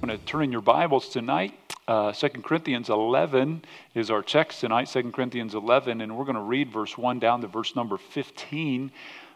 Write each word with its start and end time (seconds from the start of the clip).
I'm 0.00 0.06
going 0.06 0.16
to 0.16 0.24
turn 0.26 0.44
in 0.44 0.52
your 0.52 0.60
Bibles 0.60 1.08
tonight. 1.08 1.58
Uh, 1.88 2.12
2 2.12 2.28
Corinthians 2.44 2.88
11 2.88 3.64
is 3.96 4.12
our 4.12 4.22
text 4.22 4.60
tonight, 4.60 4.84
2 4.84 5.10
Corinthians 5.10 5.56
11, 5.56 6.00
and 6.00 6.16
we're 6.16 6.24
going 6.24 6.36
to 6.36 6.40
read 6.40 6.70
verse 6.70 6.96
1 6.96 7.18
down 7.18 7.40
to 7.40 7.48
verse 7.48 7.74
number 7.74 7.96
15. 7.96 8.92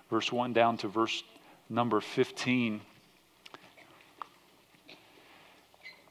Verse 0.08 0.30
1 0.30 0.52
down 0.52 0.76
to 0.76 0.86
verse 0.86 1.24
number 1.68 2.00
15. 2.00 2.80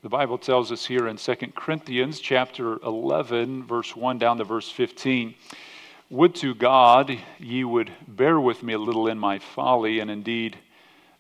The 0.01 0.09
Bible 0.09 0.37
tells 0.37 0.69
us 0.73 0.85
here 0.85 1.07
in 1.07 1.15
2 1.15 1.35
Corinthians 1.55 2.19
chapter 2.19 2.77
11, 2.83 3.65
verse 3.65 3.95
1 3.95 4.17
down 4.17 4.37
to 4.39 4.43
verse 4.43 4.69
15. 4.69 5.33
Would 6.09 6.35
to 6.35 6.53
God 6.53 7.17
ye 7.39 7.63
would 7.63 7.89
bear 8.05 8.37
with 8.37 8.63
me 8.63 8.73
a 8.73 8.79
little 8.79 9.07
in 9.07 9.17
my 9.17 9.39
folly, 9.39 10.01
and 10.01 10.11
indeed, 10.11 10.57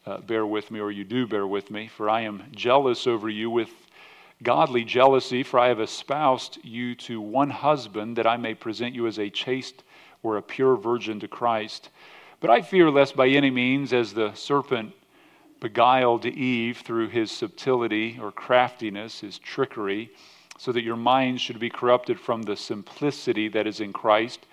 uh, 0.05 0.19
bear 0.19 0.45
with 0.45 0.71
me, 0.71 0.79
or 0.79 0.91
you 0.91 1.03
do 1.03 1.27
bear 1.27 1.45
with 1.45 1.69
me, 1.69 1.87
for 1.87 2.09
I 2.09 2.21
am 2.21 2.43
jealous 2.51 3.07
over 3.07 3.29
you 3.29 3.49
with 3.49 3.69
godly 4.43 4.83
jealousy, 4.83 5.43
for 5.43 5.59
I 5.59 5.67
have 5.67 5.79
espoused 5.79 6.57
you 6.63 6.95
to 6.95 7.21
one 7.21 7.51
husband, 7.51 8.17
that 8.17 8.25
I 8.25 8.37
may 8.37 8.55
present 8.55 8.95
you 8.95 9.07
as 9.07 9.19
a 9.19 9.29
chaste 9.29 9.83
or 10.23 10.37
a 10.37 10.41
pure 10.41 10.75
virgin 10.75 11.19
to 11.19 11.27
Christ. 11.27 11.89
But 12.39 12.49
I 12.49 12.61
fear 12.61 12.89
lest 12.89 13.15
by 13.15 13.27
any 13.27 13.51
means, 13.51 13.93
as 13.93 14.13
the 14.13 14.33
serpent 14.33 14.93
beguiled 15.59 16.25
Eve 16.25 16.79
through 16.79 17.09
his 17.09 17.31
subtlety 17.31 18.17
or 18.19 18.31
craftiness, 18.31 19.19
his 19.19 19.37
trickery, 19.37 20.09
so 20.57 20.71
that 20.71 20.83
your 20.83 20.95
minds 20.95 21.41
should 21.41 21.59
be 21.59 21.69
corrupted 21.69 22.19
from 22.19 22.41
the 22.41 22.55
simplicity 22.55 23.47
that 23.49 23.67
is 23.67 23.79
in 23.79 23.93
Christ. 23.93 24.45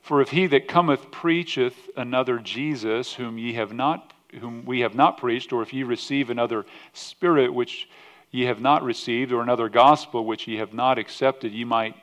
For 0.00 0.22
if 0.22 0.30
he 0.30 0.46
that 0.46 0.68
cometh 0.68 1.10
preacheth 1.10 1.90
another 1.96 2.38
Jesus, 2.38 3.14
whom 3.14 3.38
ye 3.38 3.52
have 3.54 3.74
not 3.74 4.14
whom 4.40 4.64
we 4.64 4.80
have 4.80 4.94
not 4.94 5.18
preached, 5.18 5.52
or 5.52 5.62
if 5.62 5.72
ye 5.72 5.82
receive 5.82 6.30
another 6.30 6.66
spirit 6.92 7.52
which 7.52 7.88
ye 8.30 8.44
have 8.44 8.60
not 8.60 8.82
received, 8.82 9.32
or 9.32 9.42
another 9.42 9.68
gospel 9.68 10.24
which 10.24 10.46
ye 10.46 10.56
have 10.56 10.74
not 10.74 10.98
accepted, 10.98 11.52
ye 11.52 11.64
might 11.64 11.96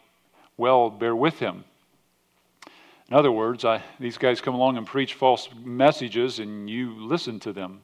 well 0.57 0.89
bear 0.89 1.15
with 1.15 1.39
him. 1.39 1.63
In 3.09 3.15
other 3.15 3.31
words, 3.31 3.63
I, 3.63 3.83
these 3.99 4.17
guys 4.17 4.41
come 4.41 4.55
along 4.55 4.77
and 4.77 4.87
preach 4.87 5.13
false 5.13 5.49
messages, 5.63 6.39
and 6.39 6.69
you 6.69 6.95
listen 6.95 7.39
to 7.41 7.53
them. 7.53 7.81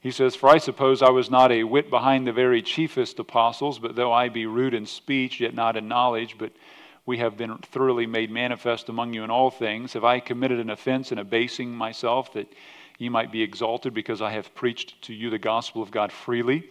He 0.00 0.12
says, 0.12 0.36
For 0.36 0.48
I 0.48 0.58
suppose 0.58 1.02
I 1.02 1.10
was 1.10 1.30
not 1.30 1.50
a 1.50 1.64
whit 1.64 1.90
behind 1.90 2.26
the 2.26 2.32
very 2.32 2.62
chiefest 2.62 3.18
apostles, 3.18 3.78
but 3.78 3.96
though 3.96 4.12
I 4.12 4.28
be 4.28 4.46
rude 4.46 4.74
in 4.74 4.86
speech, 4.86 5.40
yet 5.40 5.54
not 5.54 5.76
in 5.76 5.88
knowledge, 5.88 6.36
but 6.38 6.52
we 7.06 7.18
have 7.18 7.36
been 7.36 7.58
thoroughly 7.58 8.06
made 8.06 8.30
manifest 8.30 8.88
among 8.88 9.14
you 9.14 9.24
in 9.24 9.30
all 9.30 9.50
things. 9.50 9.92
Have 9.94 10.04
I 10.04 10.20
committed 10.20 10.60
an 10.60 10.70
offense 10.70 11.10
in 11.10 11.18
abasing 11.18 11.74
myself 11.74 12.32
that 12.34 12.52
ye 13.02 13.08
might 13.08 13.32
be 13.32 13.42
exalted 13.42 13.92
because 13.92 14.22
I 14.22 14.30
have 14.30 14.54
preached 14.54 15.02
to 15.02 15.14
you 15.14 15.30
the 15.30 15.38
gospel 15.38 15.82
of 15.82 15.90
God 15.90 16.12
freely. 16.12 16.64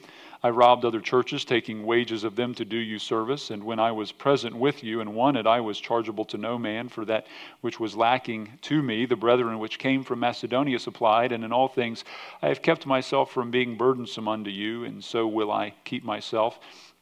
I 0.43 0.49
robbed 0.49 0.85
other 0.85 1.01
churches, 1.01 1.45
taking 1.45 1.85
wages 1.85 2.23
of 2.23 2.35
them 2.35 2.55
to 2.55 2.65
do 2.65 2.77
you 2.77 2.97
service. 2.97 3.51
And 3.51 3.63
when 3.63 3.79
I 3.79 3.91
was 3.91 4.11
present 4.11 4.55
with 4.55 4.83
you 4.83 5.01
and 5.01 5.13
wanted, 5.13 5.45
I 5.45 5.59
was 5.59 5.79
chargeable 5.79 6.25
to 6.25 6.37
no 6.37 6.57
man 6.57 6.89
for 6.89 7.05
that 7.05 7.27
which 7.61 7.79
was 7.79 7.95
lacking 7.95 8.57
to 8.63 8.81
me. 8.81 9.05
The 9.05 9.15
brethren 9.15 9.59
which 9.59 9.77
came 9.77 10.03
from 10.03 10.19
Macedonia 10.19 10.79
supplied, 10.79 11.31
and 11.31 11.43
in 11.43 11.51
all 11.51 11.67
things 11.67 12.03
I 12.41 12.47
have 12.47 12.63
kept 12.63 12.87
myself 12.87 13.31
from 13.31 13.51
being 13.51 13.77
burdensome 13.77 14.27
unto 14.27 14.49
you, 14.49 14.83
and 14.83 15.03
so 15.03 15.27
will 15.27 15.51
I 15.51 15.75
keep 15.83 16.03
myself. 16.03 16.59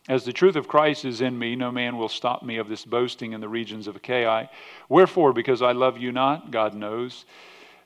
As 0.09 0.25
the 0.25 0.33
truth 0.33 0.57
of 0.57 0.67
Christ 0.67 1.05
is 1.05 1.21
in 1.21 1.37
me, 1.39 1.55
no 1.55 1.71
man 1.71 1.97
will 1.97 2.09
stop 2.09 2.43
me 2.43 2.57
of 2.57 2.67
this 2.67 2.83
boasting 2.83 3.31
in 3.31 3.39
the 3.39 3.47
regions 3.47 3.87
of 3.87 3.95
Achaia. 3.95 4.49
Wherefore, 4.89 5.31
because 5.31 5.61
I 5.61 5.71
love 5.71 5.97
you 5.97 6.11
not, 6.11 6.51
God 6.51 6.73
knows. 6.73 7.25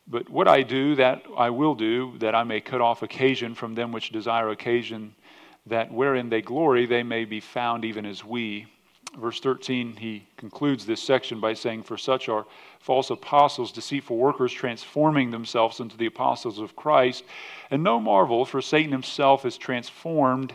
But 0.08 0.30
what 0.30 0.48
I 0.48 0.64
do, 0.64 0.96
that 0.96 1.24
I 1.38 1.50
will 1.50 1.76
do, 1.76 2.18
that 2.20 2.36
I 2.36 2.44
may 2.44 2.62
cut 2.62 2.82
off 2.82 3.04
occasion 3.04 3.56
from 3.56 3.76
them 3.76 3.92
which 3.92 4.12
desire 4.12 4.50
occasion, 4.50 5.16
that 5.66 5.92
wherein 5.92 6.30
they 6.30 6.42
glory, 6.42 6.86
they 6.86 7.04
may 7.04 7.26
be 7.26 7.40
found 7.40 7.86
even 7.86 8.06
as 8.06 8.24
we. 8.24 8.68
Verse 9.18 9.40
13, 9.40 9.96
he 9.96 10.28
concludes 10.38 10.86
this 10.86 11.02
section 11.02 11.40
by 11.40 11.54
saying, 11.54 11.84
For 11.84 11.98
such 11.98 12.30
are 12.30 12.48
false 12.80 13.12
apostles, 13.12 13.72
deceitful 13.72 14.18
workers, 14.18 14.52
transforming 14.52 15.30
themselves 15.30 15.80
into 15.80 15.96
the 15.96 16.08
apostles 16.08 16.60
of 16.60 16.76
Christ. 16.76 17.24
And 17.70 17.84
no 17.84 18.00
marvel, 18.00 18.44
for 18.44 18.62
Satan 18.62 18.92
himself 18.92 19.46
is 19.46 19.58
transformed 19.58 20.54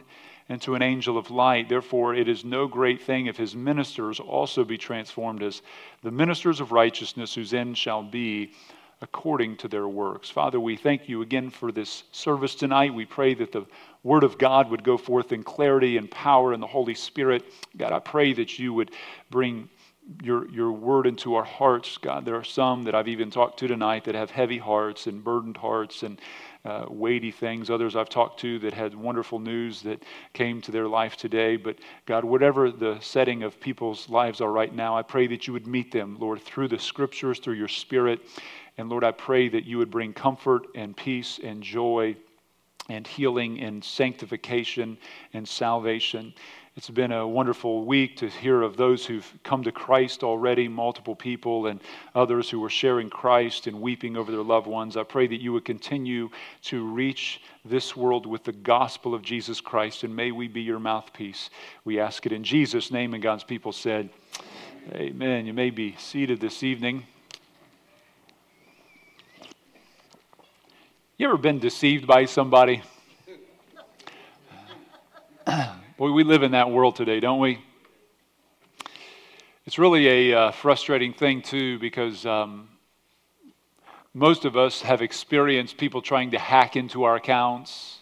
into 0.48 0.74
an 0.74 0.82
angel 0.82 1.16
of 1.16 1.30
light. 1.30 1.68
Therefore, 1.68 2.14
it 2.14 2.28
is 2.28 2.44
no 2.44 2.66
great 2.66 3.00
thing 3.00 3.26
if 3.26 3.36
his 3.36 3.54
ministers 3.54 4.18
also 4.18 4.64
be 4.64 4.78
transformed 4.78 5.42
as 5.42 5.62
the 6.02 6.10
ministers 6.10 6.60
of 6.60 6.72
righteousness, 6.72 7.34
whose 7.34 7.54
end 7.54 7.78
shall 7.78 8.02
be 8.02 8.52
according 9.00 9.56
to 9.58 9.68
their 9.68 9.88
works. 9.88 10.28
Father, 10.28 10.58
we 10.58 10.76
thank 10.76 11.08
you 11.08 11.22
again 11.22 11.50
for 11.50 11.70
this 11.70 12.04
service 12.10 12.54
tonight. 12.54 12.92
We 12.92 13.04
pray 13.04 13.34
that 13.34 13.52
the 13.52 13.66
Word 14.02 14.24
of 14.24 14.38
God 14.38 14.70
would 14.70 14.82
go 14.82 14.96
forth 14.96 15.32
in 15.32 15.42
clarity 15.42 15.96
and 15.96 16.10
power 16.10 16.52
in 16.52 16.60
the 16.60 16.66
Holy 16.66 16.94
Spirit. 16.94 17.44
God, 17.76 17.92
I 17.92 18.00
pray 18.00 18.32
that 18.32 18.58
you 18.58 18.72
would 18.74 18.90
bring 19.30 19.68
your, 20.22 20.48
your 20.48 20.72
word 20.72 21.06
into 21.06 21.34
our 21.34 21.44
hearts. 21.44 21.98
God, 21.98 22.24
there 22.24 22.36
are 22.36 22.44
some 22.44 22.84
that 22.84 22.94
I've 22.94 23.08
even 23.08 23.30
talked 23.30 23.58
to 23.60 23.68
tonight 23.68 24.04
that 24.04 24.14
have 24.14 24.30
heavy 24.30 24.58
hearts 24.58 25.06
and 25.06 25.22
burdened 25.22 25.56
hearts 25.56 26.02
and 26.02 26.20
uh, 26.64 26.86
weighty 26.88 27.30
things. 27.30 27.70
Others 27.70 27.94
I've 27.94 28.08
talked 28.08 28.40
to 28.40 28.58
that 28.60 28.72
had 28.72 28.94
wonderful 28.94 29.38
news 29.38 29.82
that 29.82 30.02
came 30.32 30.60
to 30.62 30.72
their 30.72 30.88
life 30.88 31.16
today. 31.16 31.56
But 31.56 31.76
God, 32.06 32.24
whatever 32.24 32.70
the 32.70 32.98
setting 33.00 33.42
of 33.42 33.60
people's 33.60 34.08
lives 34.08 34.40
are 34.40 34.50
right 34.50 34.74
now, 34.74 34.96
I 34.96 35.02
pray 35.02 35.26
that 35.28 35.46
you 35.46 35.52
would 35.52 35.66
meet 35.66 35.92
them, 35.92 36.16
Lord, 36.18 36.40
through 36.40 36.68
the 36.68 36.78
scriptures, 36.78 37.38
through 37.38 37.54
your 37.54 37.68
spirit. 37.68 38.20
And 38.78 38.88
Lord, 38.88 39.02
I 39.02 39.10
pray 39.10 39.48
that 39.48 39.64
you 39.64 39.78
would 39.78 39.90
bring 39.90 40.12
comfort 40.12 40.68
and 40.74 40.96
peace 40.96 41.40
and 41.42 41.62
joy 41.62 42.16
and 42.88 43.06
healing 43.06 43.60
and 43.60 43.84
sanctification 43.84 44.96
and 45.34 45.46
salvation. 45.46 46.32
It's 46.76 46.88
been 46.88 47.10
a 47.10 47.26
wonderful 47.26 47.84
week 47.84 48.16
to 48.18 48.28
hear 48.28 48.62
of 48.62 48.76
those 48.76 49.04
who've 49.04 49.30
come 49.42 49.64
to 49.64 49.72
Christ 49.72 50.22
already, 50.22 50.68
multiple 50.68 51.16
people, 51.16 51.66
and 51.66 51.80
others 52.14 52.48
who 52.48 52.64
are 52.64 52.70
sharing 52.70 53.10
Christ 53.10 53.66
and 53.66 53.80
weeping 53.80 54.16
over 54.16 54.30
their 54.30 54.44
loved 54.44 54.68
ones. 54.68 54.96
I 54.96 55.02
pray 55.02 55.26
that 55.26 55.42
you 55.42 55.52
would 55.52 55.64
continue 55.64 56.30
to 56.62 56.86
reach 56.86 57.42
this 57.64 57.96
world 57.96 58.26
with 58.26 58.44
the 58.44 58.52
gospel 58.52 59.12
of 59.12 59.22
Jesus 59.22 59.60
Christ, 59.60 60.04
and 60.04 60.14
may 60.14 60.30
we 60.30 60.46
be 60.46 60.62
your 60.62 60.78
mouthpiece. 60.78 61.50
We 61.84 61.98
ask 61.98 62.24
it 62.26 62.32
in 62.32 62.44
Jesus' 62.44 62.92
name, 62.92 63.12
and 63.12 63.22
God's 63.22 63.44
people 63.44 63.72
said, 63.72 64.08
Amen. 64.94 65.46
You 65.46 65.52
may 65.52 65.70
be 65.70 65.96
seated 65.98 66.40
this 66.40 66.62
evening. 66.62 67.04
You 71.20 71.26
ever 71.26 71.36
been 71.36 71.58
deceived 71.58 72.06
by 72.06 72.26
somebody? 72.26 72.80
Boy, 75.96 76.12
we 76.12 76.22
live 76.22 76.44
in 76.44 76.52
that 76.52 76.70
world 76.70 76.94
today, 76.94 77.18
don't 77.18 77.40
we? 77.40 77.58
It's 79.66 79.80
really 79.80 80.30
a 80.30 80.38
uh, 80.38 80.50
frustrating 80.52 81.12
thing, 81.12 81.42
too, 81.42 81.80
because 81.80 82.24
um, 82.24 82.68
most 84.14 84.44
of 84.44 84.56
us 84.56 84.80
have 84.82 85.02
experienced 85.02 85.76
people 85.76 86.02
trying 86.02 86.30
to 86.30 86.38
hack 86.38 86.76
into 86.76 87.02
our 87.02 87.16
accounts, 87.16 87.98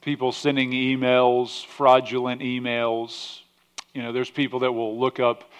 people 0.00 0.30
sending 0.30 0.70
emails, 0.70 1.66
fraudulent 1.66 2.42
emails. 2.42 3.40
You 3.92 4.04
know, 4.04 4.12
there's 4.12 4.30
people 4.30 4.60
that 4.60 4.70
will 4.70 5.00
look 5.00 5.18
up 5.18 5.50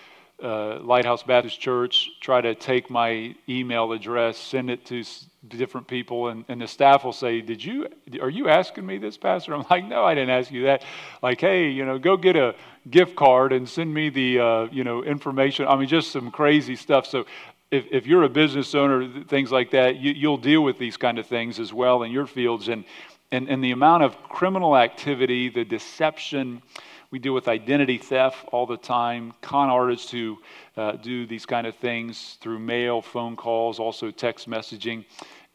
uh, 0.43 0.81
Lighthouse 0.81 1.23
Baptist 1.23 1.61
Church, 1.61 2.11
try 2.21 2.41
to 2.41 2.55
take 2.55 2.91
my 2.91 3.34
email 3.49 3.93
address, 3.93 4.39
send 4.39 4.71
it 4.71 4.84
to 4.87 5.05
different 5.49 5.87
people, 5.87 6.28
and, 6.28 6.45
and 6.49 6.61
the 6.61 6.69
staff 6.69 7.05
will 7.05 7.12
say, 7.12 7.41
"Did 7.41 7.65
you? 7.65 7.89
Are 8.21 8.31
you 8.31 8.49
asking 8.49 8.87
me 8.87 8.99
this, 8.99 9.17
Pastor?" 9.17 9.55
I'm 9.56 9.65
like, 9.71 9.84
"No, 9.84 10.05
I 10.05 10.15
didn't 10.15 10.31
ask 10.31 10.51
you 10.51 10.65
that." 10.65 10.83
Like, 11.23 11.41
hey, 11.41 11.71
you 11.71 11.84
know, 11.84 11.99
go 11.99 12.16
get 12.16 12.37
a 12.37 12.54
gift 12.89 13.16
card 13.16 13.53
and 13.53 13.69
send 13.69 13.92
me 13.92 14.09
the 14.09 14.41
uh, 14.41 14.69
you 14.72 14.84
know 14.84 15.03
information. 15.04 15.66
I 15.66 15.77
mean, 15.77 15.89
just 15.89 16.10
some 16.10 16.31
crazy 16.31 16.77
stuff. 16.77 17.07
So. 17.07 17.27
If, 17.72 17.86
if 17.93 18.04
you're 18.04 18.25
a 18.25 18.28
business 18.28 18.75
owner, 18.75 19.22
things 19.28 19.53
like 19.53 19.71
that, 19.71 19.95
you, 19.95 20.10
you'll 20.10 20.39
deal 20.39 20.60
with 20.60 20.77
these 20.77 20.97
kind 20.97 21.21
of 21.21 21.27
things 21.28 21.60
as 21.60 21.72
well 21.72 22.03
in 22.03 22.10
your 22.10 22.27
fields. 22.27 22.66
And, 22.66 22.84
and, 23.31 23.48
and 23.48 23.63
the 23.63 23.71
amount 23.71 24.03
of 24.03 24.21
criminal 24.25 24.77
activity, 24.77 25.48
the 25.48 25.65
deception, 25.65 26.63
we 27.10 27.18
deal 27.18 27.34
with 27.34 27.48
identity 27.48 27.98
theft 27.98 28.45
all 28.53 28.66
the 28.66 28.77
time, 28.77 29.34
con 29.41 29.68
artists 29.68 30.10
who 30.10 30.39
uh, 30.77 30.92
do 30.92 31.27
these 31.27 31.45
kind 31.45 31.66
of 31.66 31.74
things 31.77 32.39
through 32.41 32.60
mail, 32.60 33.03
phone 33.03 33.34
calls, 33.34 33.80
also 33.80 34.12
text 34.12 34.48
messaging. 34.48 35.04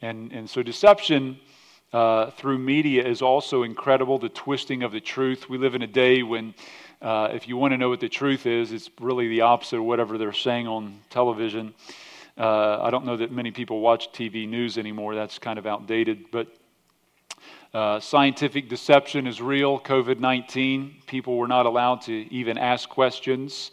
And, 0.01 0.33
and 0.33 0.49
so 0.49 0.61
deception 0.61 1.39
uh, 1.93 2.31
through 2.31 2.57
media 2.57 3.07
is 3.07 3.21
also 3.21 3.63
incredible, 3.63 4.19
the 4.19 4.27
twisting 4.27 4.83
of 4.83 4.91
the 4.91 4.99
truth. 4.99 5.47
We 5.47 5.57
live 5.57 5.75
in 5.75 5.81
a 5.81 5.87
day 5.87 6.23
when, 6.23 6.53
uh, 7.01 7.29
if 7.31 7.47
you 7.47 7.55
want 7.55 7.71
to 7.71 7.77
know 7.77 7.87
what 7.87 8.01
the 8.01 8.09
truth 8.09 8.45
is, 8.45 8.73
it's 8.73 8.89
really 8.99 9.29
the 9.29 9.41
opposite 9.41 9.77
of 9.77 9.85
whatever 9.85 10.17
they're 10.17 10.33
saying 10.33 10.67
on 10.67 10.99
television. 11.09 11.73
Uh, 12.37 12.81
I 12.81 12.89
don't 12.89 13.05
know 13.05 13.15
that 13.15 13.31
many 13.31 13.51
people 13.51 13.79
watch 13.79 14.11
TV 14.11 14.45
news 14.45 14.77
anymore. 14.77 15.15
That's 15.15 15.39
kind 15.39 15.57
of 15.57 15.65
outdated. 15.65 16.25
But 16.31 16.47
uh, 17.75 17.99
scientific 17.99 18.69
deception 18.69 19.27
is 19.27 19.41
real. 19.41 19.77
COVID 19.77 20.21
19, 20.21 20.95
people 21.07 21.35
were 21.35 21.47
not 21.47 21.65
allowed 21.65 22.01
to 22.03 22.13
even 22.33 22.57
ask 22.57 22.87
questions. 22.87 23.71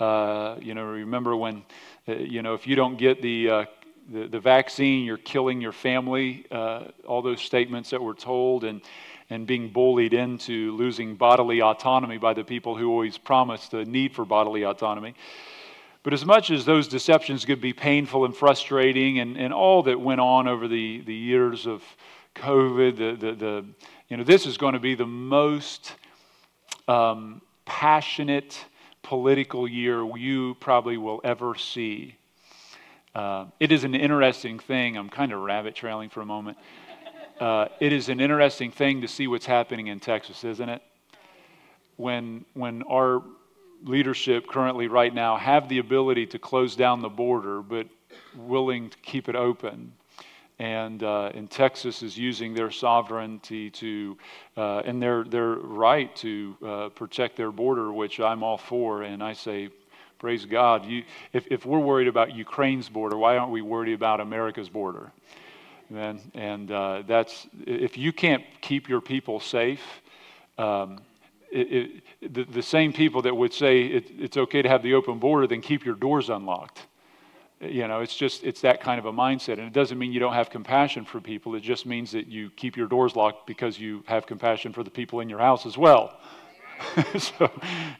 Uh, 0.00 0.56
you 0.60 0.74
know, 0.74 0.82
remember 0.82 1.36
when, 1.36 1.62
uh, 2.08 2.14
you 2.14 2.42
know, 2.42 2.54
if 2.54 2.66
you 2.66 2.74
don't 2.74 2.98
get 2.98 3.22
the, 3.22 3.48
uh, 3.48 3.64
the, 4.12 4.26
the, 4.26 4.40
vaccine, 4.40 5.04
you're 5.04 5.16
killing 5.18 5.60
your 5.60 5.70
family, 5.70 6.44
uh, 6.50 6.86
all 7.06 7.22
those 7.22 7.40
statements 7.40 7.90
that 7.90 8.02
were 8.02 8.14
told. 8.14 8.64
And, 8.64 8.82
and 9.30 9.46
being 9.46 9.70
bullied 9.70 10.12
into 10.12 10.76
losing 10.76 11.16
bodily 11.16 11.62
autonomy 11.62 12.18
by 12.18 12.34
the 12.34 12.44
people 12.44 12.76
who 12.76 12.90
always 12.90 13.16
promised 13.16 13.70
the 13.70 13.84
need 13.84 14.14
for 14.14 14.24
bodily 14.24 14.64
autonomy. 14.64 15.14
But 16.02 16.12
as 16.12 16.26
much 16.26 16.50
as 16.50 16.66
those 16.66 16.88
deceptions 16.88 17.46
could 17.46 17.60
be 17.60 17.72
painful 17.72 18.26
and 18.26 18.36
frustrating 18.36 19.20
and, 19.20 19.38
and 19.38 19.54
all 19.54 19.84
that 19.84 19.98
went 19.98 20.20
on 20.20 20.46
over 20.46 20.68
the, 20.68 21.00
the 21.00 21.14
years 21.14 21.66
of 21.66 21.82
COVID, 22.34 22.96
the, 22.96 23.26
the, 23.26 23.34
the, 23.34 23.64
you 24.08 24.16
know, 24.16 24.24
this 24.24 24.46
is 24.46 24.56
going 24.56 24.74
to 24.74 24.80
be 24.80 24.94
the 24.94 25.06
most 25.06 25.94
um, 26.88 27.40
passionate 27.64 28.64
political 29.02 29.68
year 29.68 30.04
you 30.16 30.56
probably 30.60 30.96
will 30.96 31.20
ever 31.24 31.54
see. 31.54 32.16
Uh, 33.14 33.46
it 33.60 33.70
is 33.70 33.84
an 33.84 33.94
interesting 33.94 34.58
thing. 34.58 34.96
I'm 34.96 35.08
kind 35.08 35.32
of 35.32 35.40
rabbit 35.40 35.74
trailing 35.74 36.10
for 36.10 36.20
a 36.20 36.26
moment. 36.26 36.58
Uh, 37.38 37.66
it 37.80 37.92
is 37.92 38.08
an 38.08 38.20
interesting 38.20 38.70
thing 38.70 39.00
to 39.00 39.08
see 39.08 39.26
what's 39.26 39.46
happening 39.46 39.88
in 39.88 40.00
Texas, 40.00 40.44
isn't 40.44 40.68
it? 40.68 40.82
When, 41.96 42.44
when 42.54 42.82
our 42.84 43.22
leadership 43.84 44.48
currently, 44.48 44.88
right 44.88 45.14
now, 45.14 45.36
have 45.36 45.68
the 45.68 45.78
ability 45.78 46.26
to 46.26 46.38
close 46.38 46.74
down 46.74 47.02
the 47.02 47.08
border, 47.08 47.62
but 47.62 47.86
willing 48.36 48.90
to 48.90 48.98
keep 48.98 49.28
it 49.28 49.36
open. 49.36 49.92
And, 50.58 51.02
uh, 51.02 51.32
and 51.34 51.50
Texas 51.50 52.02
is 52.02 52.16
using 52.16 52.54
their 52.54 52.70
sovereignty 52.70 53.70
to, 53.70 54.16
uh, 54.56 54.78
and 54.84 55.02
their, 55.02 55.24
their 55.24 55.48
right 55.48 56.14
to 56.16 56.56
uh, 56.64 56.88
protect 56.90 57.36
their 57.36 57.50
border, 57.50 57.92
which 57.92 58.20
I'm 58.20 58.44
all 58.44 58.58
for. 58.58 59.02
And 59.02 59.22
I 59.22 59.32
say, 59.32 59.70
praise 60.18 60.44
God. 60.44 60.86
You, 60.86 61.02
if, 61.32 61.48
if 61.50 61.66
we're 61.66 61.80
worried 61.80 62.06
about 62.06 62.34
Ukraine's 62.34 62.88
border, 62.88 63.16
why 63.16 63.36
aren't 63.36 63.50
we 63.50 63.62
worried 63.62 63.94
about 63.94 64.20
America's 64.20 64.68
border? 64.68 65.10
And, 65.92 66.20
and 66.34 66.70
uh, 66.70 67.02
that's, 67.06 67.46
if 67.66 67.98
you 67.98 68.12
can't 68.12 68.44
keep 68.60 68.88
your 68.88 69.00
people 69.00 69.40
safe, 69.40 69.82
um, 70.56 71.00
it, 71.50 72.02
it, 72.20 72.34
the, 72.34 72.44
the, 72.44 72.62
same 72.62 72.92
people 72.92 73.22
that 73.22 73.36
would 73.36 73.52
say 73.52 73.82
it, 73.82 74.10
it's 74.18 74.36
okay 74.36 74.62
to 74.62 74.68
have 74.68 74.82
the 74.82 74.94
open 74.94 75.18
border, 75.18 75.46
then 75.46 75.60
keep 75.60 75.84
your 75.84 75.94
doors 75.94 76.30
unlocked. 76.30 76.86
You 77.60 77.88
know, 77.88 78.00
it's 78.00 78.16
just, 78.16 78.44
it's 78.44 78.60
that 78.62 78.80
kind 78.80 78.98
of 78.98 79.06
a 79.06 79.12
mindset. 79.12 79.54
And 79.54 79.62
it 79.62 79.72
doesn't 79.72 79.98
mean 79.98 80.12
you 80.12 80.20
don't 80.20 80.34
have 80.34 80.50
compassion 80.50 81.04
for 81.04 81.20
people. 81.20 81.54
It 81.54 81.62
just 81.62 81.86
means 81.86 82.12
that 82.12 82.26
you 82.26 82.50
keep 82.50 82.76
your 82.76 82.88
doors 82.88 83.16
locked 83.16 83.46
because 83.46 83.78
you 83.78 84.02
have 84.06 84.26
compassion 84.26 84.72
for 84.72 84.82
the 84.82 84.90
people 84.90 85.20
in 85.20 85.28
your 85.28 85.38
house 85.38 85.64
as 85.64 85.78
well. 85.78 86.18
so, 87.18 87.50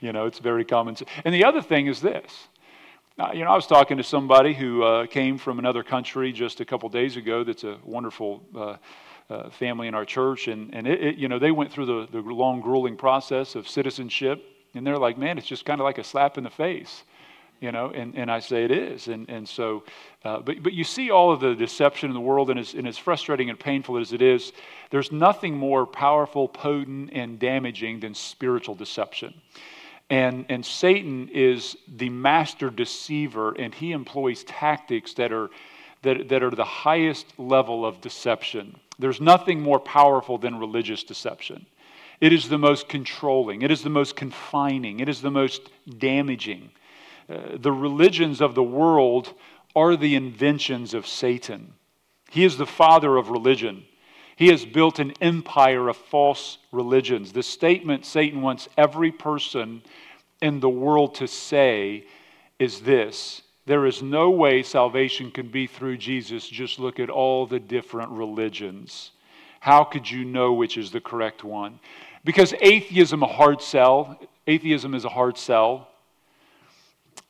you 0.01 0.13
know, 0.13 0.27
it's 0.27 0.41
very 0.41 0.65
common. 0.65 0.97
And 1.25 1.35
the 1.35 1.45
other 1.45 1.63
thing 1.63 1.87
is 1.87 2.01
this 2.01 2.49
uh, 3.17 3.31
you 3.33 3.45
know, 3.45 3.51
I 3.51 3.55
was 3.55 3.69
talking 3.69 3.97
to 3.99 4.03
somebody 4.03 4.55
who 4.55 4.83
uh, 4.83 5.07
came 5.07 5.39
from 5.39 5.61
another 5.61 5.85
country 5.85 6.33
just 6.33 6.61
a 6.61 6.65
couple 6.65 6.89
days 6.89 7.17
ago. 7.17 7.45
That's 7.45 7.63
a 7.63 7.79
wonderful 7.85 8.43
uh, 8.57 8.77
uh, 9.31 9.51
family 9.51 9.87
in 9.87 9.95
our 9.95 10.05
church, 10.05 10.49
and 10.49 10.75
and 10.75 10.87
it, 10.87 11.01
it, 11.01 11.17
you 11.17 11.29
know 11.29 11.39
they 11.39 11.53
went 11.53 11.73
through 11.73 11.87
the 11.87 12.09
the 12.11 12.21
long, 12.21 12.61
grueling 12.61 12.97
process 12.97 13.55
of 13.55 13.69
citizenship, 13.69 14.45
and 14.75 14.85
they're 14.85 14.99
like, 14.99 15.17
man, 15.17 15.39
it's 15.39 15.47
just 15.47 15.65
kind 15.65 15.81
of 15.81 15.85
like 15.85 15.99
a 15.99 16.05
slap 16.05 16.39
in 16.39 16.45
the 16.45 16.51
face, 16.51 17.05
you 17.61 17.73
know. 17.73 17.91
And 17.91 18.15
and 18.17 18.31
I 18.31 18.41
say 18.41 18.65
it 18.65 18.71
is, 18.71 19.09
and 19.09 19.29
and 19.29 19.49
so, 19.49 19.85
uh, 20.25 20.41
but 20.41 20.63
but 20.63 20.73
you 20.73 20.85
see 20.85 21.11
all 21.11 21.33
of 21.33 21.41
the 21.41 21.55
deception 21.55 22.11
in 22.11 22.15
the 22.15 22.21
world, 22.21 22.51
and 22.51 22.59
as 22.59 22.75
and 22.75 22.87
as 22.87 22.99
frustrating 22.99 23.51
and 23.51 23.59
painful 23.59 23.97
as 23.99 24.13
it 24.13 24.23
is, 24.23 24.53
there's 24.91 25.13
nothing 25.13 25.57
more 25.57 25.87
powerful, 25.87 26.49
potent, 26.49 27.11
and 27.13 27.39
damaging 27.39 28.01
than 28.01 28.15
spiritual 28.15 28.75
deception. 28.75 29.35
And, 30.11 30.45
and 30.49 30.65
Satan 30.65 31.31
is 31.33 31.77
the 31.89 32.11
master 32.11 32.71
deceiver, 32.71 33.53
and 33.53 33.75
he 33.75 33.93
employs 33.93 34.45
tactics 34.45 35.15
that 35.15 35.33
are, 35.33 35.51
that, 36.03 36.29
that 36.29 36.43
are 36.43 36.51
the 36.51 36.65
highest 36.65 37.27
level 37.39 37.87
of 37.87 38.01
deception. 38.01 38.79
There's 38.99 39.21
nothing 39.21 39.61
more 39.61 39.81
powerful 39.81 40.39
than 40.39 40.59
religious 40.59 41.05
deception. 41.05 41.67
It 42.21 42.33
is 42.33 42.49
the 42.49 42.59
most 42.59 42.89
controlling, 42.89 43.63
it 43.63 43.71
is 43.71 43.83
the 43.83 43.91
most 43.91 44.15
confining, 44.15 45.01
it 45.01 45.09
is 45.09 45.21
the 45.21 45.31
most 45.31 45.69
damaging. 45.99 46.71
Uh, 47.29 47.57
the 47.57 47.73
religions 47.73 48.41
of 48.41 48.55
the 48.55 48.63
world 48.63 49.33
are 49.75 49.97
the 49.97 50.15
inventions 50.15 50.95
of 50.95 51.07
Satan. 51.07 51.75
He 52.31 52.45
is 52.45 52.57
the 52.57 52.67
father 52.67 53.17
of 53.17 53.31
religion. 53.31 53.85
He 54.37 54.49
has 54.49 54.65
built 54.65 54.99
an 54.99 55.13
empire 55.21 55.89
of 55.89 55.97
false 55.97 56.59
religions. 56.73 57.33
The 57.33 57.43
statement 57.43 58.05
Satan 58.05 58.43
wants 58.43 58.69
every 58.77 59.13
person 59.13 59.83
in 60.43 60.61
the 60.61 60.69
world 60.69 61.15
to 61.17 61.29
say 61.29 62.07
is 62.59 62.81
this 62.81 63.43
there 63.67 63.87
is 63.87 64.03
no 64.03 64.31
way 64.31 64.63
salvation 64.63 65.31
can 65.31 65.49
be 65.49 65.67
through 65.67 65.97
Jesus. 65.97 66.47
Just 66.47 66.79
look 66.79 67.01
at 67.01 67.09
all 67.09 67.47
the 67.47 67.61
different 67.61 68.11
religions. 68.11 69.13
How 69.61 69.85
could 69.85 70.11
you 70.11 70.25
know 70.25 70.53
which 70.53 70.77
is 70.77 70.91
the 70.91 71.01
correct 71.01 71.45
one? 71.45 71.81
Because 72.25 72.53
atheism 72.61 73.23
a 73.23 73.27
hard 73.27 73.63
sell. 73.63 74.21
Atheism 74.47 74.95
is 74.95 75.07
a 75.07 75.09
hard 75.09 75.39
sell. 75.39 75.89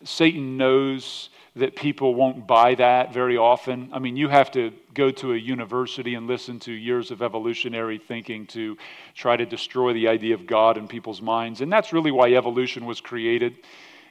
Satan 0.04 0.56
knows 0.56 1.30
that 1.56 1.76
people 1.76 2.14
won't 2.14 2.46
buy 2.46 2.74
that 2.74 3.14
very 3.14 3.36
often. 3.36 3.88
I 3.92 4.00
mean, 4.00 4.16
you 4.16 4.28
have 4.28 4.50
to 4.52 4.72
go 4.92 5.10
to 5.12 5.34
a 5.34 5.36
university 5.36 6.14
and 6.14 6.26
listen 6.26 6.58
to 6.60 6.72
years 6.72 7.12
of 7.12 7.22
evolutionary 7.22 7.98
thinking 7.98 8.46
to 8.48 8.76
try 9.14 9.36
to 9.36 9.46
destroy 9.46 9.92
the 9.92 10.08
idea 10.08 10.34
of 10.34 10.46
God 10.46 10.76
in 10.76 10.88
people's 10.88 11.22
minds. 11.22 11.60
And 11.60 11.72
that's 11.72 11.92
really 11.92 12.10
why 12.10 12.32
evolution 12.32 12.86
was 12.86 13.00
created. 13.00 13.54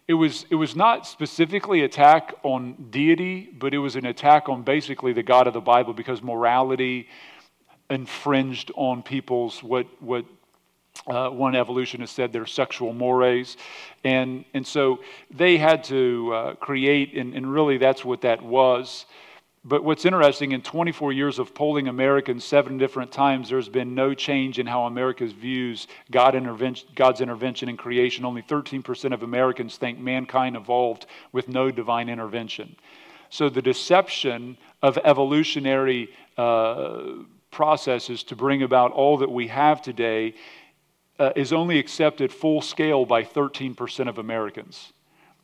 It 0.07 0.13
was, 0.13 0.45
it 0.50 0.56
was 0.56 0.75
not 0.75 1.06
specifically 1.06 1.81
attack 1.81 2.34
on 2.44 2.88
deity, 2.90 3.50
but 3.57 3.74
it 3.74 3.80
was 3.80 3.95
an 3.98 4.06
attack 4.06 4.48
on 4.48 4.63
basically 4.63 5.12
the 5.12 5.24
God 5.24 5.48
of 5.48 5.54
the 5.54 5.62
Bible 5.62 5.94
because 5.94 6.22
morality 6.22 7.10
infringed 7.90 8.72
on 8.75 9.04
people's 9.04 9.62
what, 9.62 9.86
what 10.01 10.25
uh, 11.07 11.30
one 11.30 11.56
evolutionist 11.56 12.16
said 12.16 12.31
their 12.31 12.45
sexual 12.45 12.94
mores. 12.94 13.57
And, 14.04 14.45
and 14.54 14.66
so 14.66 15.00
they 15.31 15.57
had 15.57 15.84
to 15.86 16.34
uh, 16.34 16.54
create, 16.56 17.13
and, 17.16 17.34
and 17.34 17.51
really 17.51 17.78
that's 17.78 18.06
what 18.06 18.22
that 18.22 18.42
was. 18.42 19.06
But 19.66 19.84
what's 19.84 20.06
interesting, 20.06 20.51
in 20.51 20.62
24 20.62 21.13
years 21.13 21.40
of 21.40 21.56
polling 21.56 21.88
Americans 21.88 22.44
seven 22.44 22.78
different 22.78 23.13
times, 23.13 23.50
there's 23.50 23.69
been 23.69 23.95
no 23.95 24.13
change 24.13 24.60
in 24.60 24.68
how 24.68 24.84
America 24.86 25.25
views 25.28 25.88
God 26.12 26.36
intervention, 26.36 26.90
God's 26.95 27.22
intervention 27.22 27.69
in 27.69 27.78
creation. 27.78 28.25
Only 28.25 28.42
13% 28.42 29.14
of 29.14 29.23
Americans 29.23 29.78
think 29.78 30.00
mankind 30.00 30.57
evolved 30.57 31.06
with 31.31 31.47
no 31.47 31.71
divine 31.71 32.09
intervention. 32.09 32.76
So 33.30 33.47
the 33.47 33.62
deception 33.62 34.57
of 34.81 34.97
evolutionary 34.97 36.09
uh, 36.38 37.23
processes 37.50 38.21
to 38.23 38.35
bring 38.35 38.64
about 38.64 38.92
all 38.92 39.18
that 39.19 39.31
we 39.31 39.47
have 39.47 39.81
today 39.81 40.35
uh, 41.23 41.31
is 41.37 41.53
only 41.53 41.80
accepted 41.80 42.33
full 42.33 42.61
scale 42.61 43.06
by 43.06 43.23
13% 43.23 44.09
of 44.09 44.18
Americans. 44.18 44.92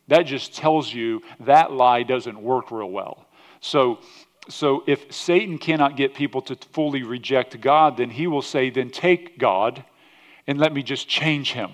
That 0.10 0.24
just 0.24 0.54
tells 0.54 0.94
you 0.94 1.22
that 1.40 1.72
lie 1.72 2.04
doesn't 2.04 2.42
work 2.42 2.70
real 2.70 2.90
well. 2.90 3.26
So, 3.62 4.00
so 4.50 4.84
if 4.88 5.14
Satan 5.14 5.58
cannot 5.58 5.96
get 5.96 6.14
people 6.14 6.42
to 6.44 6.56
fully 6.74 7.04
reject 7.04 7.62
God, 7.62 7.96
then 7.96 8.10
he 8.10 8.28
will 8.28 8.42
say, 8.42 8.70
then 8.70 8.90
take 8.90 9.40
God 9.40 9.86
and 10.48 10.60
let 10.60 10.74
me 10.74 10.84
just 10.84 11.08
change 11.08 11.54
him. 11.54 11.72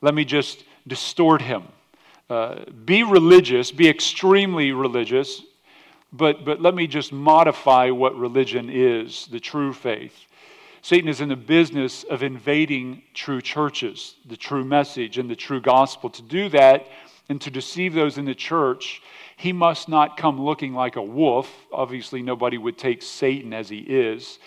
Let 0.00 0.14
me 0.14 0.24
just 0.24 0.64
distort 0.86 1.42
him. 1.42 1.64
Uh, 2.30 2.64
be 2.86 3.02
religious, 3.02 3.70
be 3.72 3.90
extremely 3.90 4.72
religious, 4.72 5.42
but, 6.14 6.46
but 6.46 6.62
let 6.62 6.74
me 6.74 6.86
just 6.86 7.12
modify 7.12 7.90
what 7.90 8.16
religion 8.16 8.70
is, 8.70 9.26
the 9.26 9.40
true 9.40 9.74
faith. 9.74 10.14
Satan 10.84 11.08
is 11.08 11.20
in 11.20 11.28
the 11.28 11.36
business 11.36 12.02
of 12.02 12.24
invading 12.24 13.02
true 13.14 13.40
churches, 13.40 14.16
the 14.26 14.36
true 14.36 14.64
message, 14.64 15.16
and 15.16 15.30
the 15.30 15.36
true 15.36 15.60
gospel. 15.60 16.10
To 16.10 16.22
do 16.22 16.48
that 16.48 16.88
and 17.28 17.40
to 17.40 17.52
deceive 17.52 17.94
those 17.94 18.18
in 18.18 18.24
the 18.24 18.34
church, 18.34 19.00
he 19.36 19.52
must 19.52 19.88
not 19.88 20.16
come 20.16 20.40
looking 20.40 20.74
like 20.74 20.96
a 20.96 21.02
wolf. 21.02 21.48
Obviously, 21.72 22.20
nobody 22.20 22.58
would 22.58 22.76
take 22.76 23.00
Satan 23.00 23.54
as 23.54 23.68
he 23.68 23.78
is. 23.78 24.40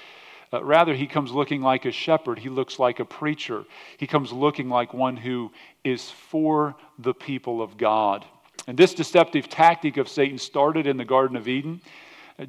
Uh, 0.51 0.61
rather, 0.61 0.93
he 0.93 1.07
comes 1.07 1.31
looking 1.31 1.61
like 1.61 1.85
a 1.85 1.91
shepherd. 1.91 2.37
He 2.37 2.49
looks 2.49 2.79
like 2.79 2.99
a 2.99 3.05
preacher. 3.05 3.63
He 3.97 4.05
comes 4.05 4.33
looking 4.33 4.69
like 4.69 4.93
one 4.93 5.15
who 5.15 5.53
is 5.85 6.11
for 6.11 6.75
the 6.99 7.13
people 7.13 7.61
of 7.61 7.77
God. 7.77 8.25
And 8.67 8.77
this 8.77 8.93
deceptive 8.93 9.47
tactic 9.47 9.95
of 9.95 10.09
Satan 10.09 10.37
started 10.37 10.85
in 10.85 10.97
the 10.97 11.05
Garden 11.05 11.37
of 11.37 11.47
Eden. 11.47 11.81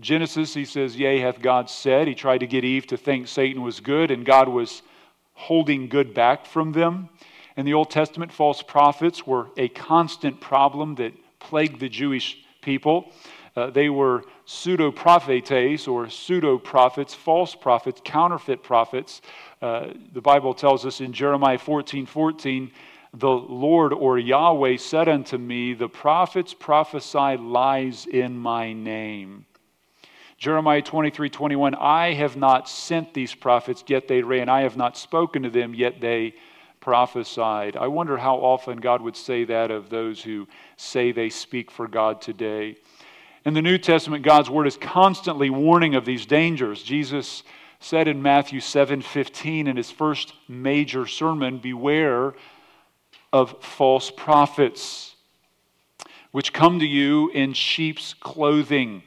Genesis, 0.01 0.55
he 0.55 0.65
says, 0.65 0.97
Yea, 0.97 1.21
hath 1.21 1.41
God 1.41 1.71
said. 1.71 2.09
He 2.09 2.15
tried 2.15 2.39
to 2.39 2.47
get 2.47 2.65
Eve 2.65 2.87
to 2.89 2.97
think 2.97 3.29
Satan 3.29 3.63
was 3.63 3.79
good, 3.79 4.11
and 4.11 4.25
God 4.25 4.49
was 4.49 4.83
holding 5.35 5.89
good 5.89 6.13
back 6.13 6.45
from 6.45 6.73
them. 6.73 7.09
In 7.57 7.65
the 7.65 7.75
Old 7.75 7.91
Testament, 7.91 8.33
false 8.33 8.63
prophets 8.63 9.27
were 9.27 9.49
a 9.57 9.69
constant 9.69 10.41
problem 10.41 10.97
that 10.97 11.13
plagued 11.39 11.79
the 11.79 11.89
Jewish 11.89 12.39
people. 12.63 13.13
Uh, 13.55 13.71
they 13.71 13.89
were 13.89 14.25
pseudo 14.45 14.91
prophetes 14.91 15.87
or 15.87 16.11
pseudo 16.11 16.59
prophets, 16.59 17.15
false 17.15 17.55
prophets, 17.55 18.01
counterfeit 18.05 18.63
prophets. 18.63 19.23
Uh, 19.63 19.93
the 20.13 20.21
Bible 20.21 20.53
tells 20.53 20.85
us 20.85 21.01
in 21.01 21.13
Jeremiah 21.13 21.59
14 21.59 22.05
14, 22.07 22.71
the 23.15 23.31
Lord 23.31 23.95
or 23.95 24.19
Yahweh 24.19 24.77
said 24.77 25.09
unto 25.09 25.39
me, 25.39 25.73
The 25.73 25.89
prophets 25.89 26.53
prophesy 26.53 27.39
lies 27.39 28.05
in 28.05 28.37
my 28.37 28.75
name. 28.75 29.46
Jeremiah 30.39 30.83
23 30.83 31.31
21, 31.31 31.75
I 31.75 32.13
have 32.13 32.37
not 32.37 32.69
sent 32.69 33.15
these 33.15 33.35
prophets, 33.35 33.83
yet 33.87 34.07
they 34.07 34.23
ran. 34.23 34.49
I 34.49 34.63
have 34.63 34.77
not 34.77 34.97
spoken 34.97 35.43
to 35.45 35.51
them, 35.51 35.75
yet 35.75 36.01
they 36.01 36.35
prophesied. 36.81 37.77
I 37.77 37.87
wonder 37.87 38.17
how 38.19 38.37
often 38.37 38.79
God 38.79 39.01
would 39.01 39.17
say 39.17 39.45
that 39.45 39.71
of 39.71 39.89
those 39.89 40.23
who 40.23 40.47
say 40.77 41.11
they 41.11 41.31
speak 41.31 41.71
for 41.71 41.89
God 41.89 42.21
today. 42.21 42.77
In 43.45 43.55
the 43.55 43.63
New 43.63 43.79
Testament, 43.79 44.25
God's 44.25 44.51
word 44.51 44.67
is 44.67 44.77
constantly 44.77 45.51
warning 45.51 45.95
of 45.95 46.05
these 46.05 46.27
dangers. 46.27 46.83
Jesus 46.83 47.43
said 47.81 48.07
in 48.07 48.21
Matthew 48.21 48.61
7:15 48.61 49.67
in 49.67 49.77
his 49.77 49.91
first 49.91 50.35
major 50.49 51.07
sermon, 51.07 51.59
"Beware 51.59 52.35
of 53.33 53.63
false 53.63 54.11
prophets, 54.11 55.17
which 56.31 56.53
come 56.53 56.79
to 56.79 56.87
you 56.87 57.31
in 57.31 57.53
sheep's 57.53 58.15
clothing. 58.15 59.03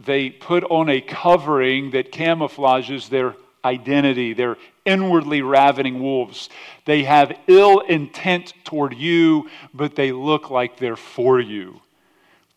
They 0.00 0.30
put 0.30 0.64
on 0.64 0.88
a 0.88 1.00
covering 1.00 1.90
that 1.90 2.12
camouflages 2.12 3.08
their 3.08 3.34
identity. 3.64 4.32
They're 4.32 4.56
inwardly 4.84 5.42
ravening 5.42 6.00
wolves. 6.00 6.48
They 6.84 7.02
have 7.04 7.36
ill 7.46 7.80
intent 7.80 8.54
toward 8.64 8.94
you, 8.94 9.50
but 9.74 9.94
they 9.94 10.12
look 10.12 10.50
like 10.50 10.78
they're 10.78 10.96
for 10.96 11.40
you. 11.40 11.80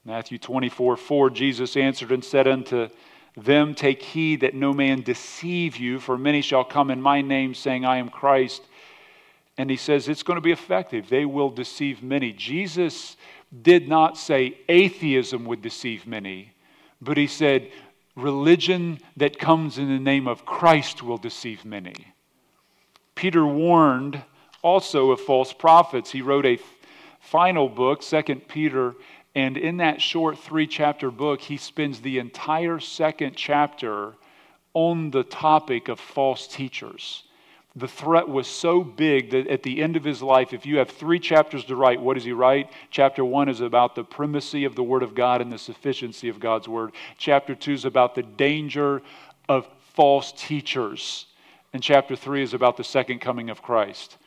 Matthew 0.06 0.38
24, 0.38 0.98
4, 0.98 1.30
Jesus 1.30 1.78
answered 1.78 2.12
and 2.12 2.24
said 2.24 2.48
unto 2.48 2.90
them, 3.38 3.76
Take 3.76 4.02
heed 4.02 4.42
that 4.42 4.56
no 4.56 4.74
man 4.74 5.02
deceive 5.02 5.78
you, 5.78 6.00
for 6.00 6.18
many 6.18 6.42
shall 6.42 6.64
come 6.64 6.90
in 6.90 7.02
my 7.02 7.22
name, 7.22 7.54
saying, 7.54 7.86
I 7.86 7.98
am 7.98 8.10
Christ. 8.10 8.64
And 9.58 9.70
he 9.70 9.78
says 9.78 10.08
it's 10.08 10.24
going 10.24 10.38
to 10.38 10.42
be 10.42 10.52
effective. 10.52 11.10
They 11.10 11.26
will 11.26 11.50
deceive 11.50 12.02
many. 12.02 12.32
Jesus 12.34 13.16
did 13.62 13.88
not 13.88 14.18
say 14.18 14.58
atheism 14.70 15.46
would 15.46 15.62
deceive 15.62 16.08
many, 16.08 16.54
but 17.02 17.18
he 17.18 17.28
said 17.28 17.72
religion 18.16 19.00
that 19.18 19.40
comes 19.40 19.78
in 19.78 19.88
the 19.88 20.00
name 20.00 20.28
of 20.28 20.46
Christ 20.46 21.02
will 21.02 21.18
deceive 21.18 21.66
many. 21.66 22.14
Peter 23.16 23.46
warned 23.46 24.22
also 24.62 25.12
of 25.12 25.20
false 25.20 25.54
prophets. 25.54 26.12
He 26.12 26.22
wrote 26.22 26.46
a 26.46 26.60
final 27.20 27.70
book, 27.70 28.04
Second 28.04 28.48
Peter, 28.48 28.96
and 29.34 29.58
in 29.58 29.78
that 29.78 30.02
short 30.02 30.38
three 30.38 30.68
chapter 30.68 31.10
book, 31.10 31.42
he 31.42 31.58
spends 31.58 32.02
the 32.02 32.20
entire 32.20 32.80
second 32.80 33.36
chapter 33.36 34.14
on 34.74 35.12
the 35.12 35.24
topic 35.24 35.88
of 35.88 36.00
false 36.00 36.48
teachers. 36.48 37.24
The 37.76 37.88
threat 37.88 38.28
was 38.28 38.48
so 38.48 38.84
big 38.84 39.32
that 39.32 39.48
at 39.48 39.64
the 39.64 39.82
end 39.82 39.96
of 39.96 40.04
his 40.04 40.22
life, 40.22 40.52
if 40.52 40.66
you 40.66 40.78
have 40.78 40.90
three 40.90 41.20
chapters 41.20 41.64
to 41.66 41.76
write, 41.76 42.02
what 42.02 42.16
does 42.16 42.26
he 42.26 42.34
write? 42.34 42.70
Chapter 42.90 43.24
one 43.24 43.48
is 43.48 43.62
about 43.62 43.96
the 43.96 44.04
primacy 44.04 44.66
of 44.66 44.76
the 44.76 44.84
Word 44.84 45.04
of 45.04 45.16
God 45.16 45.42
and 45.42 45.52
the 45.52 45.58
sufficiency 45.58 46.28
of 46.28 46.40
God's 46.40 46.68
Word. 46.68 46.92
Chapter 47.18 47.56
two 47.56 47.72
is 47.72 47.86
about 47.86 48.14
the 48.14 48.24
danger 48.24 49.02
of 49.48 49.70
false 49.94 50.34
teachers. 50.36 51.28
And 51.72 51.82
chapter 51.82 52.18
three 52.18 52.44
is 52.44 52.54
about 52.54 52.76
the 52.76 52.84
second 52.84 53.20
coming 53.20 53.50
of 53.50 53.62
Christ. 53.62 54.18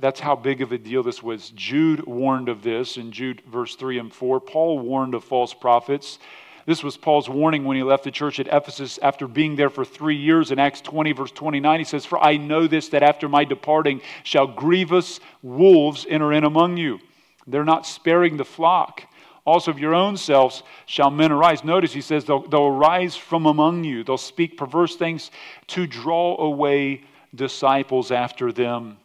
That's 0.00 0.18
how 0.18 0.34
big 0.34 0.62
of 0.62 0.72
a 0.72 0.78
deal 0.78 1.04
this 1.04 1.22
was. 1.22 1.50
Jude 1.50 2.04
warned 2.06 2.48
of 2.48 2.62
this 2.62 2.96
in 2.96 3.12
Jude 3.12 3.42
verse 3.46 3.76
3 3.76 4.00
and 4.00 4.12
4. 4.12 4.40
Paul 4.40 4.80
warned 4.80 5.14
of 5.14 5.22
false 5.22 5.54
prophets. 5.54 6.18
This 6.66 6.82
was 6.82 6.96
Paul's 6.96 7.28
warning 7.28 7.64
when 7.64 7.76
he 7.76 7.84
left 7.84 8.02
the 8.02 8.10
church 8.10 8.40
at 8.40 8.48
Ephesus 8.48 8.98
after 9.00 9.28
being 9.28 9.54
there 9.54 9.70
for 9.70 9.84
three 9.84 10.16
years. 10.16 10.50
In 10.50 10.58
Acts 10.58 10.80
20, 10.80 11.12
verse 11.12 11.30
29, 11.30 11.78
he 11.78 11.84
says, 11.84 12.04
For 12.04 12.18
I 12.18 12.36
know 12.36 12.66
this, 12.66 12.88
that 12.88 13.04
after 13.04 13.28
my 13.28 13.44
departing 13.44 14.00
shall 14.24 14.48
grievous 14.48 15.20
wolves 15.42 16.04
enter 16.08 16.32
in 16.32 16.42
among 16.42 16.76
you. 16.76 16.98
They're 17.46 17.64
not 17.64 17.86
sparing 17.86 18.36
the 18.36 18.44
flock. 18.44 19.02
Also, 19.44 19.70
of 19.70 19.78
your 19.78 19.94
own 19.94 20.16
selves 20.16 20.64
shall 20.86 21.08
men 21.08 21.30
arise. 21.30 21.62
Notice 21.62 21.92
he 21.92 22.00
says, 22.00 22.24
they'll, 22.24 22.48
they'll 22.48 22.66
arise 22.66 23.14
from 23.14 23.46
among 23.46 23.84
you. 23.84 24.02
They'll 24.02 24.18
speak 24.18 24.56
perverse 24.56 24.96
things 24.96 25.30
to 25.68 25.86
draw 25.86 26.36
away 26.36 27.04
disciples 27.32 28.10
after 28.10 28.50
them. 28.50 28.98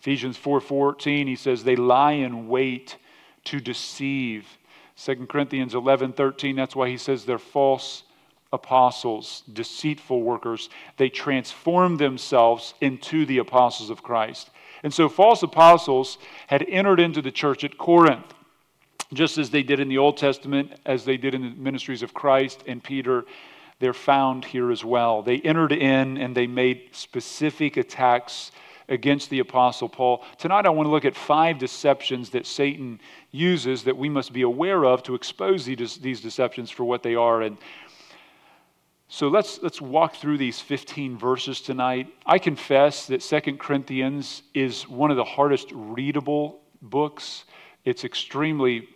Ephesians 0.00 0.38
4:14 0.38 1.26
he 1.26 1.36
says 1.36 1.62
they 1.62 1.76
lie 1.76 2.12
in 2.12 2.48
wait 2.48 2.96
to 3.44 3.60
deceive. 3.60 4.46
2 5.04 5.26
Corinthians 5.26 5.74
11:13 5.74 6.56
that's 6.56 6.76
why 6.76 6.88
he 6.88 6.96
says 6.96 7.24
they're 7.24 7.38
false 7.38 8.04
apostles, 8.52 9.42
deceitful 9.52 10.22
workers. 10.22 10.70
They 10.96 11.08
transform 11.08 11.96
themselves 11.96 12.74
into 12.80 13.24
the 13.24 13.38
apostles 13.38 13.90
of 13.90 14.02
Christ. 14.02 14.50
And 14.82 14.92
so 14.92 15.08
false 15.08 15.42
apostles 15.42 16.18
had 16.48 16.64
entered 16.68 17.00
into 17.00 17.22
the 17.22 17.30
church 17.30 17.64
at 17.64 17.78
Corinth, 17.78 18.34
just 19.12 19.38
as 19.38 19.50
they 19.50 19.62
did 19.62 19.78
in 19.78 19.88
the 19.88 19.98
Old 19.98 20.16
Testament, 20.16 20.72
as 20.84 21.04
they 21.04 21.16
did 21.16 21.34
in 21.34 21.42
the 21.42 21.50
ministries 21.50 22.02
of 22.02 22.14
Christ 22.14 22.64
and 22.66 22.82
Peter. 22.82 23.24
They're 23.78 23.92
found 23.92 24.44
here 24.44 24.70
as 24.70 24.84
well. 24.84 25.22
They 25.22 25.38
entered 25.38 25.72
in 25.72 26.18
and 26.18 26.34
they 26.34 26.46
made 26.46 26.90
specific 26.92 27.76
attacks 27.76 28.50
against 28.90 29.30
the 29.30 29.38
Apostle 29.38 29.88
Paul. 29.88 30.24
Tonight, 30.36 30.66
I 30.66 30.70
want 30.70 30.86
to 30.86 30.90
look 30.90 31.04
at 31.04 31.16
five 31.16 31.58
deceptions 31.58 32.30
that 32.30 32.44
Satan 32.44 33.00
uses 33.30 33.84
that 33.84 33.96
we 33.96 34.08
must 34.08 34.32
be 34.32 34.42
aware 34.42 34.84
of 34.84 35.02
to 35.04 35.14
expose 35.14 35.64
these 35.64 36.20
deceptions 36.20 36.70
for 36.70 36.84
what 36.84 37.02
they 37.02 37.14
are. 37.14 37.40
And 37.40 37.56
so 39.08 39.28
let's, 39.28 39.60
let's 39.62 39.80
walk 39.80 40.16
through 40.16 40.38
these 40.38 40.60
15 40.60 41.16
verses 41.16 41.60
tonight. 41.60 42.08
I 42.26 42.38
confess 42.38 43.06
that 43.06 43.22
Second 43.22 43.58
Corinthians 43.58 44.42
is 44.54 44.88
one 44.88 45.10
of 45.10 45.16
the 45.16 45.24
hardest 45.24 45.68
readable 45.72 46.60
books. 46.82 47.44
It's 47.84 48.04
extremely 48.04 48.88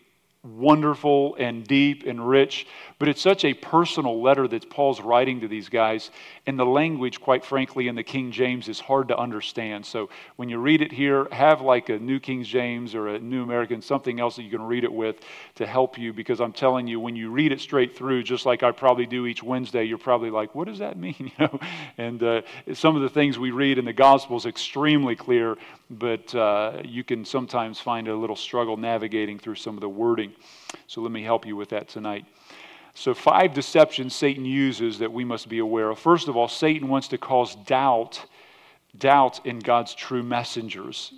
wonderful 0.45 1.35
and 1.37 1.67
deep 1.67 2.05
and 2.07 2.29
rich, 2.29 2.67
but 2.99 3.09
it's 3.09 3.21
such 3.21 3.45
a 3.45 3.55
personal 3.55 4.23
letter 4.23 4.47
that 4.47 4.69
Paul's 4.71 5.01
writing 5.01 5.41
to 5.41 5.49
these 5.49 5.69
guys. 5.69 6.11
And 6.47 6.59
the 6.59 6.67
language, 6.67 7.21
quite 7.21 7.45
frankly, 7.45 7.89
in 7.89 7.95
the 7.95 8.03
King 8.03 8.31
James 8.31 8.69
is 8.69 8.79
hard 8.79 9.09
to 9.09 9.19
understand. 9.19 9.87
So 9.87 10.11
when 10.37 10.49
you 10.49 10.59
read 10.59 10.83
it 10.83 10.93
here, 10.93 11.27
have 11.33 11.63
like 11.63 11.89
a 11.89 11.99
New 11.99 12.21
King 12.21 12.45
James 12.45 12.95
or 12.95 13.09
a 13.09 13.19
New 13.19 13.43
American, 13.43 13.81
something 13.81 14.21
else 14.21 14.37
that 14.37 14.43
you 14.43 14.51
can 14.51 14.63
read 14.63 14.85
it 14.85 14.93
with 14.93 15.17
to 15.57 15.67
help 15.67 15.99
you, 15.99 16.13
because 16.13 16.41
I'm 16.41 16.53
telling 16.53 16.87
you, 16.87 17.01
when 17.01 17.17
you 17.17 17.31
read 17.31 17.51
it 17.51 17.61
straight 17.61 17.97
through, 17.97 18.23
just 18.23 18.45
like 18.45 18.63
I 18.63 18.71
probably 18.71 19.07
do 19.07 19.27
each 19.27 19.43
Wednesday, 19.43 19.85
you're 19.85 19.99
probably 19.99 20.31
like, 20.31 20.55
what 20.55 20.69
does 20.69 20.79
that 20.79 20.99
mean? 20.99 21.15
You 21.25 21.31
know, 21.39 21.61
and 21.97 22.23
uh, 22.23 22.43
some 22.75 22.97
of 22.97 23.03
the 23.03 23.09
things 23.09 23.39
we 23.39 23.51
read 23.51 23.79
in 23.79 23.87
the 23.87 23.93
Gospel 23.93 24.37
is 24.37 24.47
extremely 24.47 25.17
clear, 25.17 25.57
but 25.89 26.35
uh, 26.35 26.83
you 26.85 27.03
can 27.03 27.25
sometimes 27.25 27.81
find 27.81 28.09
a 28.09 28.15
little 28.15 28.37
struggle 28.37 28.77
navigating 28.77 29.39
through 29.39 29.55
some 29.55 29.75
of 29.75 29.81
the 29.81 29.89
wording. 29.89 30.34
So 30.87 31.01
let 31.01 31.13
me 31.13 31.23
help 31.23 31.47
you 31.47 31.57
with 31.57 31.71
that 31.71 31.89
tonight. 31.89 32.25
So, 32.97 33.13
five 33.13 33.55
deceptions 33.55 34.15
Satan 34.15 34.45
uses 34.45 35.01
that 35.01 35.13
we 35.13 35.25
must 35.25 35.49
be 35.49 35.59
aware 35.59 35.91
of. 35.91 35.99
First 35.99 36.29
of 36.29 36.37
all, 36.37 36.47
Satan 36.47 36.89
wants 36.89 37.09
to 37.09 37.19
cause 37.19 37.57
doubt, 37.57 38.25
doubt 38.97 39.45
in 39.45 39.59
God's 39.59 39.95
true 39.95 40.23
messengers. 40.23 41.13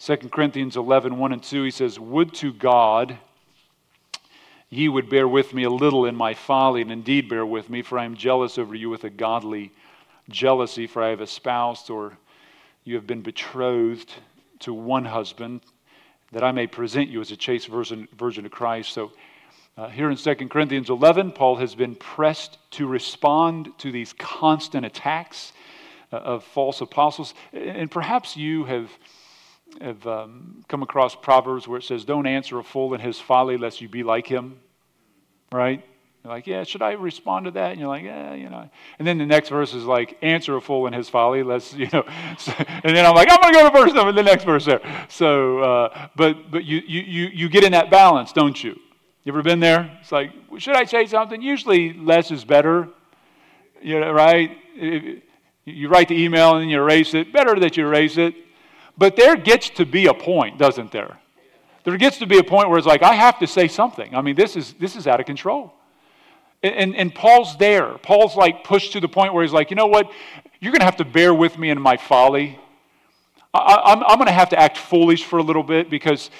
2 0.00 0.16
Corinthians 0.30 0.76
11, 0.76 1.16
1 1.16 1.32
and 1.32 1.42
2, 1.42 1.62
he 1.64 1.70
says, 1.70 2.00
Would 2.00 2.34
to 2.34 2.52
God 2.52 3.16
ye 4.70 4.88
would 4.88 5.08
bear 5.08 5.26
with 5.26 5.54
me 5.54 5.64
a 5.64 5.70
little 5.70 6.04
in 6.04 6.14
my 6.14 6.34
folly, 6.34 6.82
and 6.82 6.92
indeed 6.92 7.28
bear 7.28 7.46
with 7.46 7.70
me, 7.70 7.82
for 7.82 7.98
I 7.98 8.04
am 8.04 8.16
jealous 8.16 8.58
over 8.58 8.74
you 8.74 8.90
with 8.90 9.04
a 9.04 9.10
godly 9.10 9.72
jealousy, 10.28 10.86
for 10.86 11.02
I 11.02 11.08
have 11.08 11.20
espoused 11.20 11.90
or 11.90 12.18
you 12.84 12.96
have 12.96 13.06
been 13.06 13.22
betrothed 13.22 14.12
to 14.60 14.74
one 14.74 15.04
husband 15.04 15.62
that 16.32 16.44
I 16.44 16.52
may 16.52 16.66
present 16.66 17.08
you 17.08 17.20
as 17.20 17.30
a 17.30 17.36
chaste 17.36 17.68
virgin, 17.68 18.08
virgin 18.16 18.44
to 18.44 18.50
Christ. 18.50 18.92
So, 18.92 19.12
uh, 19.76 19.88
here 19.88 20.10
in 20.10 20.16
2 20.16 20.34
Corinthians 20.48 20.90
11, 20.90 21.32
Paul 21.32 21.56
has 21.56 21.74
been 21.74 21.94
pressed 21.94 22.58
to 22.72 22.86
respond 22.86 23.70
to 23.78 23.92
these 23.92 24.12
constant 24.14 24.84
attacks 24.84 25.52
uh, 26.12 26.16
of 26.16 26.44
false 26.44 26.80
apostles. 26.80 27.32
And 27.52 27.90
perhaps 27.90 28.36
you 28.36 28.64
have, 28.64 28.90
have 29.80 30.06
um, 30.06 30.64
come 30.66 30.82
across 30.82 31.14
Proverbs 31.14 31.68
where 31.68 31.78
it 31.78 31.84
says, 31.84 32.04
Don't 32.04 32.26
answer 32.26 32.58
a 32.58 32.64
fool 32.64 32.92
in 32.94 33.00
his 33.00 33.20
folly, 33.20 33.56
lest 33.56 33.80
you 33.80 33.88
be 33.88 34.02
like 34.02 34.26
him. 34.26 34.58
Right? 35.52 35.84
You're 36.28 36.36
like, 36.36 36.46
yeah, 36.46 36.62
should 36.62 36.82
I 36.82 36.92
respond 36.92 37.46
to 37.46 37.50
that? 37.52 37.70
And 37.70 37.80
you're 37.80 37.88
like, 37.88 38.02
yeah, 38.02 38.34
you 38.34 38.50
know. 38.50 38.68
And 38.98 39.08
then 39.08 39.16
the 39.16 39.24
next 39.24 39.48
verse 39.48 39.72
is 39.72 39.84
like, 39.84 40.18
answer 40.20 40.58
a 40.58 40.60
fool 40.60 40.86
in 40.86 40.92
his 40.92 41.08
folly. 41.08 41.42
Let's, 41.42 41.72
you 41.72 41.88
know. 41.90 42.04
So, 42.38 42.52
and 42.58 42.94
then 42.94 43.06
I'm 43.06 43.14
like, 43.14 43.28
I'm 43.30 43.40
going 43.40 43.54
to 43.54 43.60
go 43.60 43.70
to 43.70 43.86
verse 43.86 43.94
number, 43.94 44.12
the 44.12 44.22
next 44.22 44.44
verse 44.44 44.66
there. 44.66 44.82
So, 45.08 45.60
uh, 45.60 46.08
but 46.16 46.50
but 46.50 46.64
you, 46.66 46.82
you, 46.86 47.28
you 47.32 47.48
get 47.48 47.64
in 47.64 47.72
that 47.72 47.90
balance, 47.90 48.32
don't 48.32 48.62
you? 48.62 48.78
You 49.24 49.32
ever 49.32 49.42
been 49.42 49.58
there? 49.58 49.98
It's 50.02 50.12
like, 50.12 50.32
should 50.58 50.76
I 50.76 50.84
say 50.84 51.06
something? 51.06 51.40
Usually 51.40 51.94
less 51.94 52.30
is 52.30 52.44
better. 52.44 52.90
You 53.80 54.00
know, 54.00 54.12
right? 54.12 54.58
You 55.64 55.88
write 55.88 56.08
the 56.08 56.22
email 56.22 56.56
and 56.56 56.70
you 56.70 56.76
erase 56.76 57.14
it. 57.14 57.32
Better 57.32 57.58
that 57.58 57.78
you 57.78 57.86
erase 57.86 58.18
it. 58.18 58.34
But 58.98 59.16
there 59.16 59.34
gets 59.34 59.70
to 59.70 59.86
be 59.86 60.08
a 60.08 60.14
point, 60.14 60.58
doesn't 60.58 60.92
there? 60.92 61.18
There 61.84 61.96
gets 61.96 62.18
to 62.18 62.26
be 62.26 62.36
a 62.36 62.44
point 62.44 62.68
where 62.68 62.76
it's 62.76 62.86
like, 62.86 63.02
I 63.02 63.14
have 63.14 63.38
to 63.38 63.46
say 63.46 63.66
something. 63.66 64.14
I 64.14 64.20
mean, 64.20 64.36
this 64.36 64.56
is, 64.56 64.74
this 64.74 64.94
is 64.94 65.06
out 65.06 65.20
of 65.20 65.26
control. 65.26 65.72
And, 66.62 66.96
and 66.96 67.14
Paul's 67.14 67.56
there. 67.56 67.98
Paul's 67.98 68.36
like 68.36 68.64
pushed 68.64 68.92
to 68.92 69.00
the 69.00 69.08
point 69.08 69.32
where 69.32 69.44
he's 69.44 69.52
like, 69.52 69.70
you 69.70 69.76
know 69.76 69.86
what? 69.86 70.10
You're 70.60 70.72
going 70.72 70.80
to 70.80 70.86
have 70.86 70.96
to 70.96 71.04
bear 71.04 71.32
with 71.32 71.56
me 71.56 71.70
in 71.70 71.80
my 71.80 71.96
folly. 71.96 72.58
I, 73.54 73.80
I'm, 73.84 74.02
I'm 74.02 74.16
going 74.18 74.26
to 74.26 74.32
have 74.32 74.50
to 74.50 74.58
act 74.58 74.76
foolish 74.76 75.24
for 75.24 75.38
a 75.38 75.42
little 75.42 75.62
bit 75.62 75.88
because 75.88 76.30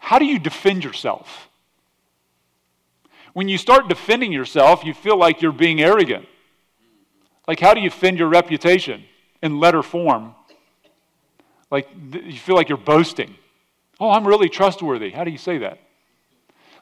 how 0.00 0.18
do 0.18 0.24
you 0.24 0.38
defend 0.38 0.84
yourself? 0.84 1.48
When 3.32 3.48
you 3.48 3.58
start 3.58 3.88
defending 3.88 4.32
yourself, 4.32 4.84
you 4.84 4.94
feel 4.94 5.16
like 5.16 5.40
you're 5.40 5.52
being 5.52 5.80
arrogant. 5.80 6.26
Like, 7.46 7.60
how 7.60 7.74
do 7.74 7.80
you 7.80 7.88
defend 7.88 8.18
your 8.18 8.28
reputation 8.28 9.04
in 9.42 9.60
letter 9.60 9.82
form? 9.82 10.34
Like, 11.70 11.88
you 12.12 12.38
feel 12.38 12.56
like 12.56 12.68
you're 12.68 12.78
boasting. 12.78 13.34
Oh, 14.00 14.10
I'm 14.10 14.26
really 14.26 14.48
trustworthy. 14.48 15.10
How 15.10 15.24
do 15.24 15.30
you 15.30 15.38
say 15.38 15.58
that? 15.58 15.78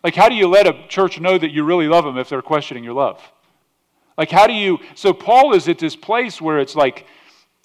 Like, 0.05 0.15
how 0.15 0.29
do 0.29 0.35
you 0.35 0.49
let 0.49 0.67
a 0.67 0.87
church 0.89 1.21
know 1.21 1.37
that 1.37 1.51
you 1.51 1.65
really 1.65 1.89
love 1.89 2.05
them 2.05 2.19
if 2.19 2.29
they're 2.29 2.43
questioning 2.43 2.85
your 2.85 2.95
love? 2.95 3.21
Like, 4.17 4.31
how 4.31 4.47
do 4.47 4.53
you. 4.53 4.79
So, 4.95 5.13
Paul 5.13 5.55
is 5.55 5.69
at 5.69 5.79
this 5.79 5.97
place 5.97 6.41
where 6.41 6.59
it's 6.59 6.75
like, 6.75 7.07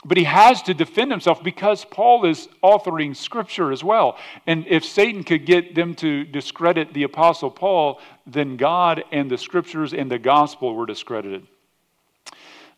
but 0.04 0.18
he 0.18 0.24
has 0.24 0.64
to 0.64 0.74
defend 0.74 1.12
himself 1.12 1.44
because 1.44 1.86
Paul 1.86 2.26
is 2.26 2.48
authoring 2.64 3.16
scripture 3.16 3.72
as 3.72 3.84
well. 3.84 4.18
And 4.48 4.66
if 4.68 4.84
Satan 4.84 5.24
could 5.24 5.46
get 5.46 5.76
them 5.76 5.94
to 5.96 6.24
discredit 6.24 6.94
the 6.94 7.04
apostle 7.04 7.52
Paul, 7.52 8.00
then 8.26 8.58
God 8.58 9.04
and 9.12 9.30
the 9.30 9.38
scriptures 9.38 9.94
and 9.94 10.10
the 10.10 10.18
gospel 10.18 10.74
were 10.74 10.88
discredited. 10.88 11.46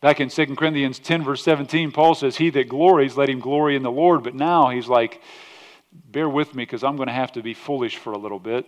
Back 0.01 0.19
in 0.19 0.27
2 0.27 0.57
Corinthians 0.57 0.99
10, 0.99 1.23
verse 1.23 1.41
17, 1.43 1.93
Paul 1.93 2.13
says, 2.13 2.35
He 2.35 2.49
that 2.49 2.67
glories, 2.67 3.15
let 3.15 3.29
him 3.29 3.39
glory 3.39 3.77
in 3.77 3.83
the 3.83 3.91
Lord. 3.91 4.21
But 4.21 4.35
now 4.35 4.69
he's 4.69 4.89
like, 4.89 5.21
Bear 5.93 6.27
with 6.27 6.53
me 6.55 6.63
because 6.63 6.83
I'm 6.83 6.97
going 6.97 7.07
to 7.07 7.13
have 7.13 7.31
to 7.33 7.43
be 7.43 7.53
foolish 7.53 7.97
for 7.97 8.11
a 8.13 8.17
little 8.17 8.39
bit. 8.39 8.65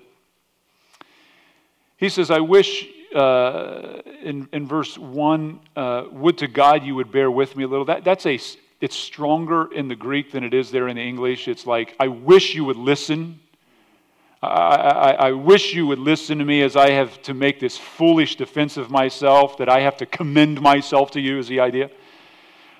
He 1.97 2.09
says, 2.09 2.29
I 2.29 2.39
wish, 2.39 2.87
uh, 3.15 4.01
in, 4.21 4.49
in 4.51 4.67
verse 4.67 4.97
1, 4.97 5.59
uh, 5.75 6.03
would 6.11 6.37
to 6.39 6.47
God 6.47 6.83
you 6.83 6.95
would 6.95 7.11
bear 7.11 7.31
with 7.31 7.55
me 7.55 7.63
a 7.63 7.67
little. 7.67 7.85
That, 7.85 8.03
that's 8.03 8.25
a, 8.25 8.37
it's 8.81 8.95
stronger 8.95 9.71
in 9.71 9.87
the 9.87 9.95
Greek 9.95 10.31
than 10.31 10.43
it 10.43 10.53
is 10.53 10.71
there 10.71 10.89
in 10.89 10.97
the 10.97 11.01
English. 11.01 11.47
It's 11.47 11.65
like, 11.65 11.95
I 11.99 12.09
wish 12.09 12.53
you 12.53 12.65
would 12.65 12.75
listen. 12.75 13.39
I, 14.43 14.47
I, 14.47 15.11
I 15.11 15.31
wish 15.31 15.73
you 15.73 15.87
would 15.87 15.99
listen 15.99 16.37
to 16.39 16.45
me 16.45 16.61
as 16.63 16.75
I 16.75 16.91
have 16.91 17.21
to 17.23 17.33
make 17.33 17.61
this 17.61 17.77
foolish 17.77 18.35
defense 18.35 18.75
of 18.75 18.91
myself, 18.91 19.57
that 19.57 19.69
I 19.69 19.79
have 19.79 19.95
to 19.97 20.05
commend 20.05 20.61
myself 20.61 21.11
to 21.11 21.21
you, 21.21 21.39
is 21.39 21.47
the 21.47 21.61
idea. 21.61 21.89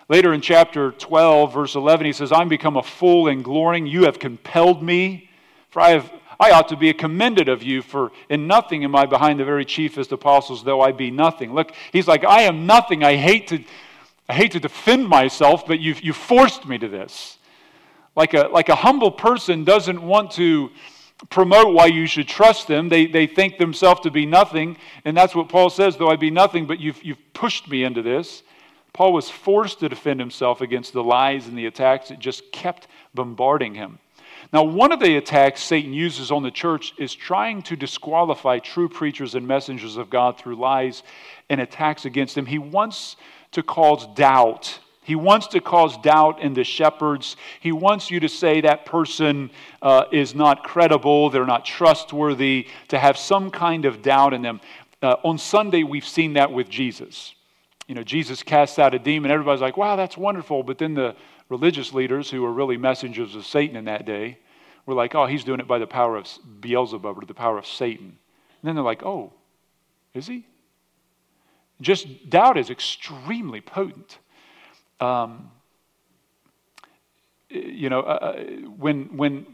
Later 0.10 0.34
in 0.34 0.42
chapter 0.42 0.92
12, 0.92 1.54
verse 1.54 1.76
11, 1.76 2.06
he 2.06 2.12
says, 2.12 2.34
I'm 2.34 2.50
become 2.50 2.76
a 2.76 2.84
fool 2.84 3.30
in 3.30 3.42
glorying. 3.42 3.88
You 3.88 4.04
have 4.04 4.20
compelled 4.20 4.84
me, 4.84 5.30
for 5.70 5.82
I 5.82 5.92
have 5.92 6.12
I 6.39 6.51
ought 6.51 6.68
to 6.70 6.75
be 6.75 6.92
commended 6.94 7.50
of 7.50 7.63
you, 7.63 7.82
for 7.82 8.12
in 8.30 8.48
nothing 8.48 8.84
am 8.84 8.96
I 8.96 9.06
behind 9.06 9.39
the 9.39 9.46
very 9.46 9.65
chiefest 9.65 10.12
apostles, 10.12 10.63
though 10.63 10.82
I 10.82 10.92
be 10.92 11.12
nothing. 11.12 11.54
Look, 11.54 11.74
he's 11.92 12.08
like, 12.08 12.24
I 12.24 12.42
am 12.42 12.65
nothing. 12.65 13.04
I 13.04 13.15
hate 13.15 13.48
to, 13.48 13.63
I 14.27 14.34
hate 14.34 14.51
to 14.51 14.60
defend 14.60 15.08
myself, 15.08 15.65
but 15.65 15.80
you've, 15.80 16.01
you've 16.01 16.18
forced 16.18 16.65
me 16.65 16.77
to 16.77 16.88
this. 16.88 17.38
Like 18.15 18.34
a, 18.34 18.48
like 18.48 18.70
a 18.70 18.75
humble 18.75 19.12
person 19.12 19.63
doesn't 19.63 20.01
want 20.01 20.32
to 20.32 20.72
promote 21.30 21.74
why 21.74 21.86
you 21.86 22.08
should 22.08 22.27
trust 22.27 22.68
them. 22.68 22.89
They, 22.89 23.06
they 23.06 23.27
think 23.27 23.58
themselves 23.58 24.01
to 24.01 24.12
be 24.12 24.25
nothing, 24.25 24.77
and 25.06 25.15
that's 25.15 25.36
what 25.36 25.50
Paul 25.50 25.70
says, 25.70 25.98
though 25.98 26.10
I 26.10 26.15
be 26.15 26.32
nothing, 26.32 26.65
but 26.65 26.80
you've, 26.80 27.01
you've 27.04 27.34
pushed 27.34 27.70
me 27.70 27.84
into 27.84 28.01
this. 28.01 28.44
Paul 28.94 29.12
was 29.13 29.30
forced 29.30 29.80
to 29.82 29.89
defend 29.89 30.22
himself 30.22 30.62
against 30.62 30.94
the 30.94 31.04
lies 31.04 31.48
and 31.48 31.58
the 31.58 31.65
attacks 31.65 32.10
that 32.10 32.20
just 32.20 32.50
kept 32.51 32.88
bombarding 33.13 33.75
him. 33.75 34.00
Now, 34.54 34.64
one 34.64 34.92
of 34.92 35.00
the 35.00 35.18
attacks 35.18 35.62
Satan 35.62 35.94
uses 35.94 36.32
on 36.32 36.44
the 36.44 36.52
church 36.52 36.94
is 36.98 37.14
trying 37.14 37.62
to 37.64 37.75
disqualify 37.75 38.60
true 38.60 38.88
preachers 38.88 39.36
and 39.36 39.48
messengers 39.48 39.98
of 39.98 40.10
God 40.10 40.38
through 40.38 40.56
lies 40.56 41.04
and 41.50 41.60
attacks 41.60 42.06
against 42.06 42.36
them. 42.36 42.46
He 42.46 42.60
wants 42.60 43.16
to 43.52 43.64
cause 43.64 44.08
doubt. 44.16 44.80
He 45.02 45.16
wants 45.16 45.48
to 45.48 45.62
cause 45.62 45.98
doubt 45.98 46.42
in 46.42 46.54
the 46.54 46.64
shepherds. 46.64 47.38
He 47.60 47.72
wants 47.72 48.10
you 48.10 48.20
to 48.22 48.30
say 48.30 48.62
that 48.62 48.86
person 48.86 49.52
uh, 49.82 50.06
is 50.12 50.34
not 50.34 50.64
credible, 50.64 51.30
they're 51.30 51.46
not 51.46 51.64
trustworthy, 51.64 52.68
to 52.88 52.98
have 52.98 53.18
some 53.18 53.51
kind 53.51 53.86
of 53.86 54.01
doubt 54.01 54.34
in 54.34 54.42
them. 54.42 54.62
Uh, 55.01 55.18
on 55.24 55.38
Sunday, 55.38 55.84
we've 55.84 56.08
seen 56.08 56.34
that 56.34 56.51
with 56.51 56.70
Jesus. 56.70 57.36
You 57.88 57.94
know, 57.94 58.03
Jesus 58.03 58.42
casts 58.42 58.79
out 58.79 58.96
a 58.96 59.00
demon. 59.00 59.29
Everybody's 59.29 59.62
like, 59.62 59.77
wow, 59.77 59.96
that's 59.96 60.18
wonderful. 60.18 60.64
But 60.64 60.79
then 60.79 60.96
the 60.96 61.16
religious 61.50 61.94
leaders 61.94 62.29
who 62.29 62.42
were 62.42 62.51
really 62.51 62.77
messengers 62.77 63.36
of 63.36 63.46
Satan 63.46 63.75
in 63.75 63.86
that 63.86 64.05
day 64.05 64.40
were 64.86 64.94
like, 64.94 65.16
oh, 65.16 65.25
he's 65.25 65.44
doing 65.44 65.60
it 65.60 65.68
by 65.68 65.79
the 65.79 65.88
power 65.88 66.16
of 66.16 66.27
Beelzebub 66.60 67.18
or 67.18 67.25
the 67.25 67.34
power 67.34 67.58
of 67.58 67.66
Satan. 67.66 68.18
And 68.62 68.68
then 68.70 68.75
they're 68.75 68.84
like, 68.84 69.03
oh, 69.03 69.34
is 70.14 70.27
he? 70.27 70.46
Just 71.81 72.29
doubt 72.29 72.58
is 72.58 72.70
extremely 72.70 73.62
potent. 73.62 74.18
Um, 75.00 75.51
you 77.50 77.90
know, 77.90 78.00
uh, 78.01 78.03
uh 78.03 78.44
when 78.77 79.18
when 79.18 79.46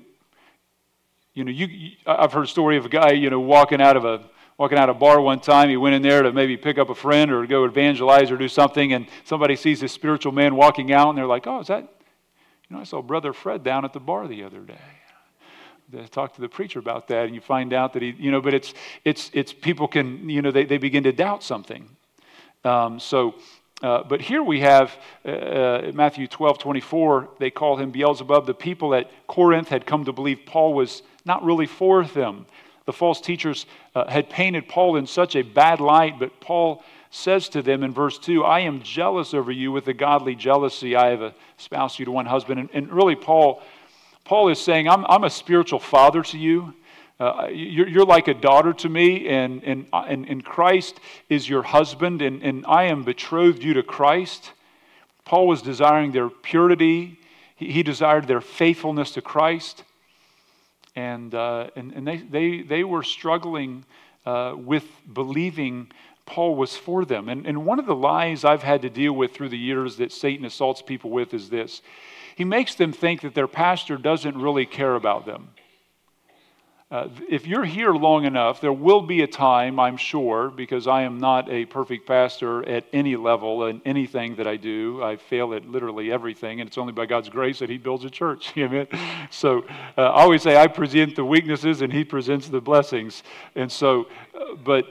you 1.33 1.45
know, 1.45 1.51
you, 1.51 1.67
you, 1.67 1.91
I've 2.05 2.33
heard 2.33 2.43
a 2.43 2.47
story 2.47 2.77
of 2.77 2.85
a 2.85 2.89
guy, 2.89 3.11
you 3.11 3.29
know, 3.29 3.39
walking 3.39 3.81
out 3.81 3.95
of 3.95 4.03
a 4.03 4.29
walking 4.61 4.77
out 4.77 4.89
of 4.89 4.97
a 4.97 4.99
bar 4.99 5.19
one 5.19 5.39
time. 5.39 5.69
He 5.69 5.77
went 5.77 5.95
in 5.95 6.03
there 6.03 6.21
to 6.21 6.31
maybe 6.31 6.55
pick 6.55 6.77
up 6.77 6.91
a 6.91 6.95
friend 6.95 7.31
or 7.31 7.47
go 7.47 7.65
evangelize 7.65 8.29
or 8.29 8.37
do 8.37 8.47
something, 8.47 8.93
and 8.93 9.07
somebody 9.23 9.55
sees 9.55 9.79
this 9.79 9.91
spiritual 9.91 10.33
man 10.33 10.55
walking 10.55 10.93
out, 10.93 11.09
and 11.09 11.17
they're 11.17 11.25
like, 11.25 11.47
"Oh, 11.47 11.61
is 11.61 11.67
that?" 11.67 11.81
You 11.81 12.75
know, 12.75 12.81
I 12.81 12.83
saw 12.83 13.01
Brother 13.01 13.33
Fred 13.33 13.63
down 13.63 13.85
at 13.85 13.91
the 13.91 13.99
bar 13.99 14.27
the 14.27 14.43
other 14.43 14.59
day. 14.59 14.77
I 15.97 16.03
talked 16.03 16.35
to 16.35 16.41
the 16.41 16.47
preacher 16.47 16.77
about 16.77 17.07
that, 17.07 17.25
and 17.25 17.33
you 17.33 17.41
find 17.41 17.73
out 17.73 17.93
that 17.93 18.03
he, 18.03 18.11
you 18.19 18.29
know, 18.29 18.39
but 18.39 18.53
it's 18.53 18.75
it's 19.03 19.31
it's 19.33 19.51
people 19.51 19.87
can, 19.87 20.29
you 20.29 20.43
know, 20.43 20.51
they, 20.51 20.65
they 20.65 20.77
begin 20.77 21.03
to 21.05 21.11
doubt 21.11 21.43
something. 21.43 21.89
Um, 22.63 22.99
so. 22.99 23.35
Uh, 23.83 24.03
but 24.03 24.21
here 24.21 24.43
we 24.43 24.59
have 24.59 24.95
uh, 25.25 25.29
uh 25.29 25.91
Matthew 25.95 26.27
12, 26.27 26.59
24, 26.59 27.29
they 27.39 27.49
call 27.49 27.77
him 27.77 27.89
Beelzebub. 27.89 28.45
The 28.45 28.53
people 28.53 28.93
at 28.93 29.09
Corinth 29.25 29.69
had 29.69 29.87
come 29.87 30.05
to 30.05 30.13
believe 30.13 30.41
Paul 30.45 30.75
was 30.75 31.01
not 31.25 31.43
really 31.43 31.65
for 31.65 32.05
them 32.05 32.45
the 32.85 32.93
false 32.93 33.21
teachers 33.21 33.65
uh, 33.95 34.09
had 34.09 34.29
painted 34.29 34.67
Paul 34.67 34.95
in 34.95 35.05
such 35.05 35.35
a 35.35 35.43
bad 35.43 35.79
light, 35.79 36.19
but 36.19 36.39
Paul 36.39 36.83
says 37.11 37.49
to 37.49 37.61
them 37.61 37.83
in 37.83 37.93
verse 37.93 38.17
2 38.17 38.43
I 38.43 38.61
am 38.61 38.81
jealous 38.81 39.33
over 39.33 39.51
you 39.51 39.71
with 39.71 39.87
a 39.87 39.93
godly 39.93 40.35
jealousy. 40.35 40.95
I 40.95 41.09
have 41.09 41.33
espoused 41.59 41.99
you 41.99 42.05
to 42.05 42.11
one 42.11 42.25
husband. 42.25 42.59
And, 42.59 42.69
and 42.73 42.91
really, 42.91 43.15
Paul, 43.15 43.61
Paul 44.25 44.49
is 44.49 44.59
saying, 44.59 44.87
I'm, 44.87 45.05
I'm 45.05 45.23
a 45.23 45.29
spiritual 45.29 45.79
father 45.79 46.23
to 46.23 46.37
you. 46.37 46.73
Uh, 47.19 47.49
you're, 47.51 47.87
you're, 47.87 48.05
like 48.05 48.27
a 48.27 48.33
daughter 48.33 48.73
to 48.73 48.89
me, 48.89 49.27
and, 49.27 49.63
and, 49.63 49.85
and, 49.93 50.27
and 50.27 50.43
Christ 50.43 50.99
is 51.29 51.47
your 51.47 51.61
husband, 51.61 52.23
and, 52.23 52.41
and 52.41 52.65
I 52.65 52.85
am 52.85 53.03
betrothed 53.03 53.61
you 53.61 53.75
to 53.75 53.83
Christ. 53.83 54.53
Paul 55.23 55.45
was 55.45 55.61
desiring 55.61 56.13
their 56.13 56.29
purity, 56.29 57.19
he, 57.55 57.73
he 57.73 57.83
desired 57.83 58.27
their 58.27 58.41
faithfulness 58.41 59.11
to 59.11 59.21
Christ 59.21 59.83
and, 60.95 61.33
uh, 61.33 61.69
and, 61.75 61.91
and 61.93 62.07
they, 62.07 62.17
they, 62.17 62.61
they 62.61 62.83
were 62.83 63.03
struggling 63.03 63.85
uh, 64.25 64.53
with 64.57 64.85
believing 65.11 65.91
Paul 66.25 66.55
was 66.55 66.75
for 66.75 67.05
them. 67.05 67.29
And, 67.29 67.45
and 67.45 67.65
one 67.65 67.79
of 67.79 67.85
the 67.85 67.95
lies 67.95 68.45
I've 68.45 68.63
had 68.63 68.81
to 68.83 68.89
deal 68.89 69.13
with 69.13 69.33
through 69.33 69.49
the 69.49 69.57
years 69.57 69.97
that 69.97 70.11
Satan 70.11 70.45
assaults 70.45 70.81
people 70.81 71.09
with 71.09 71.33
is 71.33 71.49
this 71.49 71.81
he 72.35 72.45
makes 72.45 72.75
them 72.75 72.93
think 72.93 73.21
that 73.21 73.35
their 73.35 73.47
pastor 73.47 73.97
doesn't 73.97 74.37
really 74.37 74.65
care 74.65 74.95
about 74.95 75.25
them. 75.25 75.49
Uh, 76.91 77.07
if 77.29 77.47
you're 77.47 77.63
here 77.63 77.93
long 77.93 78.25
enough, 78.25 78.59
there 78.59 78.73
will 78.73 79.01
be 79.01 79.21
a 79.21 79.27
time, 79.27 79.79
I'm 79.79 79.95
sure, 79.95 80.49
because 80.49 80.87
I 80.87 81.03
am 81.03 81.21
not 81.21 81.49
a 81.49 81.63
perfect 81.63 82.05
pastor 82.05 82.67
at 82.67 82.83
any 82.91 83.15
level 83.15 83.65
in 83.67 83.81
anything 83.85 84.35
that 84.35 84.45
I 84.45 84.57
do. 84.57 85.01
I 85.01 85.15
fail 85.15 85.53
at 85.53 85.65
literally 85.65 86.11
everything, 86.11 86.59
and 86.59 86.67
it's 86.67 86.77
only 86.77 86.91
by 86.91 87.05
God's 87.05 87.29
grace 87.29 87.59
that 87.59 87.69
He 87.69 87.77
builds 87.77 88.03
a 88.03 88.09
church. 88.09 88.51
Amen. 88.57 88.87
So 89.29 89.65
uh, 89.97 90.01
I 90.01 90.21
always 90.23 90.41
say 90.41 90.57
I 90.57 90.67
present 90.67 91.15
the 91.15 91.23
weaknesses, 91.23 91.81
and 91.81 91.93
He 91.93 92.03
presents 92.03 92.49
the 92.49 92.59
blessings. 92.59 93.23
And 93.55 93.71
so, 93.71 94.07
uh, 94.35 94.55
but 94.55 94.85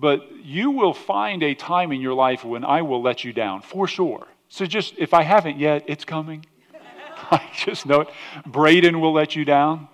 but 0.00 0.32
you 0.42 0.70
will 0.70 0.94
find 0.94 1.42
a 1.42 1.54
time 1.54 1.92
in 1.92 2.00
your 2.00 2.14
life 2.14 2.42
when 2.42 2.64
I 2.64 2.80
will 2.80 3.02
let 3.02 3.22
you 3.24 3.34
down, 3.34 3.60
for 3.60 3.86
sure. 3.86 4.26
So 4.48 4.64
just 4.64 4.94
if 4.96 5.12
I 5.12 5.24
haven't 5.24 5.58
yet, 5.58 5.84
it's 5.88 6.06
coming. 6.06 6.46
I 7.30 7.42
just 7.54 7.84
know 7.84 8.00
it. 8.00 8.08
Braden 8.46 8.98
will 8.98 9.12
let 9.12 9.36
you 9.36 9.44
down. 9.44 9.88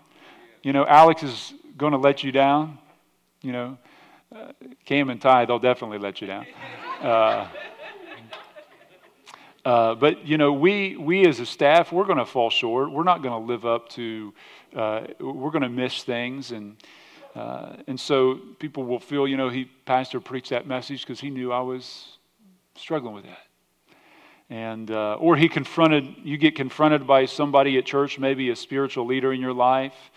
You 0.65 0.73
know, 0.73 0.87
Alex 0.87 1.23
is 1.23 1.53
going 1.77 1.93
to 1.93 1.99
let 1.99 2.25
you 2.25 2.33
down. 2.33 2.79
You 3.43 3.53
know, 3.53 3.79
uh, 4.35 4.53
Cam 4.87 5.11
and 5.11 5.21
Ty, 5.21 5.45
they'll 5.45 5.59
definitely 5.59 5.99
let 5.99 6.23
you 6.23 6.27
down. 6.27 6.47
Uh, 7.03 7.49
uh, 9.63 9.95
but 9.95 10.27
you 10.27 10.39
know, 10.39 10.55
we 10.55 10.97
we 10.97 11.27
as 11.27 11.39
a 11.39 11.45
staff, 11.45 11.93
we're 11.93 12.07
going 12.07 12.17
to 12.17 12.25
fall 12.25 12.49
short. 12.49 12.91
We're 12.91 13.05
not 13.05 13.23
going 13.23 13.39
to 13.39 13.47
live 13.47 13.67
up 13.67 13.91
to. 13.91 14.33
Uh, 14.75 15.03
we're 15.21 15.51
going 15.51 15.65
to 15.65 15.69
miss 15.69 16.03
things, 16.03 16.51
and 16.51 16.77
uh, 17.35 17.77
and 17.87 18.01
so 18.01 18.41
people 18.59 18.85
will 18.85 19.01
feel, 19.01 19.29
you 19.29 19.37
know, 19.37 19.51
he 19.51 19.67
pastor 19.85 20.19
preached 20.19 20.49
that 20.49 20.67
message 20.67 21.03
because 21.03 21.21
he 21.21 21.29
knew 21.29 21.53
I 21.53 21.61
was 21.61 22.17
struggling 22.75 23.15
with 23.15 23.25
that. 23.25 23.43
And 24.49 24.91
uh, 24.91 25.17
or 25.17 25.37
he 25.37 25.47
confronted 25.47 26.07
you 26.23 26.39
get 26.39 26.57
confronted 26.57 27.07
by 27.07 27.27
somebody 27.27 27.77
at 27.77 27.85
church, 27.85 28.19
maybe 28.19 28.49
a 28.49 28.57
spiritual 28.57 29.05
leader 29.05 29.31
in 29.31 29.43
your 29.43 29.53
life, 29.53 30.11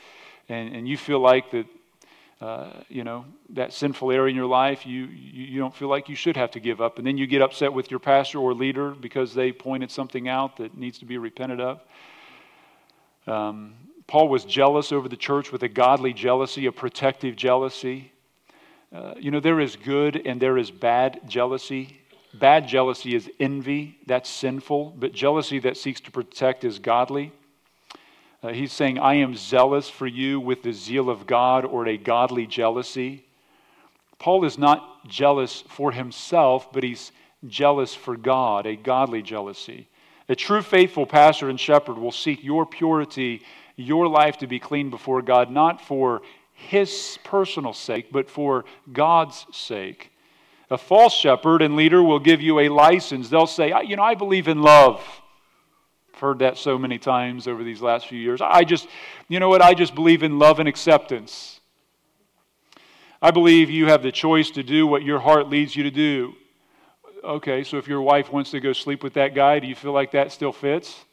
and, 0.49 0.75
and 0.75 0.88
you 0.88 0.97
feel 0.97 1.19
like 1.19 1.51
that, 1.51 1.65
uh, 2.39 2.83
you 2.88 3.03
know, 3.03 3.25
that 3.49 3.73
sinful 3.73 4.12
area 4.12 4.29
in 4.29 4.36
your 4.36 4.45
life, 4.45 4.86
you, 4.86 5.05
you, 5.05 5.43
you 5.45 5.60
don't 5.60 5.75
feel 5.75 5.88
like 5.88 6.07
you 6.07 6.15
should 6.15 6.38
have 6.38 6.51
to 6.51 6.60
give 6.60 6.81
up. 6.81 6.97
And 6.97 7.07
then 7.07 7.17
you 7.17 7.27
get 7.27 7.41
upset 7.41 7.73
with 7.73 7.91
your 7.91 7.99
pastor 7.99 8.39
or 8.39 8.53
leader 8.53 8.91
because 8.91 9.33
they 9.33 9.51
pointed 9.51 9.91
something 9.91 10.27
out 10.27 10.57
that 10.57 10.77
needs 10.77 10.99
to 10.99 11.05
be 11.05 11.17
repented 11.17 11.60
of. 11.60 11.81
Um, 13.25 13.73
Paul 14.07 14.29
was 14.29 14.45
jealous 14.45 14.91
over 14.91 15.10
the 15.10 15.17
church 15.17 15.51
with 15.51 15.63
a 15.63 15.67
godly 15.67 16.13
jealousy, 16.13 16.65
a 16.65 16.71
protective 16.71 17.36
jealousy. 17.36 18.12
Uh, 18.93 19.15
you 19.17 19.31
know, 19.31 19.41
there 19.41 19.60
is 19.60 19.75
good 19.75 20.21
and 20.25 20.41
there 20.41 20.57
is 20.57 20.71
bad 20.71 21.21
jealousy. 21.27 21.99
Bad 22.33 22.67
jealousy 22.67 23.15
is 23.15 23.29
envy, 23.39 23.97
that's 24.05 24.29
sinful, 24.29 24.95
but 24.97 25.12
jealousy 25.12 25.60
that 25.60 25.75
seeks 25.75 25.99
to 26.01 26.12
protect 26.12 26.63
is 26.63 26.77
godly. 26.77 27.31
Uh, 28.43 28.50
he's 28.50 28.71
saying, 28.71 29.00
I 29.00 29.15
am 29.15 29.36
zealous 29.36 29.89
for 29.89 30.06
you 30.06 30.39
with 30.39 30.62
the 30.62 30.71
zeal 30.71 31.10
of 31.10 31.26
God 31.26 31.65
or 31.65 31.88
a 31.88 31.97
godly 31.97 32.45
jealousy. 32.45 33.26
Paul 34.19 34.45
is 34.45 34.58
not 34.58 35.08
jealous 35.08 35.63
for 35.69 35.91
himself, 35.91 36.71
but 36.71 36.84
he's 36.84 37.12
jealous 37.47 37.95
for 37.95 38.15
God, 38.15 38.65
a 38.65 38.76
godly 38.76 39.21
jealousy. 39.21 39.88
A 40.30 40.36
true 40.36 40.62
faithful 40.62 41.06
pastor 41.06 41.50
and 41.50 41.60
shepherd 41.60 41.97
will 41.97 42.12
seek 42.12 42.43
your 42.43 42.65
purity, 42.65 43.41
your 43.76 44.08
life 44.08 44.38
to 44.38 44.47
be 44.47 44.60
clean 44.60 44.89
before 44.89 45.21
God, 45.21 45.50
not 45.50 45.82
for 45.82 46.21
his 46.54 47.17
personal 47.23 47.73
sake, 47.73 48.12
but 48.12 48.30
for 48.30 48.65
God's 48.91 49.45
sake. 49.52 50.12
A 50.69 50.78
false 50.78 51.13
shepherd 51.13 51.62
and 51.62 51.76
leader 51.76 52.04
will 52.04 52.19
give 52.19 52.41
you 52.41 52.60
a 52.60 52.69
license. 52.69 53.30
They'll 53.30 53.47
say, 53.47 53.73
You 53.86 53.95
know, 53.95 54.04
I 54.04 54.15
believe 54.15 54.47
in 54.47 54.62
love. 54.62 55.02
Heard 56.19 56.39
that 56.39 56.58
so 56.58 56.80
many 56.80 56.97
times 56.97 57.47
over 57.47 57.63
these 57.63 57.82
last 57.82 58.08
few 58.08 58.19
years. 58.19 58.41
I 58.41 58.63
just, 58.63 58.88
you 59.27 59.39
know 59.39 59.49
what? 59.49 59.62
I 59.62 59.75
just 59.75 59.93
believe 59.93 60.23
in 60.23 60.39
love 60.39 60.60
and 60.60 60.67
acceptance. 60.67 61.60
I 63.21 63.30
believe 63.30 63.69
you 63.69 63.86
have 63.88 64.01
the 64.01 64.12
choice 64.12 64.49
to 64.51 64.63
do 64.63 64.88
what 64.88 65.03
your 65.03 65.19
heart 65.19 65.49
leads 65.49 65.75
you 65.75 65.84
to 65.84 65.91
do. 65.91 66.34
Okay, 67.23 67.63
so 67.63 67.77
if 67.77 67.88
your 67.88 68.01
wife 68.01 68.32
wants 68.32 68.51
to 68.51 68.60
go 68.60 68.73
sleep 68.73 69.03
with 69.03 69.13
that 69.13 69.36
guy, 69.36 69.60
do 69.60 69.67
you 69.67 69.75
feel 69.75 69.91
like 69.91 70.12
that 70.12 70.32
still 70.32 70.51
fits? 70.51 71.03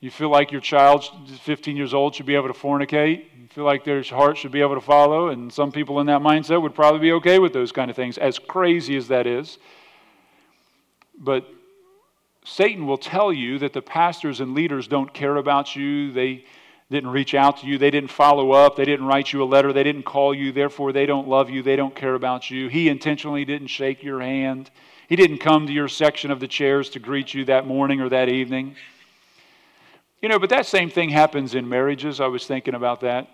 You 0.00 0.12
feel 0.12 0.28
like 0.28 0.52
your 0.52 0.60
child, 0.60 1.04
15 1.40 1.76
years 1.76 1.92
old, 1.92 2.14
should 2.14 2.26
be 2.26 2.36
able 2.36 2.46
to 2.46 2.58
fornicate? 2.58 3.24
You 3.36 3.48
feel 3.50 3.64
like 3.64 3.82
their 3.84 4.02
heart 4.04 4.38
should 4.38 4.52
be 4.52 4.60
able 4.60 4.76
to 4.76 4.80
follow? 4.80 5.28
And 5.28 5.52
some 5.52 5.72
people 5.72 5.98
in 5.98 6.06
that 6.06 6.20
mindset 6.20 6.62
would 6.62 6.74
probably 6.74 7.00
be 7.00 7.12
okay 7.12 7.40
with 7.40 7.52
those 7.52 7.72
kind 7.72 7.90
of 7.90 7.96
things, 7.96 8.16
as 8.16 8.38
crazy 8.38 8.96
as 8.96 9.08
that 9.08 9.26
is. 9.26 9.58
But 11.18 11.52
Satan 12.48 12.86
will 12.86 12.98
tell 12.98 13.30
you 13.30 13.58
that 13.58 13.74
the 13.74 13.82
pastors 13.82 14.40
and 14.40 14.54
leaders 14.54 14.88
don't 14.88 15.12
care 15.12 15.36
about 15.36 15.76
you. 15.76 16.10
They 16.12 16.46
didn't 16.90 17.10
reach 17.10 17.34
out 17.34 17.58
to 17.58 17.66
you. 17.66 17.76
They 17.76 17.90
didn't 17.90 18.10
follow 18.10 18.52
up. 18.52 18.74
They 18.74 18.86
didn't 18.86 19.04
write 19.04 19.32
you 19.34 19.42
a 19.42 19.44
letter. 19.44 19.70
They 19.72 19.84
didn't 19.84 20.04
call 20.04 20.34
you. 20.34 20.50
Therefore, 20.50 20.90
they 20.90 21.04
don't 21.04 21.28
love 21.28 21.50
you. 21.50 21.62
They 21.62 21.76
don't 21.76 21.94
care 21.94 22.14
about 22.14 22.50
you. 22.50 22.68
He 22.68 22.88
intentionally 22.88 23.44
didn't 23.44 23.66
shake 23.66 24.02
your 24.02 24.20
hand. 24.22 24.70
He 25.08 25.14
didn't 25.14 25.38
come 25.38 25.66
to 25.66 25.72
your 25.72 25.88
section 25.88 26.30
of 26.30 26.40
the 26.40 26.48
chairs 26.48 26.88
to 26.90 26.98
greet 26.98 27.34
you 27.34 27.44
that 27.44 27.66
morning 27.66 28.00
or 28.00 28.08
that 28.08 28.30
evening. 28.30 28.76
You 30.22 30.30
know, 30.30 30.38
but 30.38 30.50
that 30.50 30.64
same 30.64 30.88
thing 30.88 31.10
happens 31.10 31.54
in 31.54 31.68
marriages. 31.68 32.18
I 32.18 32.28
was 32.28 32.46
thinking 32.46 32.74
about 32.74 33.02
that. 33.02 33.28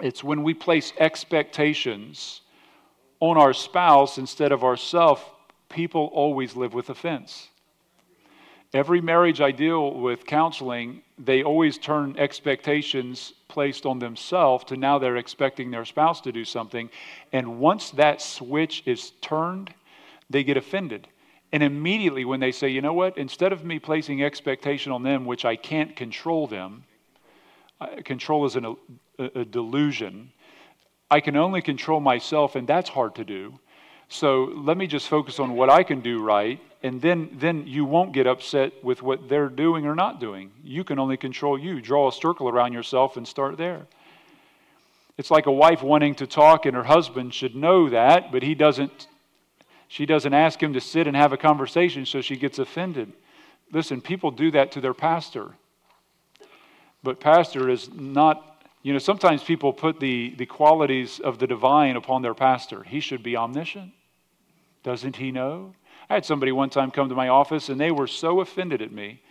It's 0.00 0.22
when 0.22 0.44
we 0.44 0.54
place 0.54 0.92
expectations 0.98 2.42
on 3.18 3.36
our 3.36 3.52
spouse 3.52 4.16
instead 4.16 4.52
of 4.52 4.62
ourselves, 4.62 5.22
people 5.68 6.08
always 6.14 6.54
live 6.54 6.72
with 6.72 6.88
offense. 6.88 7.48
Every 8.74 9.00
marriage 9.00 9.40
I 9.40 9.50
deal 9.50 9.94
with 9.94 10.26
counseling, 10.26 11.02
they 11.18 11.42
always 11.42 11.78
turn 11.78 12.16
expectations 12.18 13.32
placed 13.48 13.86
on 13.86 13.98
themselves 13.98 14.64
to 14.64 14.76
now 14.76 14.98
they're 14.98 15.16
expecting 15.16 15.70
their 15.70 15.86
spouse 15.86 16.20
to 16.22 16.32
do 16.32 16.44
something. 16.44 16.90
And 17.32 17.58
once 17.60 17.90
that 17.92 18.20
switch 18.20 18.82
is 18.84 19.12
turned, 19.22 19.72
they 20.28 20.44
get 20.44 20.58
offended. 20.58 21.08
And 21.50 21.62
immediately, 21.62 22.26
when 22.26 22.40
they 22.40 22.52
say, 22.52 22.68
you 22.68 22.82
know 22.82 22.92
what, 22.92 23.16
instead 23.16 23.54
of 23.54 23.64
me 23.64 23.78
placing 23.78 24.22
expectation 24.22 24.92
on 24.92 25.02
them, 25.02 25.24
which 25.24 25.46
I 25.46 25.56
can't 25.56 25.96
control 25.96 26.46
them, 26.46 26.84
uh, 27.80 28.02
control 28.04 28.44
is 28.44 28.54
an, 28.56 28.76
a, 29.18 29.24
a 29.34 29.44
delusion. 29.46 30.30
I 31.10 31.20
can 31.20 31.36
only 31.36 31.62
control 31.62 32.00
myself, 32.00 32.54
and 32.54 32.68
that's 32.68 32.90
hard 32.90 33.14
to 33.14 33.24
do. 33.24 33.58
So 34.08 34.44
let 34.44 34.76
me 34.76 34.86
just 34.86 35.08
focus 35.08 35.38
on 35.38 35.54
what 35.54 35.70
I 35.70 35.82
can 35.82 36.00
do 36.00 36.22
right, 36.22 36.60
and 36.82 37.02
then, 37.02 37.30
then 37.34 37.66
you 37.66 37.84
won't 37.84 38.12
get 38.12 38.26
upset 38.26 38.72
with 38.82 39.02
what 39.02 39.28
they're 39.28 39.48
doing 39.48 39.86
or 39.86 39.94
not 39.94 40.20
doing. 40.20 40.50
You 40.62 40.84
can 40.84 40.98
only 40.98 41.16
control 41.16 41.58
you. 41.58 41.80
Draw 41.80 42.08
a 42.08 42.12
circle 42.12 42.48
around 42.48 42.72
yourself 42.72 43.16
and 43.16 43.26
start 43.26 43.58
there. 43.58 43.86
It's 45.16 45.30
like 45.30 45.46
a 45.46 45.52
wife 45.52 45.82
wanting 45.82 46.14
to 46.16 46.26
talk, 46.26 46.64
and 46.64 46.76
her 46.76 46.84
husband 46.84 47.34
should 47.34 47.56
know 47.56 47.88
that, 47.90 48.30
but 48.32 48.42
he 48.42 48.54
doesn't 48.54 49.08
she 49.88 50.04
doesn't 50.04 50.34
ask 50.34 50.62
him 50.62 50.74
to 50.74 50.80
sit 50.80 51.06
and 51.06 51.16
have 51.16 51.32
a 51.32 51.38
conversation, 51.38 52.04
so 52.04 52.20
she 52.20 52.36
gets 52.36 52.58
offended. 52.58 53.10
Listen, 53.72 54.02
people 54.02 54.30
do 54.30 54.50
that 54.50 54.70
to 54.72 54.82
their 54.82 54.94
pastor. 54.94 55.54
But 57.02 57.20
pastor 57.20 57.70
is 57.70 57.90
not, 57.92 58.62
you 58.82 58.92
know, 58.92 58.98
sometimes 58.98 59.42
people 59.42 59.72
put 59.72 59.98
the, 59.98 60.34
the 60.36 60.44
qualities 60.44 61.20
of 61.20 61.38
the 61.38 61.46
divine 61.46 61.96
upon 61.96 62.20
their 62.20 62.34
pastor. 62.34 62.82
He 62.82 63.00
should 63.00 63.22
be 63.22 63.34
omniscient. 63.34 63.92
Doesn't 64.82 65.16
he 65.16 65.30
know? 65.30 65.74
I 66.08 66.14
had 66.14 66.24
somebody 66.24 66.52
one 66.52 66.70
time 66.70 66.90
come 66.90 67.08
to 67.08 67.14
my 67.14 67.28
office 67.28 67.68
and 67.68 67.80
they 67.80 67.90
were 67.90 68.06
so 68.06 68.40
offended 68.40 68.80
at 68.80 68.92
me. 68.92 69.22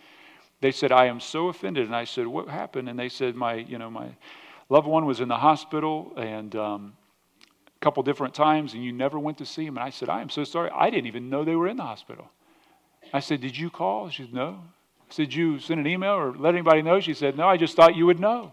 They 0.60 0.72
said, 0.72 0.92
I 0.92 1.06
am 1.06 1.20
so 1.20 1.48
offended. 1.48 1.86
And 1.86 1.94
I 1.94 2.04
said, 2.04 2.26
What 2.26 2.48
happened? 2.48 2.88
And 2.88 2.98
they 2.98 3.08
said, 3.08 3.34
My, 3.34 3.54
you 3.54 3.78
know, 3.78 3.90
my 3.90 4.08
loved 4.68 4.86
one 4.86 5.06
was 5.06 5.20
in 5.20 5.28
the 5.28 5.36
hospital 5.36 6.12
and 6.16 6.54
um, 6.56 6.92
a 7.68 7.78
couple 7.80 8.02
different 8.02 8.34
times 8.34 8.74
and 8.74 8.84
you 8.84 8.92
never 8.92 9.18
went 9.18 9.38
to 9.38 9.46
see 9.46 9.64
him. 9.64 9.76
And 9.76 9.84
I 9.84 9.90
said, 9.90 10.08
I 10.08 10.20
am 10.20 10.30
so 10.30 10.44
sorry. 10.44 10.70
I 10.74 10.90
didn't 10.90 11.06
even 11.06 11.30
know 11.30 11.44
they 11.44 11.56
were 11.56 11.68
in 11.68 11.76
the 11.76 11.84
hospital. 11.84 12.30
I 13.12 13.20
said, 13.20 13.40
Did 13.40 13.56
you 13.56 13.70
call? 13.70 14.10
She 14.10 14.24
said, 14.24 14.34
No. 14.34 14.60
I 15.10 15.14
said, 15.14 15.26
Did 15.26 15.34
you 15.34 15.58
send 15.58 15.80
an 15.80 15.86
email 15.86 16.12
or 16.12 16.32
let 16.36 16.54
anybody 16.54 16.82
know? 16.82 17.00
She 17.00 17.14
said, 17.14 17.36
No, 17.36 17.48
I 17.48 17.56
just 17.56 17.76
thought 17.76 17.96
you 17.96 18.06
would 18.06 18.20
know. 18.20 18.52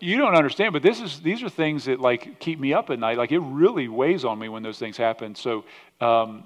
You 0.00 0.16
don't 0.16 0.34
understand, 0.34 0.72
but 0.72 0.82
this 0.82 1.00
is 1.00 1.20
these 1.20 1.42
are 1.42 1.50
things 1.50 1.84
that 1.84 2.00
like 2.00 2.40
keep 2.40 2.58
me 2.58 2.72
up 2.72 2.90
at 2.90 2.98
night. 2.98 3.18
Like 3.18 3.32
it 3.32 3.40
really 3.40 3.88
weighs 3.88 4.24
on 4.24 4.38
me 4.38 4.48
when 4.48 4.62
those 4.62 4.78
things 4.78 4.96
happen. 4.96 5.34
So 5.34 5.64
um, 6.00 6.44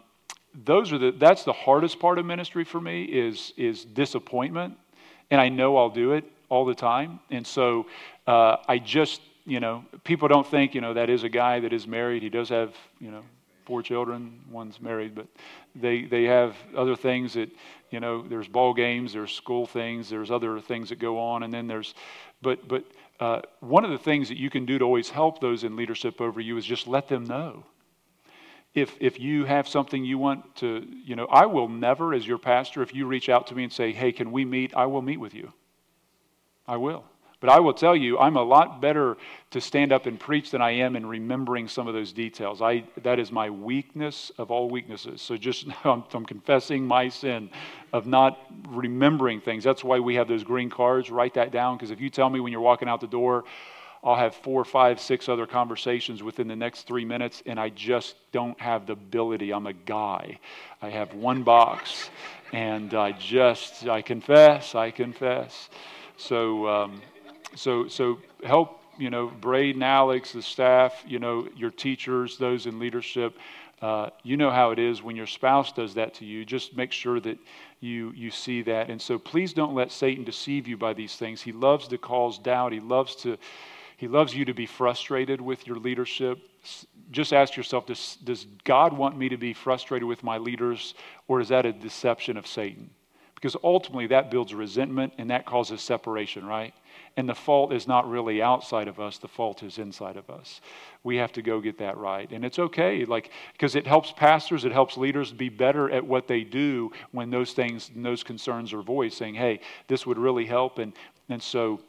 those 0.64 0.92
are 0.92 0.98
the 0.98 1.12
that's 1.12 1.44
the 1.44 1.52
hardest 1.52 2.00
part 2.00 2.18
of 2.18 2.26
ministry 2.26 2.64
for 2.64 2.80
me 2.80 3.04
is 3.04 3.52
is 3.56 3.84
disappointment, 3.84 4.76
and 5.30 5.40
I 5.40 5.48
know 5.48 5.76
I'll 5.76 5.90
do 5.90 6.12
it 6.12 6.24
all 6.48 6.64
the 6.64 6.74
time. 6.74 7.20
And 7.30 7.46
so 7.46 7.86
uh, 8.26 8.56
I 8.66 8.78
just 8.78 9.20
you 9.46 9.60
know, 9.60 9.84
people 10.04 10.28
don't 10.28 10.46
think, 10.46 10.74
you 10.74 10.80
know, 10.80 10.94
that 10.94 11.10
is 11.10 11.22
a 11.22 11.28
guy 11.28 11.60
that 11.60 11.72
is 11.72 11.86
married. 11.86 12.22
He 12.22 12.30
does 12.30 12.48
have, 12.48 12.74
you 12.98 13.10
know, 13.10 13.22
four 13.66 13.82
children. 13.82 14.40
One's 14.50 14.80
married, 14.80 15.14
but 15.14 15.26
they 15.74 16.04
they 16.04 16.24
have 16.24 16.56
other 16.76 16.96
things 16.96 17.34
that, 17.34 17.50
you 17.94 18.00
know, 18.00 18.22
there's 18.22 18.48
ball 18.48 18.74
games, 18.74 19.12
there's 19.12 19.30
school 19.30 19.66
things, 19.66 20.10
there's 20.10 20.28
other 20.28 20.58
things 20.58 20.88
that 20.88 20.98
go 20.98 21.20
on, 21.20 21.44
and 21.44 21.54
then 21.54 21.68
there's, 21.68 21.94
but 22.42 22.66
but 22.66 22.84
uh, 23.20 23.40
one 23.60 23.84
of 23.84 23.92
the 23.92 23.98
things 23.98 24.28
that 24.30 24.36
you 24.36 24.50
can 24.50 24.66
do 24.66 24.78
to 24.80 24.84
always 24.84 25.10
help 25.10 25.40
those 25.40 25.62
in 25.62 25.76
leadership 25.76 26.20
over 26.20 26.40
you 26.40 26.56
is 26.56 26.66
just 26.66 26.88
let 26.88 27.06
them 27.06 27.22
know. 27.22 27.64
If 28.74 28.96
if 28.98 29.20
you 29.20 29.44
have 29.44 29.68
something 29.68 30.04
you 30.04 30.18
want 30.18 30.56
to, 30.56 30.84
you 31.04 31.14
know, 31.14 31.26
I 31.26 31.46
will 31.46 31.68
never, 31.68 32.12
as 32.12 32.26
your 32.26 32.38
pastor, 32.38 32.82
if 32.82 32.92
you 32.92 33.06
reach 33.06 33.28
out 33.28 33.46
to 33.46 33.54
me 33.54 33.62
and 33.62 33.72
say, 33.72 33.92
hey, 33.92 34.10
can 34.10 34.32
we 34.32 34.44
meet? 34.44 34.74
I 34.74 34.86
will 34.86 35.02
meet 35.02 35.20
with 35.20 35.32
you. 35.32 35.52
I 36.66 36.76
will. 36.78 37.04
But 37.44 37.52
I 37.52 37.60
will 37.60 37.74
tell 37.74 37.94
you, 37.94 38.18
I'm 38.18 38.38
a 38.38 38.42
lot 38.42 38.80
better 38.80 39.18
to 39.50 39.60
stand 39.60 39.92
up 39.92 40.06
and 40.06 40.18
preach 40.18 40.50
than 40.50 40.62
I 40.62 40.70
am 40.70 40.96
in 40.96 41.04
remembering 41.04 41.68
some 41.68 41.86
of 41.86 41.92
those 41.92 42.10
details. 42.10 42.62
I, 42.62 42.84
that 43.02 43.18
is 43.18 43.30
my 43.30 43.50
weakness 43.50 44.32
of 44.38 44.50
all 44.50 44.70
weaknesses. 44.70 45.20
So 45.20 45.36
just 45.36 45.66
I'm, 45.84 46.04
I'm 46.14 46.24
confessing 46.24 46.86
my 46.86 47.10
sin 47.10 47.50
of 47.92 48.06
not 48.06 48.38
remembering 48.68 49.42
things. 49.42 49.62
That's 49.62 49.84
why 49.84 49.98
we 50.00 50.14
have 50.14 50.26
those 50.26 50.42
green 50.42 50.70
cards. 50.70 51.10
Write 51.10 51.34
that 51.34 51.52
down 51.52 51.76
because 51.76 51.90
if 51.90 52.00
you 52.00 52.08
tell 52.08 52.30
me 52.30 52.40
when 52.40 52.50
you're 52.50 52.62
walking 52.62 52.88
out 52.88 53.02
the 53.02 53.06
door, 53.06 53.44
I'll 54.02 54.16
have 54.16 54.34
four, 54.36 54.64
five, 54.64 54.98
six 54.98 55.28
other 55.28 55.46
conversations 55.46 56.22
within 56.22 56.48
the 56.48 56.56
next 56.56 56.86
three 56.86 57.04
minutes, 57.04 57.42
and 57.44 57.60
I 57.60 57.68
just 57.68 58.16
don't 58.32 58.58
have 58.58 58.86
the 58.86 58.94
ability. 58.94 59.52
I'm 59.52 59.66
a 59.66 59.74
guy. 59.74 60.38
I 60.80 60.88
have 60.88 61.12
one 61.12 61.42
box, 61.42 62.08
and 62.54 62.94
I 62.94 63.12
just, 63.12 63.86
I 63.86 64.00
confess, 64.00 64.74
I 64.74 64.90
confess. 64.90 65.68
So, 66.16 66.68
um, 66.68 67.02
so, 67.54 67.88
so 67.88 68.18
help, 68.44 68.80
you 68.98 69.10
know, 69.10 69.26
Braden, 69.28 69.82
Alex, 69.82 70.32
the 70.32 70.42
staff, 70.42 71.04
you 71.06 71.18
know, 71.18 71.48
your 71.56 71.70
teachers, 71.70 72.38
those 72.38 72.66
in 72.66 72.78
leadership. 72.78 73.36
Uh, 73.82 74.08
you 74.22 74.36
know 74.36 74.50
how 74.50 74.70
it 74.70 74.78
is 74.78 75.02
when 75.02 75.16
your 75.16 75.26
spouse 75.26 75.72
does 75.72 75.94
that 75.94 76.14
to 76.14 76.24
you. 76.24 76.44
Just 76.44 76.76
make 76.76 76.92
sure 76.92 77.20
that 77.20 77.38
you, 77.80 78.12
you 78.14 78.30
see 78.30 78.62
that. 78.62 78.88
And 78.88 79.00
so 79.00 79.18
please 79.18 79.52
don't 79.52 79.74
let 79.74 79.92
Satan 79.92 80.24
deceive 80.24 80.66
you 80.66 80.76
by 80.76 80.94
these 80.94 81.16
things. 81.16 81.42
He 81.42 81.52
loves 81.52 81.88
to 81.88 81.98
cause 81.98 82.38
doubt. 82.38 82.72
He 82.72 82.80
loves 82.80 83.14
to, 83.16 83.36
he 83.96 84.08
loves 84.08 84.34
you 84.34 84.44
to 84.46 84.54
be 84.54 84.66
frustrated 84.66 85.40
with 85.40 85.66
your 85.66 85.76
leadership. 85.76 86.38
Just 87.10 87.32
ask 87.32 87.56
yourself, 87.56 87.86
does, 87.86 88.16
does 88.24 88.46
God 88.64 88.92
want 88.92 89.18
me 89.18 89.28
to 89.28 89.36
be 89.36 89.52
frustrated 89.52 90.08
with 90.08 90.22
my 90.22 90.38
leaders, 90.38 90.94
or 91.28 91.40
is 91.40 91.48
that 91.48 91.66
a 91.66 91.72
deception 91.72 92.38
of 92.38 92.46
Satan? 92.46 92.88
Because 93.34 93.56
ultimately 93.62 94.06
that 94.06 94.30
builds 94.30 94.54
resentment 94.54 95.12
and 95.18 95.28
that 95.28 95.44
causes 95.44 95.82
separation, 95.82 96.46
right? 96.46 96.72
And 97.16 97.28
the 97.28 97.34
fault 97.34 97.72
is 97.72 97.86
not 97.86 98.10
really 98.10 98.42
outside 98.42 98.88
of 98.88 98.98
us, 98.98 99.18
the 99.18 99.28
fault 99.28 99.62
is 99.62 99.78
inside 99.78 100.16
of 100.16 100.28
us. 100.30 100.60
We 101.04 101.16
have 101.16 101.30
to 101.32 101.42
go 101.42 101.60
get 101.60 101.78
that 101.78 101.96
right. 101.96 102.30
And 102.32 102.44
it's 102.44 102.58
okay, 102.58 103.04
like, 103.04 103.30
because 103.52 103.76
it 103.76 103.86
helps 103.86 104.10
pastors, 104.10 104.64
it 104.64 104.72
helps 104.72 104.96
leaders 104.96 105.32
be 105.32 105.48
better 105.48 105.88
at 105.90 106.04
what 106.04 106.26
they 106.26 106.42
do 106.42 106.90
when 107.12 107.30
those 107.30 107.52
things, 107.52 107.90
those 107.94 108.24
concerns 108.24 108.72
are 108.72 108.82
voiced, 108.82 109.16
saying, 109.16 109.34
hey, 109.36 109.60
this 109.86 110.04
would 110.06 110.18
really 110.18 110.44
help. 110.44 110.78
And, 110.78 110.92
and 111.28 111.40
so, 111.40 111.80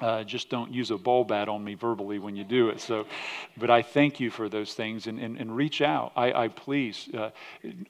Uh, 0.00 0.24
just 0.24 0.50
don't 0.50 0.74
use 0.74 0.90
a 0.90 0.98
ball 0.98 1.22
bat 1.22 1.48
on 1.48 1.62
me 1.62 1.74
verbally 1.74 2.18
when 2.18 2.34
you 2.34 2.42
do 2.42 2.68
it. 2.68 2.80
So, 2.80 3.06
but 3.56 3.70
I 3.70 3.80
thank 3.80 4.18
you 4.18 4.28
for 4.28 4.48
those 4.48 4.74
things 4.74 5.06
and, 5.06 5.20
and, 5.20 5.38
and 5.38 5.54
reach 5.56 5.80
out. 5.80 6.10
I, 6.16 6.32
I 6.32 6.48
please 6.48 7.08
uh, 7.14 7.30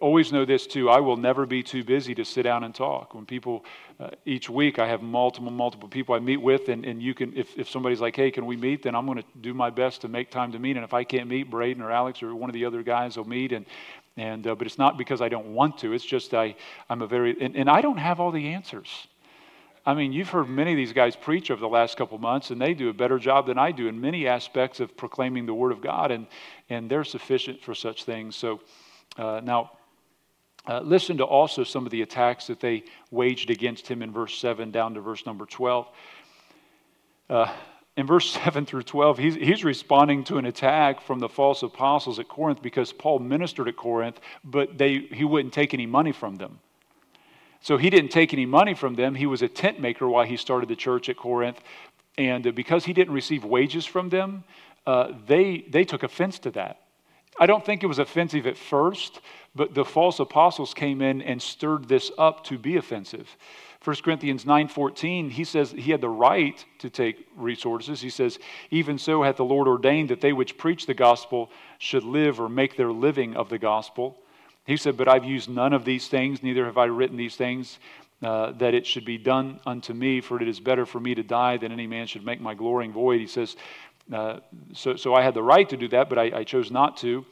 always 0.01 0.31
know 0.31 0.45
this 0.45 0.67
too. 0.67 0.91
I 0.91 1.01
will 1.01 1.17
never 1.17 1.47
be 1.47 1.63
too 1.63 1.83
busy 1.83 2.15
to 2.17 2.25
sit 2.25 2.43
down 2.43 2.63
and 2.63 2.75
talk. 2.75 3.15
When 3.15 3.25
people, 3.25 3.65
uh, 3.99 4.11
each 4.27 4.51
week, 4.51 4.79
I 4.79 4.87
have 4.87 5.01
multiple, 5.01 5.51
multiple 5.51 5.89
people 5.89 6.15
I 6.15 6.19
meet 6.19 6.37
with, 6.37 6.69
and, 6.69 6.85
and 6.85 7.03
you 7.03 7.15
can, 7.15 7.35
if, 7.35 7.59
if 7.59 7.71
somebody's 7.71 8.03
like, 8.03 8.15
hey, 8.15 8.31
can 8.31 8.45
we 8.45 8.57
meet? 8.57 8.83
Then 8.83 8.95
I'm 8.95 9.07
going 9.07 9.19
to 9.19 9.25
do 9.41 9.55
my 9.55 9.71
best 9.71 10.03
to 10.03 10.09
make 10.09 10.31
time 10.31 10.53
to 10.53 10.59
meet. 10.59 10.77
And 10.77 10.85
if 10.85 10.93
I 10.93 11.05
can't 11.05 11.29
meet, 11.29 11.51
Braden 11.51 11.83
or 11.83 11.91
Alex 11.91 12.23
or 12.23 12.35
one 12.35 12.51
of 12.51 12.55
the 12.55 12.67
other 12.67 12.83
guys 12.83 13.17
will 13.17 13.27
meet. 13.27 13.53
And, 13.53 13.65
and 14.19 14.47
uh, 14.47 14.55
but 14.55 14.67
it's 14.67 14.79
not 14.79 14.99
because 14.99 15.23
I 15.23 15.31
don't 15.31 15.55
want 15.55 15.79
to. 15.79 15.95
It's 15.95 16.05
just 16.05 16.35
I, 16.35 16.55
I'm 16.91 17.01
a 17.01 17.07
very, 17.07 17.35
and, 17.41 17.57
and 17.57 17.71
I 17.71 17.81
don't 17.81 17.97
have 17.97 18.21
all 18.21 18.31
the 18.31 18.49
answers. 18.49 19.09
I 19.87 19.93
mean, 19.93 20.13
you've 20.13 20.31
heard 20.31 20.49
many 20.49 20.73
of 20.73 20.77
these 20.79 20.95
guys 20.95 21.15
preach 21.15 21.51
over 21.51 21.61
the 21.61 21.69
last 21.69 21.99
couple 21.99 22.17
months, 22.19 22.51
and 22.51 22.61
they 22.61 22.73
do 22.73 22.89
a 22.89 22.95
better 22.95 23.19
job 23.19 23.47
than 23.47 23.59
I 23.59 23.71
do 23.71 23.87
in 23.87 24.01
many 24.01 24.27
aspects 24.27 24.81
of 24.81 24.97
proclaiming 24.97 25.45
the 25.45 25.53
Word 25.53 25.73
of 25.73 25.83
God, 25.83 26.11
and, 26.11 26.27
and 26.71 26.91
they're 26.91 27.05
sufficient 27.05 27.61
for 27.61 27.75
such 27.75 28.05
things. 28.05 28.35
So 28.35 28.61
uh, 29.19 29.43
now, 29.45 29.73
uh, 30.67 30.81
listen 30.81 31.19
to 31.19 31.25
also 31.25 31.65
some 31.65 31.85
of 31.85 31.93
the 31.93 32.01
attacks 32.01 32.47
that 32.47 32.61
they 32.61 32.85
waged 33.11 33.51
against 33.51 33.87
him 33.87 34.01
in 34.01 34.11
verse 34.11 34.39
7 34.39 34.71
down 34.71 34.95
to 34.95 35.01
verse 35.03 35.27
number 35.27 35.45
12. 35.45 35.87
Uh, 37.29 37.53
in 37.99 38.07
verse 38.07 38.31
7 38.45 38.65
through 38.65 38.85
12, 38.85 39.19
he's, 39.19 39.35
he's 39.35 39.65
responding 39.65 40.25
to 40.25 40.39
an 40.39 40.47
attack 40.47 41.03
from 41.03 41.19
the 41.19 41.29
false 41.29 41.63
apostles 41.63 42.19
at 42.19 42.29
Corinth 42.29 42.63
because 42.63 42.91
Paul 42.91 43.19
ministered 43.19 43.69
at 43.69 43.77
Corinth, 43.77 44.19
but 44.43 44.79
they, 44.79 45.01
he 45.01 45.25
wouldn't 45.25 45.53
take 45.53 45.75
any 45.75 45.85
money 45.85 46.13
from 46.13 46.37
them. 46.37 46.59
So 47.65 47.79
he 47.79 47.89
didn't 47.89 48.11
take 48.11 48.35
any 48.35 48.45
money 48.45 48.75
from 48.75 48.95
them. 48.95 49.15
He 49.15 49.25
was 49.25 49.41
a 49.41 49.49
tent 49.49 49.81
maker 49.81 50.07
while 50.07 50.27
he 50.27 50.37
started 50.37 50.69
the 50.69 50.77
church 50.77 51.09
at 51.09 51.17
Corinth. 51.17 51.63
And 52.19 52.47
uh, 52.47 52.51
because 52.51 52.85
he 52.85 52.93
didn't 52.93 53.15
receive 53.15 53.43
wages 53.43 53.87
from 53.87 54.11
them, 54.11 54.45
uh, 54.87 55.13
they, 55.27 55.65
they 55.71 55.83
took 55.85 56.03
offense 56.03 56.39
to 56.41 56.51
that. 56.51 56.83
I 57.41 57.47
don't 57.47 57.65
think 57.65 57.83
it 57.83 57.87
was 57.87 57.99
offensive 57.99 58.47
at 58.47 58.59
first, 58.59 59.23
but 59.55 59.73
the 59.73 59.83
false 59.83 60.21
apostles 60.21 60.75
came 60.75 61.01
in 61.01 61.23
and 61.23 61.41
stirred 61.41 61.89
this 61.89 62.13
up 62.19 62.45
to 62.45 62.59
be 62.59 62.77
offensive. 62.77 63.35
1 63.83 63.97
Corinthians 64.05 64.45
9:14, 64.45 65.31
he 65.31 65.45
says 65.45 65.71
he 65.71 65.91
had 65.91 66.03
the 66.03 66.09
right 66.09 66.63
to 66.81 66.91
take 66.91 67.27
resources. 67.35 68.03
He 68.03 68.11
says, 68.11 68.39
"Even 68.71 68.99
so 68.99 69.23
hath 69.23 69.37
the 69.37 69.45
Lord 69.45 69.69
ordained 69.69 70.11
that 70.11 70.21
they 70.21 70.35
which 70.35 70.59
preach 70.59 70.85
the 70.85 70.93
gospel 70.93 71.51
should 71.79 72.05
live 72.05 72.39
or 72.39 72.51
make 72.51 72.77
their 72.77 72.93
living 72.93 73.35
of 73.35 73.49
the 73.49 73.59
gospel." 73.59 74.21
He 74.65 74.77
said, 74.77 74.97
But 74.97 75.09
I've 75.09 75.25
used 75.25 75.49
none 75.49 75.73
of 75.73 75.85
these 75.85 76.09
things, 76.09 76.43
neither 76.43 76.65
have 76.67 76.79
I 76.79 76.87
written 76.87 77.17
these 77.17 77.37
things, 77.37 77.79
uh, 78.23 78.53
that 78.53 78.75
it 78.75 78.87
should 78.87 79.05
be 79.05 79.19
done 79.19 79.61
unto 79.67 79.93
me, 79.93 80.21
for 80.21 80.41
it 80.41 80.49
is 80.49 80.61
better 80.61 80.87
for 80.87 81.01
me 81.01 81.15
to 81.15 81.23
die 81.23 81.57
than 81.59 81.73
any 81.73 81.87
man 81.87 82.07
should 82.07 82.25
make 82.25 82.41
my 82.41 82.55
glorying 82.55 82.93
void. 82.93 83.21
He 83.21 83.27
says, 83.27 83.57
uh, 84.13 84.41
so, 84.73 84.97
so 84.97 85.15
I 85.15 85.23
had 85.23 85.35
the 85.35 85.43
right 85.43 85.69
to 85.69 85.77
do 85.77 85.89
that, 85.89 86.09
but 86.09 86.19
I, 86.19 86.39
I, 86.39 86.45
chose 86.45 86.71
not 86.71 86.99
to. 86.99 87.25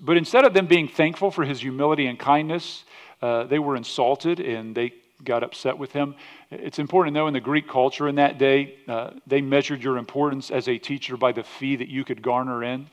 But 0.00 0.16
instead 0.16 0.44
of 0.44 0.54
them 0.54 0.66
being 0.66 0.88
thankful 0.88 1.30
for 1.30 1.44
his 1.44 1.60
humility 1.60 2.06
and 2.06 2.18
kindness, 2.18 2.84
uh, 3.22 3.44
they 3.44 3.58
were 3.58 3.76
insulted 3.76 4.40
and 4.40 4.74
they 4.74 4.92
got 5.24 5.42
upset 5.42 5.78
with 5.78 5.92
him. 5.92 6.14
It's 6.50 6.78
important 6.78 7.14
to 7.14 7.20
know 7.20 7.26
in 7.26 7.34
the 7.34 7.40
Greek 7.40 7.68
culture 7.68 8.08
in 8.08 8.16
that 8.16 8.38
day, 8.38 8.76
uh, 8.86 9.10
they 9.26 9.40
measured 9.40 9.82
your 9.82 9.96
importance 9.96 10.50
as 10.50 10.68
a 10.68 10.78
teacher 10.78 11.16
by 11.16 11.32
the 11.32 11.42
fee 11.42 11.76
that 11.76 11.88
you 11.88 12.04
could 12.04 12.22
garner 12.22 12.62
in. 12.62 12.86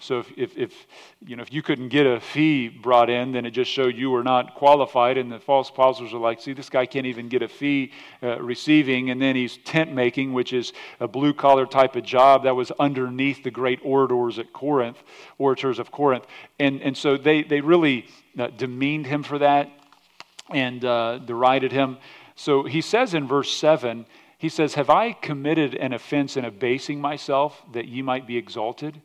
So 0.00 0.20
if, 0.20 0.30
if, 0.36 0.56
if, 0.56 0.86
you 1.26 1.34
know, 1.34 1.42
if 1.42 1.52
you 1.52 1.60
couldn't 1.60 1.88
get 1.88 2.06
a 2.06 2.20
fee 2.20 2.68
brought 2.68 3.10
in, 3.10 3.32
then 3.32 3.44
it 3.44 3.50
just 3.50 3.68
showed 3.68 3.96
you 3.96 4.10
were 4.10 4.22
not 4.22 4.54
qualified. 4.54 5.18
And 5.18 5.30
the 5.30 5.40
false 5.40 5.70
apostles 5.70 6.14
are 6.14 6.18
like, 6.18 6.40
see, 6.40 6.52
this 6.52 6.70
guy 6.70 6.86
can't 6.86 7.06
even 7.06 7.28
get 7.28 7.42
a 7.42 7.48
fee 7.48 7.90
uh, 8.22 8.40
receiving. 8.40 9.10
And 9.10 9.20
then 9.20 9.34
he's 9.34 9.56
tent 9.58 9.92
making, 9.92 10.32
which 10.32 10.52
is 10.52 10.72
a 11.00 11.08
blue 11.08 11.34
collar 11.34 11.66
type 11.66 11.96
of 11.96 12.04
job 12.04 12.44
that 12.44 12.54
was 12.54 12.70
underneath 12.78 13.42
the 13.42 13.50
great 13.50 13.80
orators 13.82 14.38
at 14.38 14.52
Corinth, 14.52 15.02
orators 15.36 15.80
of 15.80 15.90
Corinth. 15.90 16.26
And, 16.60 16.80
and 16.80 16.96
so 16.96 17.16
they, 17.16 17.42
they 17.42 17.60
really 17.60 18.06
uh, 18.38 18.48
demeaned 18.56 19.06
him 19.06 19.24
for 19.24 19.38
that 19.40 19.68
and 20.50 20.84
uh, 20.84 21.18
derided 21.18 21.72
him. 21.72 21.98
So 22.36 22.62
he 22.62 22.82
says 22.82 23.14
in 23.14 23.26
verse 23.26 23.52
7, 23.52 24.06
he 24.38 24.48
says, 24.48 24.74
Have 24.74 24.90
I 24.90 25.10
committed 25.12 25.74
an 25.74 25.92
offense 25.92 26.36
in 26.36 26.44
abasing 26.44 27.00
myself 27.00 27.60
that 27.72 27.88
ye 27.88 28.00
might 28.00 28.28
be 28.28 28.36
exalted? 28.36 29.02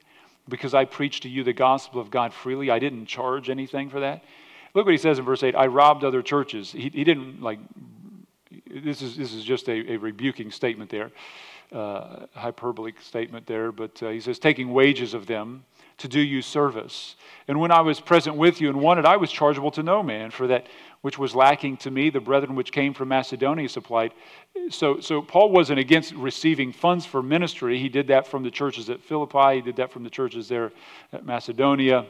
Because 0.50 0.74
I 0.74 0.86
preached 0.86 1.24
to 1.24 1.30
you 1.30 1.44
the 1.44 1.54
gospel 1.54 2.02
of 2.02 2.12
God 2.12 2.34
freely. 2.34 2.70
I 2.70 2.80
didn't 2.80 3.06
charge 3.06 3.50
anything 3.50 3.90
for 3.90 4.00
that. 4.02 4.24
Look 4.74 4.86
what 4.86 4.92
he 4.92 4.98
says 4.98 5.20
in 5.20 5.26
verse 5.26 5.44
8 5.44 5.56
I 5.56 5.68
robbed 5.68 6.04
other 6.04 6.22
churches. 6.22 6.72
He, 6.72 6.90
he 6.90 7.04
didn't 7.04 7.42
like, 7.42 7.60
this 8.70 9.02
is, 9.02 9.16
this 9.16 9.34
is 9.34 9.44
just 9.44 9.70
a, 9.70 9.94
a 9.94 9.98
rebuking 9.98 10.52
statement 10.52 10.90
there, 10.90 11.12
uh, 11.72 12.26
hyperbolic 12.34 13.00
statement 13.02 13.46
there, 13.46 13.72
but 13.72 14.02
uh, 14.02 14.10
he 14.10 14.20
says, 14.20 14.40
taking 14.40 14.74
wages 14.74 15.14
of 15.14 15.28
them 15.28 15.64
to 16.00 16.08
do 16.08 16.20
you 16.20 16.42
service. 16.42 17.16
And 17.48 17.60
when 17.60 17.72
I 17.72 17.82
was 17.82 18.00
present 18.00 18.36
with 18.36 18.60
you 18.60 18.70
and 18.70 18.82
wanted, 18.82 19.06
I 19.06 19.18
was 19.18 19.32
chargeable 19.32 19.72
to 19.72 19.84
no 19.84 20.02
man, 20.02 20.32
for 20.32 20.48
that 20.48 20.68
which 21.04 21.20
was 21.20 21.36
lacking 21.36 21.76
to 21.76 21.92
me, 21.92 22.10
the 22.10 22.22
brethren 22.22 22.56
which 22.56 22.72
came 22.72 22.94
from 22.94 23.10
Macedonia 23.10 23.68
supplied. 23.68 24.14
So, 24.70 25.02
so 25.02 25.22
Paul 25.22 25.52
wasn't 25.52 25.80
against 25.80 26.14
receiving 26.14 26.72
funds 26.72 27.06
for 27.06 27.22
ministry. 27.22 27.78
He 27.78 27.90
did 27.90 28.08
that 28.08 28.26
from 28.26 28.42
the 28.42 28.50
churches 28.50 28.90
at 28.90 29.02
Philippi, 29.02 29.56
he 29.56 29.62
did 29.62 29.76
that 29.76 29.92
from 29.92 30.06
the 30.06 30.10
churches 30.10 30.48
there 30.48 30.72
at 31.12 31.26
Macedonia. 31.26 32.06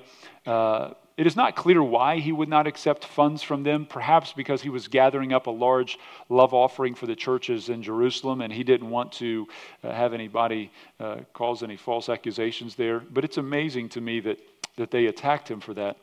Uh, 0.46 0.92
it 1.18 1.26
is 1.26 1.36
not 1.36 1.56
clear 1.56 1.82
why 1.82 2.20
he 2.20 2.32
would 2.32 2.50
not 2.50 2.68
accept 2.68 3.04
funds 3.04 3.42
from 3.42 3.64
them, 3.64 3.88
perhaps 3.88 4.32
because 4.32 4.62
he 4.62 4.70
was 4.70 4.88
gathering 4.88 5.34
up 5.34 5.48
a 5.48 5.52
large 5.52 5.98
love 6.30 6.54
offering 6.54 6.94
for 6.94 7.08
the 7.08 7.16
churches 7.16 7.70
in 7.70 7.82
Jerusalem 7.82 8.42
and 8.42 8.54
he 8.54 8.64
didn't 8.64 8.92
want 8.92 9.12
to 9.14 9.48
uh, 9.84 9.92
have 9.92 10.14
anybody 10.14 10.72
uh, 11.00 11.18
cause 11.34 11.64
any 11.64 11.78
false 11.78 12.10
accusations 12.10 12.76
there. 12.76 13.00
But 13.00 13.24
it's 13.24 13.38
amazing 13.38 13.90
to 13.90 14.02
me 14.02 14.20
that, 14.20 14.38
that 14.78 14.92
they 14.92 15.08
attacked 15.08 15.50
him 15.50 15.62
for 15.62 15.74
that. 15.74 15.98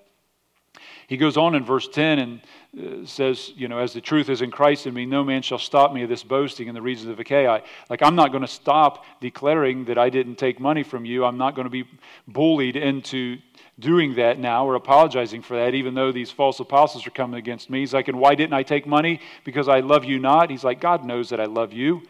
He 1.10 1.16
goes 1.16 1.36
on 1.36 1.56
in 1.56 1.64
verse 1.64 1.88
10 1.88 2.18
and 2.20 2.40
uh, 2.78 3.04
says, 3.04 3.52
You 3.56 3.66
know, 3.66 3.78
as 3.78 3.92
the 3.92 4.00
truth 4.00 4.28
is 4.28 4.42
in 4.42 4.50
Christ 4.52 4.86
in 4.86 4.94
me, 4.94 5.06
no 5.06 5.24
man 5.24 5.42
shall 5.42 5.58
stop 5.58 5.92
me 5.92 6.04
of 6.04 6.08
this 6.08 6.22
boasting 6.22 6.68
in 6.68 6.74
the 6.74 6.80
regions 6.80 7.08
of 7.08 7.18
Achaia. 7.18 7.62
Like, 7.88 8.02
I'm 8.02 8.14
not 8.14 8.30
going 8.30 8.42
to 8.42 8.48
stop 8.48 9.04
declaring 9.20 9.86
that 9.86 9.98
I 9.98 10.08
didn't 10.08 10.36
take 10.36 10.60
money 10.60 10.84
from 10.84 11.04
you. 11.04 11.24
I'm 11.24 11.36
not 11.36 11.56
going 11.56 11.64
to 11.64 11.70
be 11.70 11.84
bullied 12.28 12.76
into 12.76 13.38
doing 13.80 14.14
that 14.14 14.38
now 14.38 14.66
or 14.66 14.76
apologizing 14.76 15.42
for 15.42 15.56
that, 15.56 15.74
even 15.74 15.94
though 15.94 16.12
these 16.12 16.30
false 16.30 16.60
apostles 16.60 17.06
are 17.06 17.10
coming 17.10 17.38
against 17.38 17.70
me. 17.70 17.80
He's 17.80 17.92
like, 17.92 18.06
And 18.06 18.20
why 18.20 18.36
didn't 18.36 18.54
I 18.54 18.62
take 18.62 18.86
money? 18.86 19.20
Because 19.44 19.68
I 19.68 19.80
love 19.80 20.04
you 20.04 20.20
not. 20.20 20.48
He's 20.48 20.64
like, 20.64 20.80
God 20.80 21.04
knows 21.04 21.30
that 21.30 21.40
I 21.40 21.46
love 21.46 21.72
you. 21.72 22.02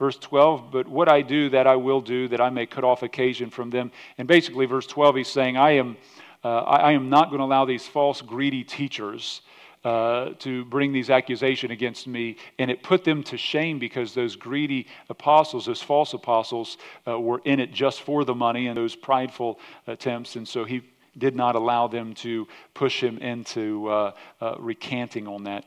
Verse 0.00 0.16
12, 0.16 0.70
but 0.70 0.86
what 0.86 1.08
I 1.08 1.22
do, 1.22 1.50
that 1.50 1.66
I 1.66 1.74
will 1.74 2.00
do, 2.00 2.28
that 2.28 2.40
I 2.40 2.50
may 2.50 2.66
cut 2.66 2.84
off 2.84 3.02
occasion 3.02 3.50
from 3.50 3.70
them. 3.70 3.90
And 4.16 4.28
basically, 4.28 4.64
verse 4.66 4.86
12, 4.86 5.16
he's 5.16 5.28
saying, 5.28 5.56
I 5.56 5.72
am 5.72 5.96
uh, 6.44 6.48
I, 6.48 6.76
I, 6.76 6.92
am 6.92 7.10
not 7.10 7.30
going 7.30 7.38
to 7.38 7.44
allow 7.44 7.64
these 7.64 7.86
false, 7.86 8.22
greedy 8.22 8.64
teachers 8.64 9.42
uh, 9.84 10.30
to 10.38 10.64
bring 10.66 10.92
these 10.92 11.10
accusations 11.10 11.72
against 11.72 12.06
me. 12.06 12.36
And 12.58 12.70
it 12.70 12.82
put 12.82 13.04
them 13.04 13.22
to 13.24 13.36
shame 13.36 13.78
because 13.78 14.14
those 14.14 14.36
greedy 14.36 14.86
apostles, 15.08 15.66
those 15.66 15.82
false 15.82 16.14
apostles, 16.14 16.78
uh, 17.06 17.18
were 17.18 17.40
in 17.44 17.60
it 17.60 17.72
just 17.72 18.02
for 18.02 18.24
the 18.24 18.34
money 18.34 18.66
and 18.68 18.76
those 18.76 18.94
prideful 18.94 19.58
attempts. 19.86 20.36
And 20.36 20.46
so 20.46 20.64
he 20.64 20.82
did 21.16 21.34
not 21.34 21.56
allow 21.56 21.88
them 21.88 22.14
to 22.14 22.46
push 22.74 23.02
him 23.02 23.18
into 23.18 23.88
uh, 23.88 24.12
uh, 24.40 24.54
recanting 24.58 25.26
on 25.26 25.44
that. 25.44 25.64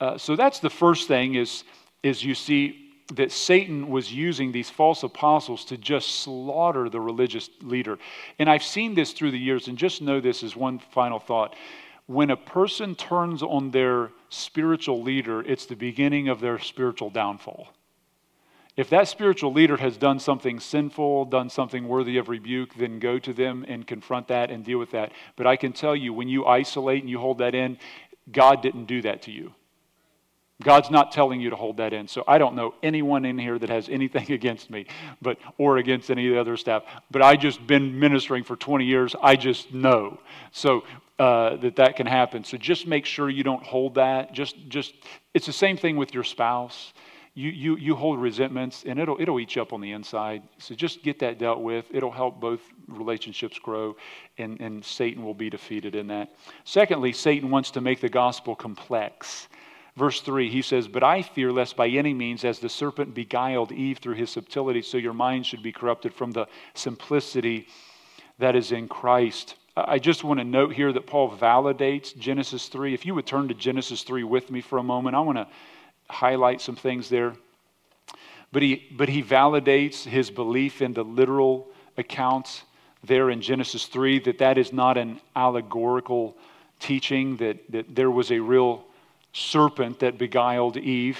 Uh, 0.00 0.16
so 0.16 0.36
that's 0.36 0.60
the 0.60 0.70
first 0.70 1.08
thing 1.08 1.34
is, 1.34 1.64
is 2.02 2.22
you 2.22 2.34
see 2.34 2.87
that 3.14 3.32
Satan 3.32 3.88
was 3.88 4.12
using 4.12 4.52
these 4.52 4.68
false 4.68 5.02
apostles 5.02 5.64
to 5.66 5.76
just 5.76 6.20
slaughter 6.20 6.88
the 6.90 7.00
religious 7.00 7.48
leader. 7.62 7.98
And 8.38 8.50
I've 8.50 8.62
seen 8.62 8.94
this 8.94 9.12
through 9.12 9.30
the 9.30 9.38
years, 9.38 9.68
and 9.68 9.78
just 9.78 10.02
know 10.02 10.20
this 10.20 10.42
as 10.42 10.54
one 10.54 10.78
final 10.78 11.18
thought. 11.18 11.54
When 12.06 12.30
a 12.30 12.36
person 12.36 12.94
turns 12.94 13.42
on 13.42 13.70
their 13.70 14.10
spiritual 14.28 15.02
leader, 15.02 15.40
it's 15.42 15.66
the 15.66 15.76
beginning 15.76 16.28
of 16.28 16.40
their 16.40 16.58
spiritual 16.58 17.10
downfall. 17.10 17.68
If 18.76 18.90
that 18.90 19.08
spiritual 19.08 19.52
leader 19.52 19.76
has 19.78 19.96
done 19.96 20.20
something 20.20 20.60
sinful, 20.60 21.24
done 21.24 21.50
something 21.50 21.88
worthy 21.88 22.16
of 22.16 22.28
rebuke, 22.28 22.74
then 22.76 23.00
go 23.00 23.18
to 23.18 23.32
them 23.32 23.64
and 23.66 23.86
confront 23.86 24.28
that 24.28 24.50
and 24.50 24.64
deal 24.64 24.78
with 24.78 24.92
that. 24.92 25.12
But 25.34 25.48
I 25.48 25.56
can 25.56 25.72
tell 25.72 25.96
you, 25.96 26.12
when 26.12 26.28
you 26.28 26.46
isolate 26.46 27.02
and 27.02 27.10
you 27.10 27.18
hold 27.18 27.38
that 27.38 27.56
in, 27.56 27.78
God 28.30 28.62
didn't 28.62 28.84
do 28.84 29.02
that 29.02 29.22
to 29.22 29.32
you. 29.32 29.54
God's 30.62 30.90
not 30.90 31.12
telling 31.12 31.40
you 31.40 31.50
to 31.50 31.56
hold 31.56 31.76
that 31.76 31.92
in. 31.92 32.08
So 32.08 32.24
I 32.26 32.38
don't 32.38 32.56
know 32.56 32.74
anyone 32.82 33.24
in 33.24 33.38
here 33.38 33.58
that 33.58 33.70
has 33.70 33.88
anything 33.88 34.32
against 34.32 34.70
me, 34.70 34.86
but 35.22 35.38
or 35.56 35.76
against 35.78 36.10
any 36.10 36.26
of 36.26 36.34
the 36.34 36.40
other 36.40 36.56
staff. 36.56 36.82
But 37.10 37.22
I 37.22 37.36
just 37.36 37.64
been 37.66 37.98
ministering 37.98 38.42
for 38.42 38.56
20 38.56 38.84
years. 38.84 39.14
I 39.22 39.36
just 39.36 39.72
know. 39.72 40.18
So 40.50 40.84
uh, 41.18 41.56
that 41.56 41.76
that 41.76 41.96
can 41.96 42.06
happen. 42.06 42.44
So 42.44 42.56
just 42.56 42.86
make 42.86 43.04
sure 43.04 43.30
you 43.30 43.44
don't 43.44 43.62
hold 43.62 43.94
that. 43.96 44.32
Just 44.32 44.56
just 44.68 44.94
it's 45.32 45.46
the 45.46 45.52
same 45.52 45.76
thing 45.76 45.96
with 45.96 46.12
your 46.14 46.24
spouse. 46.24 46.92
You, 47.34 47.50
you, 47.50 47.76
you 47.76 47.94
hold 47.94 48.20
resentments 48.20 48.82
and 48.84 48.98
it'll, 48.98 49.20
it'll 49.20 49.38
eat 49.38 49.54
you 49.54 49.62
up 49.62 49.72
on 49.72 49.80
the 49.80 49.92
inside. 49.92 50.42
So 50.58 50.74
just 50.74 51.04
get 51.04 51.20
that 51.20 51.38
dealt 51.38 51.60
with. 51.60 51.86
It'll 51.92 52.10
help 52.10 52.40
both 52.40 52.58
relationships 52.88 53.60
grow 53.60 53.94
and, 54.38 54.60
and 54.60 54.84
Satan 54.84 55.24
will 55.24 55.34
be 55.34 55.48
defeated 55.48 55.94
in 55.94 56.08
that. 56.08 56.34
Secondly, 56.64 57.12
Satan 57.12 57.48
wants 57.48 57.70
to 57.72 57.80
make 57.80 58.00
the 58.00 58.08
gospel 58.08 58.56
complex. 58.56 59.46
Verse 59.98 60.20
3, 60.20 60.48
he 60.48 60.62
says, 60.62 60.86
But 60.86 61.02
I 61.02 61.22
fear 61.22 61.50
lest 61.50 61.74
by 61.74 61.88
any 61.88 62.14
means, 62.14 62.44
as 62.44 62.60
the 62.60 62.68
serpent 62.68 63.14
beguiled 63.14 63.72
Eve 63.72 63.98
through 63.98 64.14
his 64.14 64.30
subtlety, 64.30 64.80
so 64.80 64.96
your 64.96 65.12
mind 65.12 65.44
should 65.44 65.60
be 65.60 65.72
corrupted 65.72 66.14
from 66.14 66.30
the 66.30 66.46
simplicity 66.74 67.66
that 68.38 68.54
is 68.54 68.70
in 68.70 68.86
Christ. 68.86 69.56
I 69.76 69.98
just 69.98 70.22
want 70.22 70.38
to 70.38 70.44
note 70.44 70.72
here 70.72 70.92
that 70.92 71.08
Paul 71.08 71.36
validates 71.36 72.16
Genesis 72.16 72.68
3. 72.68 72.94
If 72.94 73.06
you 73.06 73.14
would 73.16 73.26
turn 73.26 73.48
to 73.48 73.54
Genesis 73.54 74.04
3 74.04 74.22
with 74.22 74.52
me 74.52 74.60
for 74.60 74.78
a 74.78 74.84
moment, 74.84 75.16
I 75.16 75.20
want 75.20 75.38
to 75.38 75.48
highlight 76.08 76.60
some 76.60 76.76
things 76.76 77.08
there. 77.08 77.34
But 78.52 78.62
he, 78.62 78.86
but 78.96 79.08
he 79.08 79.20
validates 79.20 80.04
his 80.04 80.30
belief 80.30 80.80
in 80.80 80.92
the 80.92 81.02
literal 81.02 81.70
accounts 81.96 82.62
there 83.02 83.30
in 83.30 83.40
Genesis 83.40 83.86
3 83.86 84.20
that 84.20 84.38
that 84.38 84.58
is 84.58 84.72
not 84.72 84.96
an 84.96 85.20
allegorical 85.34 86.36
teaching, 86.78 87.36
that, 87.38 87.58
that 87.70 87.96
there 87.96 88.12
was 88.12 88.30
a 88.30 88.38
real 88.38 88.84
serpent 89.32 90.00
that 90.00 90.18
beguiled 90.18 90.76
Eve, 90.76 91.18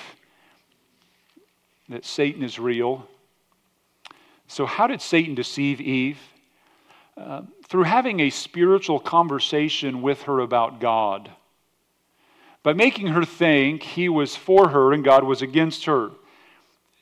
that 1.89 2.05
Satan 2.05 2.43
is 2.43 2.59
real. 2.59 3.07
So, 4.47 4.67
how 4.67 4.87
did 4.87 5.03
Satan 5.03 5.35
deceive 5.35 5.81
Eve? 5.81 6.19
Uh, 7.17 7.43
through 7.67 7.83
having 7.83 8.21
a 8.21 8.31
spiritual 8.31 9.01
conversation 9.01 10.03
with 10.03 10.23
her 10.23 10.39
about 10.39 10.81
God, 10.81 11.31
by 12.63 12.73
making 12.73 13.09
her 13.09 13.25
think 13.25 13.83
he 13.83 14.09
was 14.09 14.37
for 14.37 14.69
her 14.69 14.93
and 14.93 15.05
God 15.05 15.25
was 15.25 15.43
against 15.43 15.85
her. 15.87 16.11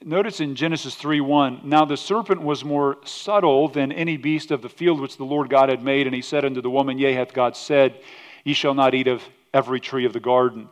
Notice 0.04 0.40
in 0.40 0.54
Genesis 0.54 0.94
3 0.94 1.20
1, 1.20 1.60
now 1.64 1.84
the 1.84 1.96
serpent 1.96 2.42
was 2.42 2.64
more 2.64 2.98
subtle 3.04 3.68
than 3.68 3.92
any 3.92 4.16
beast 4.16 4.50
of 4.50 4.62
the 4.62 4.68
field 4.68 5.00
which 5.00 5.16
the 5.16 5.24
Lord 5.24 5.50
God 5.50 5.68
had 5.68 5.82
made, 5.82 6.06
and 6.06 6.14
he 6.14 6.22
said 6.22 6.44
unto 6.44 6.60
the 6.60 6.70
woman, 6.70 6.98
Yea, 6.98 7.12
hath 7.12 7.32
God 7.32 7.56
said, 7.56 8.00
Ye 8.44 8.54
shall 8.54 8.74
not 8.74 8.94
eat 8.94 9.08
of 9.08 9.22
every 9.52 9.80
tree 9.80 10.04
of 10.04 10.12
the 10.12 10.20
garden. 10.20 10.68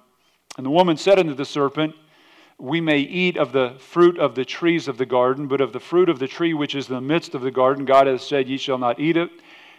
And 0.57 0.65
the 0.65 0.71
woman 0.71 0.97
said 0.97 1.19
unto 1.19 1.35
the 1.35 1.45
serpent, 1.45 1.95
We 2.59 2.81
may 2.81 2.99
eat 2.99 3.37
of 3.37 3.53
the 3.53 3.75
fruit 3.79 4.19
of 4.19 4.35
the 4.35 4.45
trees 4.45 4.89
of 4.89 4.99
the 4.99 5.07
garden, 5.07 5.49
but 5.49 5.61
of 5.61 5.73
the 5.73 5.81
fruit 5.81 6.09
of 6.09 6.19
the 6.19 6.29
tree 6.29 6.55
which 6.55 6.75
is 6.75 6.89
in 6.89 6.95
the 6.95 7.01
midst 7.01 7.35
of 7.35 7.43
the 7.43 7.51
garden, 7.51 7.85
God 7.85 8.07
hath 8.07 8.23
said, 8.23 8.49
Ye 8.49 8.57
shall 8.57 8.79
not 8.79 9.01
eat 9.01 9.17
it, 9.17 9.31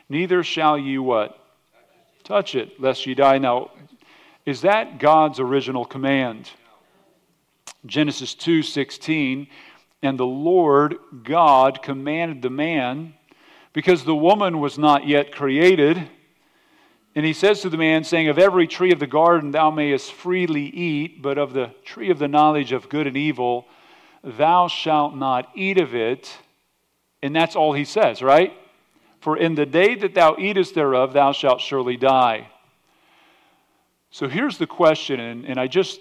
neither 0.10 0.44
shall 0.44 0.78
ye 0.78 0.98
what? 0.98 1.40
Touch 2.24 2.56
it, 2.56 2.80
lest 2.80 3.06
ye 3.06 3.14
die. 3.14 3.38
Now, 3.38 3.72
is 4.46 4.62
that 4.62 5.00
God's 5.00 5.40
original 5.40 5.86
command? 5.86 6.50
Genesis 7.86 8.34
2:16, 8.36 9.48
and 10.02 10.18
the 10.18 10.26
Lord 10.26 10.98
God 11.24 11.82
commanded 11.82 12.42
the 12.42 12.50
man 12.50 13.14
because 13.74 14.04
the 14.04 14.16
woman 14.16 14.60
was 14.60 14.78
not 14.78 15.08
yet 15.08 15.32
created 15.32 16.10
and 17.16 17.26
he 17.26 17.34
says 17.34 17.62
to 17.62 17.70
the 17.70 17.78
man, 17.78 18.04
saying, 18.04 18.28
Of 18.28 18.38
every 18.38 18.68
tree 18.68 18.92
of 18.92 19.00
the 19.00 19.08
garden 19.08 19.52
thou 19.52 19.72
mayest 19.72 20.12
freely 20.12 20.66
eat, 20.66 21.22
but 21.22 21.38
of 21.38 21.54
the 21.54 21.72
tree 21.86 22.10
of 22.10 22.20
the 22.20 22.28
knowledge 22.28 22.74
of 22.74 22.90
good 22.90 23.08
and 23.08 23.18
evil 23.18 23.68
thou 24.26 24.68
shalt 24.68 25.16
not 25.16 25.50
eat 25.54 25.80
of 25.80 25.94
it. 25.94 26.36
And 27.22 27.36
that's 27.36 27.56
all 27.56 27.74
he 27.74 27.86
says, 27.86 28.22
right? 28.22 28.54
For 29.20 29.38
in 29.38 29.56
the 29.56 29.66
day 29.66 29.96
that 29.96 30.16
thou 30.16 30.36
eatest 30.38 30.76
thereof, 30.76 31.14
thou 31.14 31.32
shalt 31.32 31.62
surely 31.62 31.96
die. 31.96 32.50
So 34.10 34.28
here's 34.28 34.58
the 34.58 34.68
question, 34.68 35.20
and, 35.20 35.46
and 35.46 35.60
I 35.60 35.68
just 35.68 36.00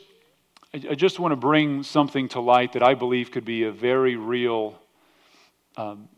I 0.72 0.96
just 0.96 1.20
want 1.20 1.31
to 1.31 1.37
bring 1.37 1.85
something 1.85 2.29
to 2.31 2.40
light 2.40 2.72
that 2.72 2.83
I 2.83 2.94
believe 2.94 3.31
could 3.31 3.44
be 3.44 3.62
a 3.62 3.70
very 3.70 4.16
real, 4.16 4.77
um, 5.77 6.09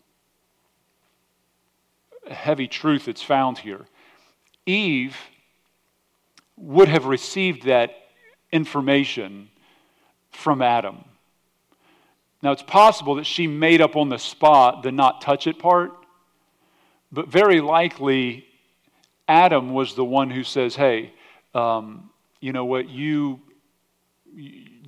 heavy 2.31 2.67
truth 2.67 3.05
that's 3.05 3.23
found 3.23 3.59
here. 3.59 3.85
Eve 4.67 5.17
would 6.57 6.89
have 6.89 7.07
received 7.07 7.65
that 7.65 7.91
information 8.53 9.49
from 10.31 10.61
Adam. 10.61 11.05
Now, 12.43 12.53
it's 12.53 12.63
possible 12.63 13.15
that 13.17 13.25
she 13.25 13.47
made 13.47 13.81
up 13.81 13.97
on 13.97 14.09
the 14.09 14.19
spot 14.19 14.83
the 14.83 14.93
not 14.93 15.21
touch 15.23 15.47
it 15.47 15.59
part, 15.59 15.93
but 17.11 17.29
very 17.29 17.61
likely 17.61 18.47
Adam 19.29 19.73
was 19.73 19.95
the 19.95 20.05
one 20.05 20.31
who 20.31 20.45
says, 20.45 20.77
Hey, 20.77 21.13
um, 21.55 22.11
you 22.41 22.53
know 22.53 22.65
what, 22.65 22.89
you, 22.89 23.41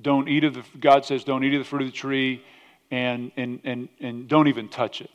don't 0.01 0.29
eat 0.29 0.43
of 0.43 0.53
the, 0.53 0.63
God 0.79 1.05
says, 1.05 1.23
don't 1.23 1.43
eat 1.43 1.53
of 1.53 1.59
the 1.59 1.65
fruit 1.65 1.81
of 1.81 1.87
the 1.87 1.93
tree 1.93 2.43
and, 2.91 3.31
and, 3.35 3.59
and, 3.63 3.89
and 3.99 4.27
don't 4.27 4.47
even 4.47 4.69
touch 4.69 5.01
it 5.01 5.09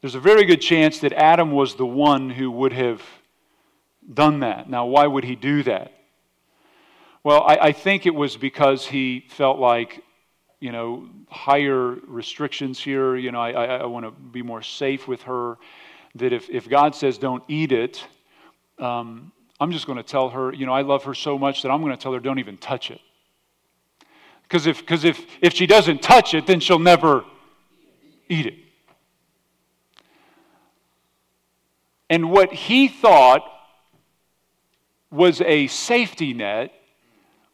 there's 0.00 0.14
a 0.14 0.20
very 0.20 0.44
good 0.44 0.60
chance 0.60 1.00
that 1.00 1.12
Adam 1.12 1.50
was 1.52 1.74
the 1.74 1.86
one 1.86 2.30
who 2.30 2.50
would 2.50 2.72
have 2.72 3.02
done 4.12 4.40
that. 4.40 4.70
Now, 4.70 4.86
why 4.86 5.06
would 5.06 5.24
he 5.24 5.34
do 5.34 5.62
that? 5.64 5.92
Well, 7.24 7.42
I, 7.42 7.56
I 7.56 7.72
think 7.72 8.06
it 8.06 8.14
was 8.14 8.36
because 8.36 8.86
he 8.86 9.26
felt 9.28 9.58
like, 9.58 10.02
you 10.60 10.70
know, 10.72 11.08
higher 11.28 11.96
restrictions 12.06 12.78
here. 12.78 13.16
You 13.16 13.32
know, 13.32 13.40
I, 13.40 13.50
I, 13.50 13.64
I 13.78 13.86
want 13.86 14.06
to 14.06 14.12
be 14.12 14.42
more 14.42 14.62
safe 14.62 15.08
with 15.08 15.22
her. 15.22 15.58
That 16.14 16.32
if, 16.32 16.48
if 16.48 16.68
God 16.68 16.94
says 16.94 17.18
don't 17.18 17.42
eat 17.48 17.72
it, 17.72 18.04
um, 18.78 19.32
I'm 19.60 19.72
just 19.72 19.86
going 19.86 19.98
to 19.98 20.04
tell 20.04 20.30
her, 20.30 20.54
you 20.54 20.64
know, 20.64 20.72
I 20.72 20.82
love 20.82 21.04
her 21.04 21.14
so 21.14 21.36
much 21.38 21.62
that 21.62 21.70
I'm 21.70 21.82
going 21.82 21.92
to 21.92 22.00
tell 22.00 22.12
her 22.12 22.20
don't 22.20 22.38
even 22.38 22.56
touch 22.56 22.90
it. 22.90 23.00
Because 24.44 24.66
if, 24.66 24.86
cause 24.86 25.04
if, 25.04 25.26
if 25.42 25.52
she 25.52 25.66
doesn't 25.66 26.00
touch 26.00 26.32
it, 26.34 26.46
then 26.46 26.60
she'll 26.60 26.78
never 26.78 27.24
eat 28.28 28.46
it. 28.46 28.54
And 32.10 32.30
what 32.30 32.52
he 32.52 32.88
thought 32.88 33.42
was 35.10 35.40
a 35.40 35.66
safety 35.66 36.32
net 36.32 36.72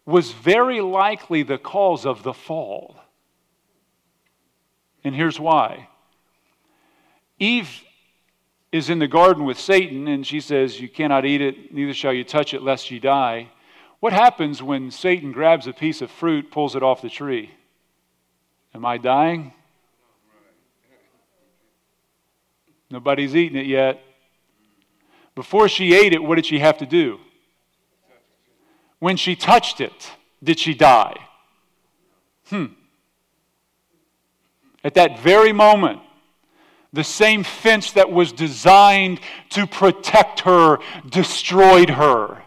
was 0.06 0.32
very 0.32 0.80
likely 0.80 1.42
the 1.42 1.58
cause 1.58 2.04
of 2.04 2.22
the 2.22 2.34
fall. 2.34 2.96
And 5.02 5.14
here's 5.14 5.38
why 5.38 5.88
Eve 7.38 7.82
is 8.72 8.90
in 8.90 8.98
the 8.98 9.08
garden 9.08 9.44
with 9.44 9.58
Satan, 9.58 10.08
and 10.08 10.26
she 10.26 10.40
says, 10.40 10.80
You 10.80 10.88
cannot 10.88 11.24
eat 11.24 11.40
it, 11.40 11.72
neither 11.72 11.94
shall 11.94 12.12
you 12.12 12.24
touch 12.24 12.54
it, 12.54 12.62
lest 12.62 12.90
you 12.90 13.00
die. 13.00 13.50
What 14.00 14.12
happens 14.12 14.62
when 14.62 14.90
Satan 14.90 15.32
grabs 15.32 15.66
a 15.66 15.72
piece 15.72 16.02
of 16.02 16.10
fruit, 16.10 16.50
pulls 16.50 16.76
it 16.76 16.82
off 16.82 17.00
the 17.00 17.08
tree? 17.08 17.52
Am 18.74 18.84
I 18.84 18.98
dying? 18.98 19.52
Nobody's 22.90 23.34
eaten 23.34 23.56
it 23.56 23.66
yet. 23.66 24.02
Before 25.34 25.68
she 25.68 25.94
ate 25.94 26.12
it, 26.12 26.22
what 26.22 26.36
did 26.36 26.46
she 26.46 26.60
have 26.60 26.78
to 26.78 26.86
do? 26.86 27.18
When 29.00 29.16
she 29.16 29.34
touched 29.34 29.80
it, 29.80 30.12
did 30.42 30.58
she 30.58 30.74
die? 30.74 31.16
Hmm. 32.46 32.66
At 34.84 34.94
that 34.94 35.20
very 35.20 35.52
moment, 35.52 36.00
the 36.92 37.04
same 37.04 37.42
fence 37.42 37.90
that 37.92 38.12
was 38.12 38.30
designed 38.30 39.18
to 39.50 39.66
protect 39.66 40.40
her 40.40 40.78
destroyed 41.08 41.90
her. 41.90 42.42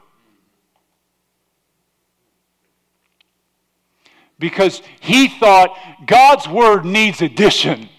Because 4.39 4.81
he 5.01 5.27
thought 5.27 5.77
God's 6.05 6.47
word 6.47 6.85
needs 6.85 7.21
addition. 7.21 7.89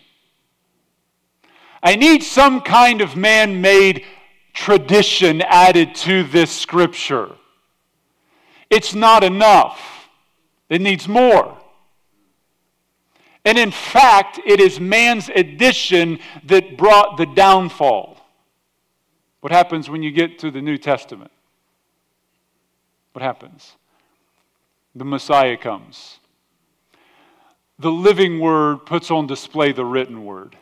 I 1.82 1.96
need 1.96 2.22
some 2.22 2.60
kind 2.60 3.00
of 3.00 3.16
man 3.16 3.60
made 3.60 4.04
tradition 4.58 5.40
added 5.42 5.94
to 5.94 6.24
this 6.24 6.50
scripture. 6.50 7.30
It's 8.68 8.92
not 8.92 9.22
enough, 9.22 10.08
it 10.68 10.80
needs 10.80 11.06
more. 11.06 11.56
And 13.44 13.56
in 13.56 13.70
fact, 13.70 14.40
it 14.44 14.60
is 14.60 14.80
man's 14.80 15.28
addition 15.28 16.18
that 16.44 16.76
brought 16.76 17.16
the 17.16 17.24
downfall. 17.24 18.18
What 19.40 19.52
happens 19.52 19.88
when 19.88 20.02
you 20.02 20.10
get 20.10 20.40
to 20.40 20.50
the 20.50 20.60
New 20.60 20.76
Testament? 20.76 21.30
What 23.12 23.22
happens? 23.22 23.76
The 24.96 25.04
Messiah 25.04 25.56
comes. 25.56 26.18
The 27.78 27.92
living 27.92 28.40
word 28.40 28.84
puts 28.86 29.10
on 29.10 29.28
display 29.28 29.70
the 29.70 29.84
written 29.84 30.24
word. 30.24 30.56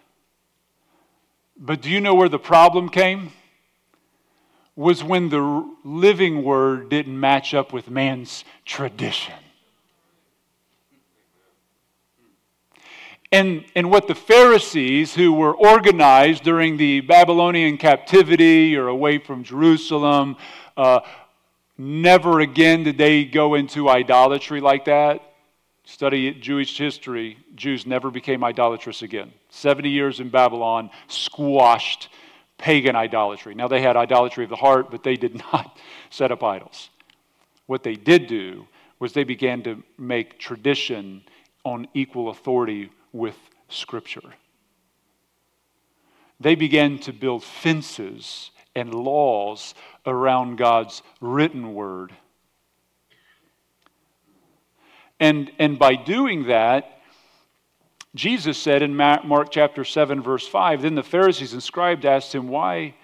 But 1.59 1.81
do 1.81 1.89
you 1.89 2.03
know 2.03 2.15
where 2.15 2.29
the 2.29 2.39
problem 2.39 2.91
came? 2.91 3.33
Was 4.77 5.03
when 5.03 5.31
the 5.31 5.67
living 5.85 6.45
word 6.45 6.91
didn't 6.91 7.19
match 7.19 7.55
up 7.55 7.73
with 7.73 7.91
man's 7.91 8.45
tradition. 8.67 9.35
And, 13.33 13.65
and 13.75 13.91
what 13.91 14.07
the 14.07 14.15
Pharisees, 14.15 15.15
who 15.15 15.33
were 15.33 15.55
organized 15.55 16.45
during 16.45 16.77
the 16.77 17.01
Babylonian 17.01 17.77
captivity 17.77 18.77
or 18.77 18.87
away 18.89 19.19
from 19.19 19.43
Jerusalem, 19.43 20.37
uh, 20.77 21.01
never 21.77 22.41
again 22.41 22.85
did 22.85 22.99
they 22.99 23.25
go 23.25 23.55
into 23.55 23.89
idolatry 23.89 24.61
like 24.61 24.85
that. 24.85 25.23
Study 25.85 26.33
Jewish 26.35 26.77
history, 26.77 27.39
Jews 27.55 27.87
never 27.87 28.11
became 28.11 28.45
idolatrous 28.45 29.03
again. 29.03 29.33
70 29.51 29.89
years 29.89 30.21
in 30.21 30.29
Babylon 30.29 30.91
squashed 31.09 32.09
pagan 32.59 32.97
idolatry. 32.97 33.55
Now, 33.55 33.69
they 33.69 33.83
had 33.83 33.97
idolatry 33.97 34.45
of 34.45 34.51
the 34.51 34.57
heart, 34.57 34.91
but 34.91 35.03
they 35.03 35.17
did 35.17 35.43
not 35.53 35.79
set 36.11 36.33
up 36.33 36.43
idols. 36.43 36.91
What 37.67 37.83
they 37.83 37.95
did 37.95 38.27
do 38.27 38.67
was 38.99 39.13
they 39.13 39.25
began 39.25 39.63
to 39.65 39.83
make 39.99 40.39
tradition 40.39 41.23
on 41.65 41.89
equal 41.95 42.31
authority 42.31 42.91
with 43.13 43.37
Scripture. 43.69 44.35
They 46.39 46.55
began 46.55 46.99
to 47.01 47.13
build 47.13 47.43
fences 47.43 48.51
and 48.75 48.95
laws 48.95 49.75
around 50.05 50.57
God's 50.57 51.03
written 51.21 51.75
word. 51.75 52.13
And, 55.19 55.51
and 55.59 55.79
by 55.79 55.95
doing 55.95 56.47
that, 56.47 56.96
Jesus 58.17 58.57
said 58.57 58.83
in 58.83 58.97
Mark 58.97 59.51
chapter 59.51 59.85
7, 59.85 60.23
verse 60.23 60.49
5, 60.49 60.83
Then 60.83 60.95
the 60.95 61.03
Pharisees 61.03 61.53
and 61.53 61.63
scribes 61.63 62.07
asked 62.07 62.35
him, 62.35 62.49
Why 62.49 62.95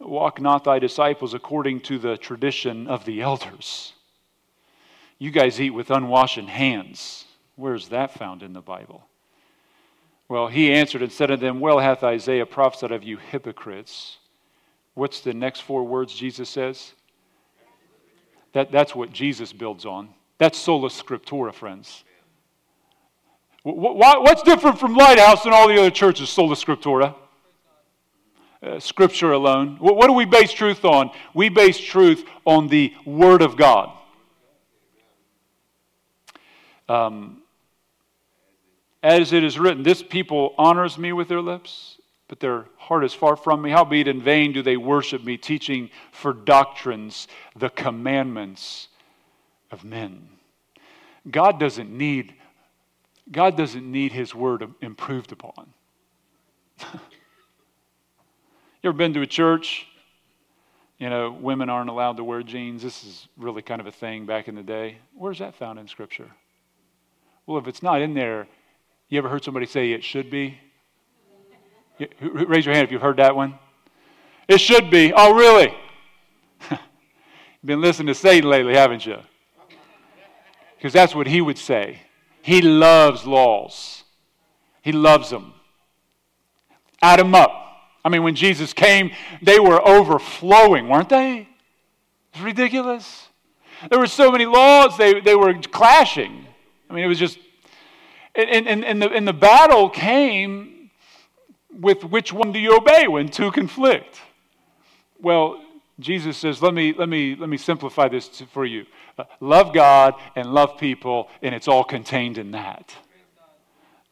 walk 0.00 0.40
not 0.40 0.64
thy 0.64 0.78
disciples 0.78 1.34
according 1.34 1.80
to 1.80 1.98
the 1.98 2.16
tradition 2.16 2.88
of 2.88 3.04
the 3.04 3.20
elders? 3.20 3.92
You 5.18 5.30
guys 5.30 5.60
eat 5.60 5.70
with 5.70 5.90
unwashed 5.90 6.38
hands. 6.38 7.26
Where's 7.56 7.88
that 7.88 8.14
found 8.14 8.42
in 8.42 8.54
the 8.54 8.62
Bible? 8.62 9.06
Well, 10.28 10.48
he 10.48 10.72
answered 10.72 11.02
and 11.02 11.12
said 11.12 11.26
to 11.26 11.36
them, 11.36 11.60
Well 11.60 11.78
hath 11.78 12.02
Isaiah 12.02 12.46
prophesied 12.46 12.90
of 12.90 13.04
you 13.04 13.18
hypocrites. 13.18 14.16
What's 14.94 15.20
the 15.20 15.34
next 15.34 15.60
four 15.60 15.84
words 15.84 16.14
Jesus 16.14 16.48
says? 16.48 16.94
That, 18.54 18.72
that's 18.72 18.94
what 18.94 19.12
Jesus 19.12 19.52
builds 19.52 19.84
on. 19.84 20.08
That's 20.38 20.56
sola 20.56 20.88
scriptura, 20.88 21.52
friends. 21.52 22.04
What's 23.64 24.42
different 24.42 24.78
from 24.78 24.94
Lighthouse 24.94 25.46
and 25.46 25.54
all 25.54 25.66
the 25.68 25.78
other 25.78 25.90
churches? 25.90 26.28
Sola 26.28 26.54
scriptura. 26.54 27.14
Uh, 28.62 28.78
scripture 28.78 29.32
alone. 29.32 29.76
What 29.80 30.06
do 30.06 30.12
we 30.12 30.26
base 30.26 30.52
truth 30.52 30.84
on? 30.84 31.10
We 31.32 31.48
base 31.48 31.78
truth 31.78 32.24
on 32.46 32.68
the 32.68 32.94
Word 33.04 33.42
of 33.42 33.56
God. 33.56 33.90
Um, 36.88 37.42
as 39.02 39.32
it 39.32 39.42
is 39.42 39.58
written, 39.58 39.82
this 39.82 40.02
people 40.02 40.54
honors 40.58 40.98
me 40.98 41.12
with 41.12 41.28
their 41.28 41.40
lips, 41.40 41.98
but 42.28 42.40
their 42.40 42.66
heart 42.76 43.04
is 43.04 43.14
far 43.14 43.36
from 43.36 43.62
me. 43.62 43.70
Howbeit 43.70 44.08
in 44.08 44.20
vain 44.22 44.52
do 44.52 44.62
they 44.62 44.76
worship 44.76 45.24
me, 45.24 45.38
teaching 45.38 45.88
for 46.12 46.34
doctrines 46.34 47.28
the 47.56 47.70
commandments 47.70 48.88
of 49.70 49.84
men. 49.84 50.28
God 51.30 51.58
doesn't 51.58 51.90
need, 51.90 52.34
God 53.30 53.56
doesn't 53.56 53.90
need 53.90 54.12
his 54.12 54.34
word 54.34 54.68
improved 54.80 55.32
upon. 55.32 55.72
you 56.80 56.98
ever 58.84 58.92
been 58.92 59.14
to 59.14 59.22
a 59.22 59.26
church? 59.26 59.86
You 60.98 61.10
know, 61.10 61.32
women 61.32 61.68
aren't 61.68 61.90
allowed 61.90 62.18
to 62.18 62.24
wear 62.24 62.42
jeans. 62.42 62.82
This 62.82 63.04
is 63.04 63.28
really 63.36 63.62
kind 63.62 63.80
of 63.80 63.86
a 63.86 63.92
thing 63.92 64.26
back 64.26 64.48
in 64.48 64.54
the 64.54 64.62
day. 64.62 64.98
Where's 65.14 65.38
that 65.38 65.54
found 65.54 65.78
in 65.78 65.88
Scripture? 65.88 66.30
Well, 67.46 67.58
if 67.58 67.66
it's 67.66 67.82
not 67.82 68.00
in 68.00 68.14
there, 68.14 68.46
you 69.08 69.18
ever 69.18 69.28
heard 69.28 69.44
somebody 69.44 69.66
say 69.66 69.92
it 69.92 70.04
should 70.04 70.30
be? 70.30 70.58
Raise 72.20 72.66
your 72.66 72.74
hand 72.74 72.84
if 72.84 72.92
you've 72.92 73.02
heard 73.02 73.18
that 73.18 73.36
one. 73.36 73.58
It 74.48 74.58
should 74.58 74.90
be. 74.90 75.12
Oh, 75.14 75.34
really? 75.34 75.74
You've 76.70 76.80
been 77.64 77.80
listening 77.80 78.08
to 78.08 78.14
Satan 78.14 78.48
lately, 78.48 78.74
haven't 78.74 79.06
you? 79.06 79.18
Because 80.76 80.92
that's 80.92 81.14
what 81.14 81.26
he 81.26 81.40
would 81.40 81.58
say. 81.58 82.00
He 82.44 82.60
loves 82.60 83.24
laws, 83.24 84.04
he 84.82 84.92
loves 84.92 85.30
them. 85.30 85.54
Add 87.00 87.18
them 87.18 87.34
up. 87.34 87.50
I 88.04 88.10
mean, 88.10 88.22
when 88.22 88.34
Jesus 88.34 88.74
came, 88.74 89.12
they 89.40 89.58
were 89.58 89.80
overflowing, 89.80 90.86
weren't 90.90 91.08
they? 91.08 91.48
It's 92.30 92.42
ridiculous. 92.42 93.28
There 93.88 93.98
were 93.98 94.06
so 94.06 94.30
many 94.30 94.44
laws, 94.44 94.98
they, 94.98 95.20
they 95.20 95.34
were 95.34 95.54
clashing. 95.54 96.46
I 96.90 96.92
mean, 96.92 97.04
it 97.04 97.08
was 97.08 97.18
just. 97.18 97.38
And, 98.34 98.68
and, 98.68 98.84
and, 98.84 99.00
the, 99.00 99.10
and 99.10 99.26
the 99.26 99.32
battle 99.32 99.88
came 99.88 100.90
with 101.72 102.04
which 102.04 102.30
one 102.30 102.52
do 102.52 102.58
you 102.58 102.76
obey 102.76 103.08
when 103.08 103.30
two 103.30 103.52
conflict? 103.52 104.20
Well, 105.18 105.63
Jesus 106.00 106.36
says, 106.36 106.60
let 106.60 106.74
me, 106.74 106.92
let 106.92 107.08
me, 107.08 107.36
let 107.36 107.48
me 107.48 107.56
simplify 107.56 108.08
this 108.08 108.28
to, 108.28 108.46
for 108.46 108.64
you. 108.64 108.84
Uh, 109.16 109.24
love 109.40 109.72
God 109.72 110.14
and 110.34 110.52
love 110.52 110.76
people, 110.76 111.28
and 111.40 111.54
it's 111.54 111.68
all 111.68 111.84
contained 111.84 112.36
in 112.36 112.50
that. 112.50 112.92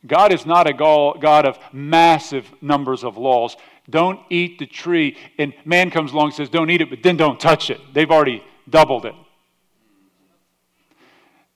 God 0.06 0.32
is 0.32 0.46
not 0.46 0.68
a 0.68 0.72
God 0.72 1.46
of 1.46 1.58
massive 1.72 2.46
numbers 2.60 3.04
of 3.04 3.16
laws. 3.16 3.56
Don't 3.88 4.20
eat 4.30 4.58
the 4.58 4.66
tree. 4.66 5.16
And 5.38 5.52
man 5.64 5.90
comes 5.90 6.12
along 6.12 6.26
and 6.26 6.34
says, 6.34 6.48
don't 6.48 6.70
eat 6.70 6.80
it, 6.80 6.90
but 6.90 7.02
then 7.02 7.16
don't 7.16 7.38
touch 7.38 7.70
it. 7.70 7.80
They've 7.92 8.10
already 8.10 8.44
doubled 8.68 9.06
it. 9.06 9.14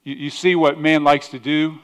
You, 0.04 0.14
you 0.14 0.30
see 0.30 0.54
what 0.54 0.78
man 0.78 1.02
likes 1.04 1.28
to 1.28 1.38
do? 1.38 1.78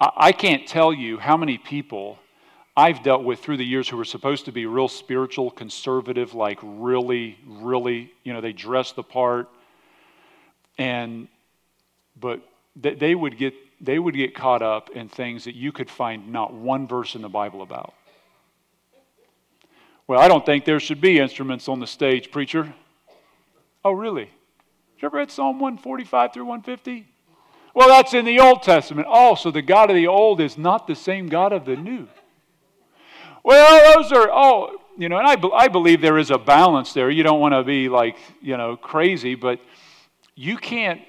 I, 0.00 0.10
I 0.16 0.32
can't 0.32 0.66
tell 0.66 0.92
you 0.92 1.18
how 1.18 1.36
many 1.36 1.58
people 1.58 2.18
I've 2.80 3.02
dealt 3.02 3.24
with 3.24 3.40
through 3.40 3.58
the 3.58 3.64
years 3.64 3.90
who 3.90 3.98
were 3.98 4.06
supposed 4.06 4.46
to 4.46 4.52
be 4.52 4.64
real 4.64 4.88
spiritual, 4.88 5.50
conservative, 5.50 6.32
like 6.32 6.58
really, 6.62 7.38
really, 7.46 8.10
you 8.24 8.32
know, 8.32 8.40
they 8.40 8.54
dress 8.54 8.92
the 8.92 9.02
part. 9.02 9.50
And, 10.78 11.28
but 12.18 12.40
they, 12.74 13.14
would 13.14 13.36
get, 13.36 13.52
they 13.82 13.98
would 13.98 14.14
get 14.14 14.34
caught 14.34 14.62
up 14.62 14.88
in 14.90 15.10
things 15.10 15.44
that 15.44 15.54
you 15.54 15.72
could 15.72 15.90
find 15.90 16.32
not 16.32 16.54
one 16.54 16.88
verse 16.88 17.14
in 17.14 17.20
the 17.20 17.28
Bible 17.28 17.60
about. 17.60 17.92
Well, 20.06 20.18
I 20.18 20.26
don't 20.26 20.46
think 20.46 20.64
there 20.64 20.80
should 20.80 21.02
be 21.02 21.18
instruments 21.18 21.68
on 21.68 21.80
the 21.80 21.86
stage, 21.86 22.30
preacher. 22.30 22.72
Oh, 23.84 23.92
really? 23.92 24.30
you 24.98 25.06
ever 25.06 25.18
read 25.18 25.30
Psalm 25.30 25.60
145 25.60 26.32
through 26.32 26.46
150? 26.46 27.06
Well, 27.74 27.88
that's 27.88 28.14
in 28.14 28.24
the 28.24 28.40
Old 28.40 28.62
Testament. 28.62 29.06
Oh, 29.10 29.34
so 29.34 29.50
the 29.50 29.60
God 29.60 29.90
of 29.90 29.96
the 29.96 30.06
old 30.06 30.40
is 30.40 30.56
not 30.56 30.86
the 30.86 30.94
same 30.94 31.28
God 31.28 31.52
of 31.52 31.66
the 31.66 31.76
new. 31.76 32.08
Well, 33.42 33.94
those 33.94 34.12
are, 34.12 34.28
oh, 34.30 34.76
you 34.98 35.08
know, 35.08 35.18
and 35.18 35.26
I, 35.26 35.36
I 35.56 35.68
believe 35.68 36.00
there 36.00 36.18
is 36.18 36.30
a 36.30 36.38
balance 36.38 36.92
there. 36.92 37.10
You 37.10 37.22
don't 37.22 37.40
want 37.40 37.54
to 37.54 37.62
be 37.62 37.88
like, 37.88 38.16
you 38.42 38.56
know, 38.56 38.76
crazy, 38.76 39.34
but 39.34 39.60
you 40.34 40.56
can't, 40.56 41.00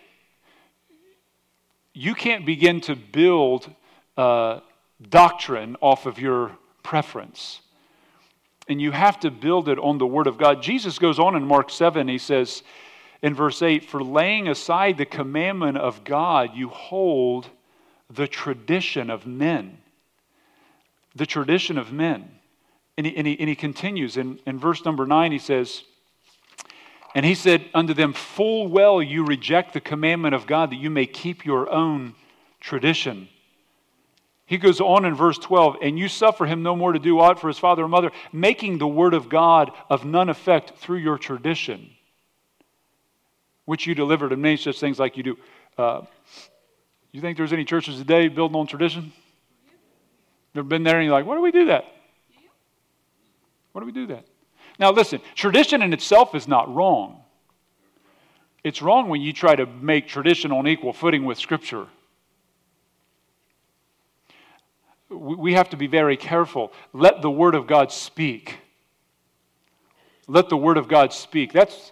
you 1.94 2.16
can't 2.16 2.46
begin 2.46 2.82
to 2.82 2.96
build 2.96 3.70
uh, 4.18 4.62
doctrine 5.10 5.76
off 5.82 6.06
of 6.06 6.20
your 6.20 6.52
preference. 6.84 7.62
And 8.68 8.82
you 8.82 8.92
have 8.92 9.20
to 9.22 9.32
build 9.32 9.68
it 9.68 9.78
on 9.80 9.98
the 9.98 10.08
Word 10.08 10.28
of 10.28 10.38
God. 10.38 10.62
Jesus 10.62 11.00
goes 11.00 11.20
on 11.20 11.36
in 11.36 11.44
Mark 11.44 11.70
7, 11.70 12.08
he 12.08 12.18
says, 12.18 12.64
in 13.22 13.34
verse 13.34 13.62
8 13.62 13.84
For 13.84 14.02
laying 14.02 14.48
aside 14.48 14.98
the 14.98 15.06
commandment 15.06 15.78
of 15.78 16.04
God, 16.04 16.52
you 16.56 16.70
hold 16.70 17.50
the 18.10 18.28
tradition 18.28 19.10
of 19.10 19.26
men. 19.26 19.81
The 21.16 21.26
tradition 21.26 21.78
of 21.78 21.92
men. 21.92 22.30
And 22.98 23.06
he, 23.06 23.16
and 23.16 23.28
he, 23.28 23.40
and 23.40 23.50
he 23.50 23.56
continues 23.56 24.18
in, 24.18 24.40
in 24.46 24.60
verse 24.60 24.84
number 24.86 25.06
9, 25.06 25.32
he 25.32 25.40
says, 25.40 25.84
And 27.16 27.26
he 27.26 27.36
said 27.36 27.66
unto 27.74 27.94
them, 27.94 28.14
Full 28.14 28.68
well 28.68 29.02
you 29.02 29.26
reject 29.26 29.74
the 29.74 29.82
commandment 29.82 30.36
of 30.36 30.48
God 30.48 30.72
that 30.72 30.78
you 30.78 30.90
may 30.90 31.06
keep 31.06 31.46
your 31.46 31.70
own 31.72 32.16
tradition. 32.60 33.28
He 34.46 34.58
goes 34.58 34.82
on 34.82 35.06
in 35.06 35.16
verse 35.16 35.38
12, 35.38 35.78
and 35.82 35.98
you 35.98 36.10
suffer 36.10 36.46
him 36.46 36.62
no 36.62 36.76
more 36.76 36.92
to 36.92 37.00
do 37.00 37.20
aught 37.20 37.40
for 37.40 37.48
his 37.48 37.58
father 37.58 37.84
or 37.84 37.88
mother, 37.88 38.12
making 38.34 38.78
the 38.78 38.88
word 38.88 39.14
of 39.14 39.30
God 39.30 39.72
of 39.90 40.04
none 40.04 40.30
effect 40.30 40.78
through 40.78 40.98
your 40.98 41.18
tradition 41.18 41.90
which 43.66 43.88
you 43.88 43.96
delivered, 43.96 44.32
and 44.32 44.42
many 44.42 44.58
such 44.58 44.80
things 44.80 45.00
like 45.00 45.18
you 45.18 45.24
do. 45.24 45.38
Uh, 45.78 46.02
you 47.14 47.22
think 47.22 47.38
there's 47.38 47.54
any 47.54 47.66
churches 47.66 47.98
today 47.98 48.28
building 48.28 48.58
on 48.58 48.68
tradition? 48.68 49.14
Never 50.54 50.68
been 50.68 50.84
there 50.84 50.98
and 50.98 51.06
you're 51.06 51.14
like, 51.14 51.26
why 51.26 51.36
do 51.36 51.42
we 51.42 51.52
do 51.52 51.66
that? 51.66 51.86
Why 53.72 53.82
do 53.82 53.86
we 53.86 53.92
do 53.92 54.08
that? 54.08 54.26
Now, 54.80 54.92
listen, 54.92 55.22
tradition 55.36 55.82
in 55.82 55.94
itself 55.94 56.36
is 56.36 56.48
not 56.48 56.74
wrong. 56.74 57.24
It's 58.64 58.82
wrong 58.82 59.10
when 59.10 59.22
you 59.22 59.34
try 59.34 59.56
to 59.56 59.66
make 59.66 60.08
tradition 60.08 60.52
on 60.52 60.68
equal 60.68 60.94
footing 60.94 61.26
with 61.26 61.38
Scripture. 61.38 61.88
We 65.10 65.54
have 65.54 65.70
to 65.72 65.78
be 65.78 65.88
very 65.88 66.16
careful. 66.16 66.72
Let 66.94 67.22
the 67.22 67.32
Word 67.32 67.56
of 67.56 67.68
God 67.68 67.92
speak. 67.92 68.60
Let 70.28 70.50
the 70.50 70.58
Word 70.58 70.78
of 70.78 70.88
God 70.88 71.12
speak. 71.12 71.52
That's, 71.52 71.92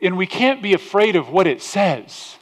and 0.00 0.16
we 0.16 0.26
can't 0.26 0.62
be 0.62 0.72
afraid 0.72 1.16
of 1.16 1.28
what 1.28 1.46
it 1.46 1.60
says. 1.60 2.36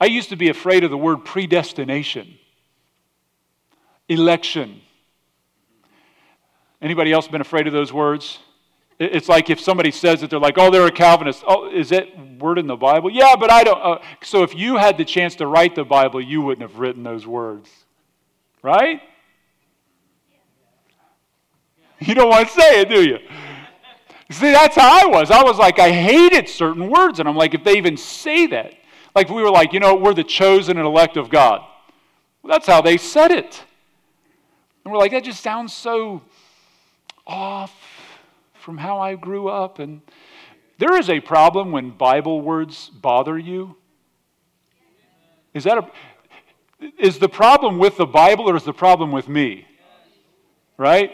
I 0.00 0.06
used 0.06 0.28
to 0.30 0.36
be 0.36 0.48
afraid 0.48 0.84
of 0.84 0.90
the 0.90 0.98
word 0.98 1.24
predestination, 1.24 2.38
election. 4.08 4.80
Anybody 6.80 7.12
else 7.12 7.28
been 7.28 7.40
afraid 7.40 7.66
of 7.66 7.72
those 7.72 7.92
words? 7.92 8.38
It's 8.98 9.28
like 9.28 9.50
if 9.50 9.58
somebody 9.58 9.90
says 9.90 10.20
that 10.20 10.30
they're 10.30 10.38
like, 10.38 10.56
oh, 10.56 10.70
they're 10.70 10.86
a 10.86 10.92
Calvinist. 10.92 11.42
Oh, 11.46 11.68
is 11.68 11.88
that 11.88 12.06
word 12.38 12.58
in 12.58 12.66
the 12.66 12.76
Bible? 12.76 13.10
Yeah, 13.10 13.34
but 13.36 13.50
I 13.50 13.64
don't. 13.64 13.80
Uh, 13.80 13.98
so 14.22 14.42
if 14.42 14.54
you 14.54 14.76
had 14.76 14.98
the 14.98 15.04
chance 15.04 15.34
to 15.36 15.46
write 15.46 15.74
the 15.74 15.84
Bible, 15.84 16.20
you 16.20 16.42
wouldn't 16.42 16.68
have 16.68 16.78
written 16.78 17.02
those 17.02 17.26
words. 17.26 17.68
Right? 18.62 19.00
You 22.00 22.14
don't 22.14 22.28
want 22.28 22.48
to 22.48 22.54
say 22.54 22.80
it, 22.82 22.88
do 22.88 23.02
you? 23.02 23.18
See, 24.30 24.50
that's 24.50 24.76
how 24.76 25.04
I 25.04 25.06
was. 25.06 25.30
I 25.30 25.42
was 25.42 25.58
like, 25.58 25.78
I 25.78 25.90
hated 25.90 26.48
certain 26.48 26.88
words. 26.90 27.20
And 27.20 27.28
I'm 27.28 27.36
like, 27.36 27.54
if 27.54 27.64
they 27.64 27.76
even 27.76 27.96
say 27.96 28.46
that, 28.48 28.74
like 29.14 29.28
we 29.28 29.42
were 29.42 29.50
like, 29.50 29.72
you 29.72 29.80
know, 29.80 29.94
we're 29.94 30.14
the 30.14 30.24
chosen 30.24 30.76
and 30.76 30.86
elect 30.86 31.16
of 31.16 31.30
God. 31.30 31.60
Well, 32.42 32.50
that's 32.52 32.66
how 32.66 32.80
they 32.80 32.96
said 32.96 33.30
it. 33.30 33.62
And 34.84 34.92
we're 34.92 34.98
like, 34.98 35.12
that 35.12 35.24
just 35.24 35.42
sounds 35.42 35.72
so 35.72 36.22
off 37.26 37.74
from 38.54 38.76
how 38.76 38.98
I 38.98 39.14
grew 39.14 39.48
up. 39.48 39.78
And 39.78 40.02
there 40.78 40.96
is 40.98 41.08
a 41.08 41.20
problem 41.20 41.72
when 41.72 41.90
Bible 41.90 42.40
words 42.40 42.90
bother 42.90 43.38
you. 43.38 43.76
Is 45.54 45.64
that 45.64 45.78
a, 45.78 45.90
is 46.98 47.18
the 47.18 47.28
problem 47.28 47.78
with 47.78 47.96
the 47.96 48.06
Bible 48.06 48.50
or 48.50 48.56
is 48.56 48.64
the 48.64 48.72
problem 48.74 49.12
with 49.12 49.28
me? 49.28 49.66
Right? 50.76 51.12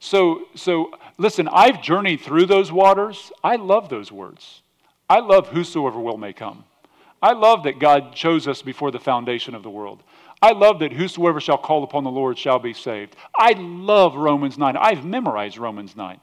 So, 0.00 0.46
so 0.54 0.90
listen, 1.18 1.48
I've 1.48 1.82
journeyed 1.82 2.22
through 2.22 2.46
those 2.46 2.72
waters. 2.72 3.30
I 3.44 3.56
love 3.56 3.88
those 3.88 4.10
words. 4.10 4.62
I 5.08 5.20
love 5.20 5.48
whosoever 5.48 6.00
will 6.00 6.16
may 6.16 6.32
come. 6.32 6.64
I 7.20 7.34
love 7.34 7.62
that 7.64 7.78
God 7.78 8.14
chose 8.14 8.48
us 8.48 8.62
before 8.62 8.90
the 8.90 8.98
foundation 8.98 9.54
of 9.54 9.62
the 9.62 9.70
world. 9.70 10.02
I 10.42 10.52
love 10.52 10.80
that 10.80 10.92
whosoever 10.92 11.40
shall 11.40 11.56
call 11.56 11.84
upon 11.84 12.02
the 12.02 12.10
Lord 12.10 12.36
shall 12.36 12.58
be 12.58 12.74
saved. 12.74 13.14
I 13.34 13.52
love 13.52 14.16
Romans 14.16 14.58
9. 14.58 14.76
I've 14.76 15.04
memorized 15.04 15.56
Romans 15.56 15.96
9. 15.96 16.18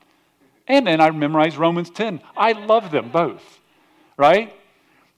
And 0.68 0.86
then 0.86 1.00
I 1.00 1.10
memorized 1.12 1.58
Romans 1.58 1.90
10. 1.90 2.22
I 2.36 2.52
love 2.52 2.92
them 2.92 3.10
both, 3.12 3.60
right? 4.18 4.54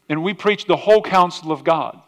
And 0.08 0.24
we 0.24 0.36
preach 0.36 0.66
the 0.66 0.78
whole 0.78 1.02
counsel 1.02 1.52
of 1.52 1.64
God. 1.64 2.00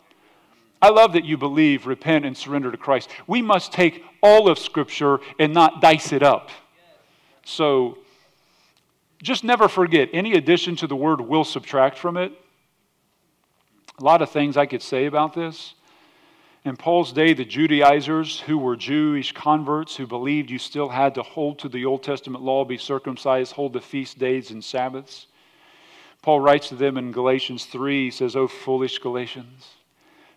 I 0.82 0.90
love 0.90 1.14
that 1.14 1.26
you 1.26 1.36
believe, 1.36 1.88
repent, 1.88 2.26
and 2.26 2.38
surrender 2.38 2.72
to 2.72 2.78
Christ. 2.78 3.10
We 3.26 3.42
must 3.42 3.72
take 3.72 4.04
all 4.22 4.48
of 4.48 4.60
Scripture 4.60 5.20
and 5.40 5.54
not 5.54 5.82
dice 5.82 6.12
it 6.14 6.22
up. 6.22 6.50
So 7.44 7.98
just 9.22 9.44
never 9.44 9.68
forget 9.68 10.10
any 10.14 10.34
addition 10.34 10.76
to 10.78 10.88
the 10.88 10.96
word 10.96 11.22
will 11.22 11.46
subtract 11.46 11.98
from 11.98 12.18
it. 12.18 12.34
A 13.98 14.04
lot 14.04 14.22
of 14.22 14.30
things 14.30 14.58
I 14.58 14.66
could 14.66 14.82
say 14.82 15.06
about 15.06 15.34
this. 15.34 15.74
In 16.66 16.78
Paul's 16.78 17.12
day, 17.12 17.34
the 17.34 17.44
Judaizers, 17.44 18.40
who 18.40 18.58
were 18.58 18.78
Jewish 18.78 19.34
converts 19.34 19.98
who 19.98 20.08
believed 20.08 20.50
you 20.50 20.58
still 20.58 20.88
had 20.88 21.16
to 21.16 21.22
hold 21.22 21.60
to 21.60 21.68
the 21.68 21.84
Old 21.84 22.04
Testament 22.04 22.42
law, 22.42 22.64
be 22.64 22.78
circumcised, 22.78 23.52
hold 23.52 23.74
the 23.74 23.82
feast 23.82 24.18
days 24.18 24.50
and 24.50 24.64
Sabbaths. 24.64 25.28
Paul 26.22 26.40
writes 26.40 26.70
to 26.70 26.76
them 26.76 26.98
in 26.98 27.12
Galatians 27.12 27.66
3, 27.66 28.06
he 28.06 28.12
says, 28.12 28.38
O 28.38 28.48
foolish 28.48 29.00
Galatians. 29.00 29.72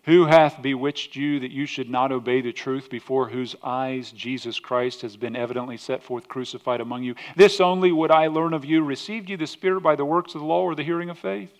Who 0.03 0.25
hath 0.25 0.61
bewitched 0.61 1.15
you 1.15 1.39
that 1.39 1.51
you 1.51 1.65
should 1.65 1.89
not 1.89 2.11
obey 2.11 2.41
the 2.41 2.51
truth, 2.51 2.89
before 2.89 3.29
whose 3.29 3.55
eyes 3.63 4.11
Jesus 4.11 4.59
Christ 4.59 5.03
has 5.03 5.15
been 5.15 5.35
evidently 5.35 5.77
set 5.77 6.03
forth 6.03 6.27
crucified 6.27 6.81
among 6.81 7.03
you? 7.03 7.15
This 7.37 7.61
only 7.61 7.93
would 7.93 8.11
I 8.11 8.27
learn 8.27 8.53
of 8.53 8.65
you. 8.65 8.83
Received 8.83 9.29
you 9.29 9.37
the 9.37 9.47
Spirit 9.47 9.79
by 9.79 9.95
the 9.95 10.05
works 10.05 10.35
of 10.35 10.41
the 10.41 10.47
law 10.47 10.63
or 10.63 10.75
the 10.75 10.83
hearing 10.83 11.09
of 11.09 11.17
faith? 11.17 11.53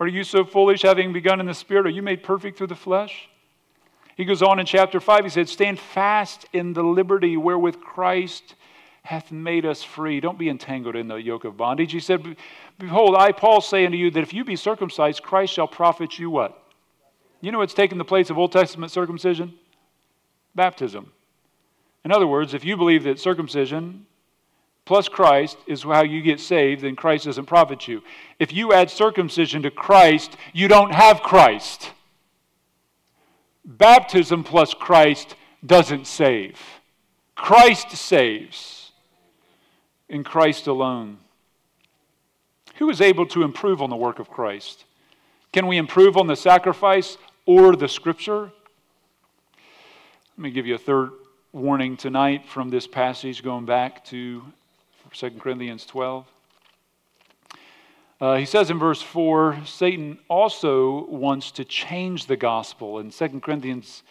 Are 0.00 0.08
you 0.08 0.24
so 0.24 0.44
foolish, 0.44 0.82
having 0.82 1.12
begun 1.12 1.38
in 1.38 1.46
the 1.46 1.54
Spirit? 1.54 1.86
Are 1.86 1.90
you 1.90 2.02
made 2.02 2.24
perfect 2.24 2.58
through 2.58 2.68
the 2.68 2.74
flesh? 2.74 3.28
He 4.16 4.24
goes 4.24 4.42
on 4.42 4.60
in 4.60 4.66
chapter 4.66 5.00
5, 5.00 5.24
he 5.24 5.30
said, 5.30 5.48
Stand 5.48 5.78
fast 5.78 6.46
in 6.52 6.72
the 6.72 6.82
liberty 6.82 7.36
wherewith 7.36 7.80
Christ 7.80 8.54
hath 9.02 9.32
made 9.32 9.66
us 9.66 9.82
free. 9.82 10.20
Don't 10.20 10.38
be 10.38 10.48
entangled 10.48 10.96
in 10.96 11.08
the 11.08 11.16
yoke 11.16 11.44
of 11.44 11.56
bondage. 11.56 11.92
He 11.92 12.00
said, 12.00 12.36
Behold, 12.78 13.16
I, 13.16 13.32
Paul, 13.32 13.60
say 13.60 13.84
unto 13.84 13.98
you 13.98 14.10
that 14.10 14.22
if 14.22 14.32
you 14.32 14.44
be 14.44 14.56
circumcised, 14.56 15.22
Christ 15.22 15.52
shall 15.52 15.68
profit 15.68 16.18
you 16.18 16.30
what? 16.30 16.60
You 17.40 17.52
know 17.52 17.58
what's 17.58 17.74
taken 17.74 17.98
the 17.98 18.04
place 18.04 18.30
of 18.30 18.38
Old 18.38 18.52
Testament 18.52 18.90
circumcision? 18.90 19.54
Baptism. 20.54 21.12
In 22.04 22.12
other 22.12 22.26
words, 22.26 22.54
if 22.54 22.64
you 22.64 22.76
believe 22.76 23.04
that 23.04 23.18
circumcision 23.18 24.06
plus 24.84 25.08
Christ 25.08 25.56
is 25.66 25.82
how 25.82 26.02
you 26.02 26.22
get 26.22 26.40
saved, 26.40 26.82
then 26.82 26.96
Christ 26.96 27.24
doesn't 27.24 27.46
profit 27.46 27.88
you. 27.88 28.02
If 28.38 28.52
you 28.52 28.72
add 28.72 28.90
circumcision 28.90 29.62
to 29.62 29.70
Christ, 29.70 30.36
you 30.52 30.68
don't 30.68 30.92
have 30.92 31.22
Christ. 31.22 31.92
Baptism 33.64 34.44
plus 34.44 34.74
Christ 34.74 35.36
doesn't 35.64 36.06
save. 36.06 36.60
Christ 37.34 37.90
saves. 37.90 38.92
In 40.08 40.22
Christ 40.22 40.66
alone. 40.66 41.18
Who 42.76 42.90
is 42.90 43.00
able 43.00 43.26
to 43.26 43.42
improve 43.42 43.80
on 43.80 43.90
the 43.90 43.96
work 43.96 44.18
of 44.18 44.30
Christ? 44.30 44.84
Can 45.52 45.66
we 45.66 45.76
improve 45.78 46.16
on 46.16 46.26
the 46.26 46.36
sacrifice? 46.36 47.16
or 47.46 47.76
the 47.76 47.88
scripture. 47.88 48.50
Let 50.36 50.38
me 50.38 50.50
give 50.50 50.66
you 50.66 50.74
a 50.74 50.78
third 50.78 51.10
warning 51.52 51.96
tonight 51.96 52.48
from 52.48 52.70
this 52.70 52.86
passage 52.86 53.42
going 53.42 53.64
back 53.64 54.04
to 54.06 54.42
2 55.12 55.30
Corinthians 55.32 55.86
12. 55.86 56.26
Uh, 58.24 58.36
he 58.36 58.46
says 58.46 58.70
in 58.70 58.78
verse 58.78 59.02
4 59.02 59.66
Satan 59.66 60.18
also 60.30 61.04
wants 61.08 61.50
to 61.50 61.62
change 61.62 62.24
the 62.24 62.38
gospel. 62.38 62.98
In 62.98 63.10
2 63.10 63.40
Corinthians 63.40 64.02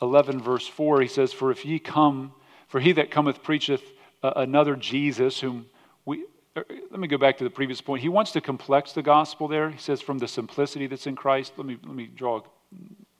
11, 0.00 0.40
verse 0.40 0.68
4, 0.68 1.00
he 1.00 1.08
says, 1.08 1.32
For 1.32 1.50
if 1.50 1.64
ye 1.64 1.80
come, 1.80 2.32
for 2.68 2.78
he 2.78 2.92
that 2.92 3.10
cometh 3.10 3.42
preacheth 3.42 3.82
uh, 4.22 4.34
another 4.36 4.76
Jesus, 4.76 5.40
whom 5.40 5.66
we. 6.04 6.26
Er, 6.56 6.64
let 6.92 7.00
me 7.00 7.08
go 7.08 7.18
back 7.18 7.36
to 7.38 7.44
the 7.44 7.50
previous 7.50 7.80
point. 7.80 8.00
He 8.00 8.08
wants 8.08 8.30
to 8.30 8.40
complex 8.40 8.92
the 8.92 9.02
gospel 9.02 9.48
there. 9.48 9.70
He 9.70 9.78
says, 9.78 10.00
from 10.00 10.18
the 10.18 10.28
simplicity 10.28 10.86
that's 10.86 11.08
in 11.08 11.16
Christ. 11.16 11.54
Let 11.56 11.66
me, 11.66 11.78
let 11.84 11.96
me 11.96 12.06
draw 12.06 12.38
a 12.38 12.42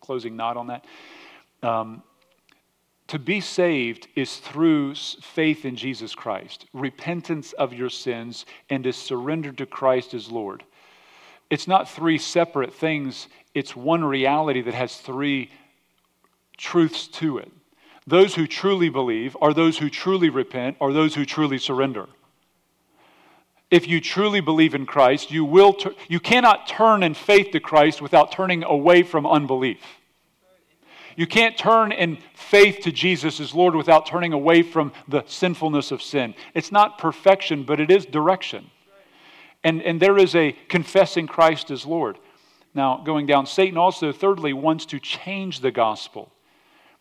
closing 0.01 0.36
knot 0.36 0.57
on 0.57 0.68
that. 0.68 0.84
Um, 1.64 2.05
to 3.09 3.18
be 3.18 3.40
saved 3.40 4.06
is 4.14 4.36
through 4.36 4.94
faith 4.94 5.64
in 5.64 5.76
Jesus 5.76 6.14
Christ, 6.14 6.66
repentance 6.72 7.52
of 7.54 7.72
your 7.72 7.90
sins, 7.90 8.44
and 8.68 8.84
to 8.84 8.92
surrender 8.92 9.50
to 9.52 9.66
Christ 9.66 10.14
as 10.14 10.30
Lord. 10.30 10.62
It's 11.50 11.66
not 11.66 11.88
three 11.88 12.18
separate 12.18 12.74
things, 12.74 13.28
it's 13.54 13.74
one 13.74 14.04
reality 14.04 14.61
that 14.61 14.74
has 14.74 14.98
three 14.98 15.50
truths 16.59 17.09
to 17.09 17.38
it. 17.38 17.50
Those 18.06 18.34
who 18.34 18.46
truly 18.46 18.90
believe 18.90 19.36
are 19.40 19.54
those 19.54 19.78
who 19.78 19.88
truly 19.88 20.28
repent, 20.28 20.76
are 20.80 20.92
those 20.92 21.14
who 21.14 21.24
truly 21.24 21.59
surrender. 21.59 22.06
If 23.70 23.86
you 23.86 24.00
truly 24.00 24.40
believe 24.40 24.74
in 24.74 24.86
Christ, 24.86 25.30
you, 25.30 25.44
will 25.44 25.76
you 26.09 26.20
cannot 26.20 26.68
turn 26.68 27.02
in 27.02 27.14
faith 27.14 27.52
to 27.52 27.61
Christ 27.61 28.00
without 28.00 28.32
turning 28.32 28.64
away 28.64 29.02
from 29.02 29.26
unbelief. 29.26 29.97
You 31.18 31.26
can't 31.26 31.58
turn 31.58 31.90
in 31.90 32.18
faith 32.32 32.78
to 32.84 32.92
Jesus 32.92 33.40
as 33.40 33.52
Lord 33.52 33.74
without 33.74 34.06
turning 34.06 34.32
away 34.32 34.62
from 34.62 34.92
the 35.08 35.24
sinfulness 35.26 35.90
of 35.90 36.00
sin. 36.00 36.32
It's 36.54 36.70
not 36.70 36.96
perfection, 36.96 37.64
but 37.64 37.80
it 37.80 37.90
is 37.90 38.06
direction. 38.06 38.70
And, 39.64 39.82
and 39.82 40.00
there 40.00 40.16
is 40.16 40.36
a 40.36 40.52
confessing 40.68 41.26
Christ 41.26 41.72
as 41.72 41.84
Lord. 41.84 42.20
Now, 42.72 43.02
going 43.04 43.26
down, 43.26 43.46
Satan 43.46 43.76
also, 43.76 44.12
thirdly, 44.12 44.52
wants 44.52 44.86
to 44.86 45.00
change 45.00 45.58
the 45.58 45.72
gospel. 45.72 46.30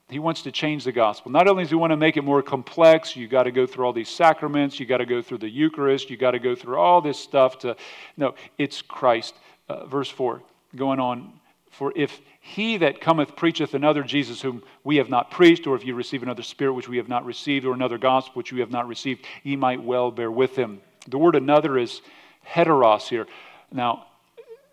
He 0.09 0.17
wants 0.17 0.41
to 0.41 0.51
change 0.51 0.83
the 0.83 0.91
gospel. 0.91 1.31
Not 1.31 1.47
only 1.47 1.65
does 1.65 1.69
he 1.69 1.75
want 1.75 1.91
to 1.91 1.97
make 1.97 2.17
it 2.17 2.23
more 2.23 2.41
complex, 2.41 3.15
you 3.15 3.27
got 3.27 3.43
to 3.43 3.51
go 3.51 3.67
through 3.67 3.85
all 3.85 3.93
these 3.93 4.09
sacraments, 4.09 4.79
you 4.79 4.87
got 4.87 4.97
to 4.97 5.05
go 5.05 5.21
through 5.21 5.37
the 5.37 5.49
Eucharist, 5.49 6.09
you 6.09 6.17
got 6.17 6.31
to 6.31 6.39
go 6.39 6.55
through 6.55 6.79
all 6.79 7.01
this 7.01 7.19
stuff 7.19 7.59
to. 7.59 7.75
No, 8.17 8.33
it's 8.57 8.81
Christ. 8.81 9.35
Uh, 9.69 9.85
verse 9.85 10.09
4, 10.09 10.41
going 10.75 10.99
on. 10.99 11.39
For 11.77 11.93
if 11.95 12.21
he 12.39 12.77
that 12.77 13.01
cometh 13.01 13.35
preacheth 13.35 13.75
another 13.75 14.01
Jesus 14.01 14.41
whom 14.41 14.63
we 14.83 14.95
have 14.95 15.11
not 15.11 15.29
preached, 15.29 15.67
or 15.67 15.75
if 15.75 15.85
you 15.85 15.93
receive 15.93 16.23
another 16.23 16.41
spirit 16.41 16.73
which 16.73 16.89
we 16.89 16.97
have 16.97 17.07
not 17.07 17.23
received, 17.23 17.67
or 17.67 17.73
another 17.75 17.99
gospel 17.99 18.33
which 18.33 18.51
we 18.51 18.61
have 18.61 18.71
not 18.71 18.87
received, 18.87 19.27
ye 19.43 19.55
might 19.55 19.83
well 19.83 20.09
bear 20.09 20.31
with 20.31 20.55
him. 20.55 20.81
The 21.07 21.19
word 21.19 21.35
another 21.35 21.77
is 21.77 22.01
heteros 22.43 23.07
here. 23.09 23.27
Now, 23.71 24.07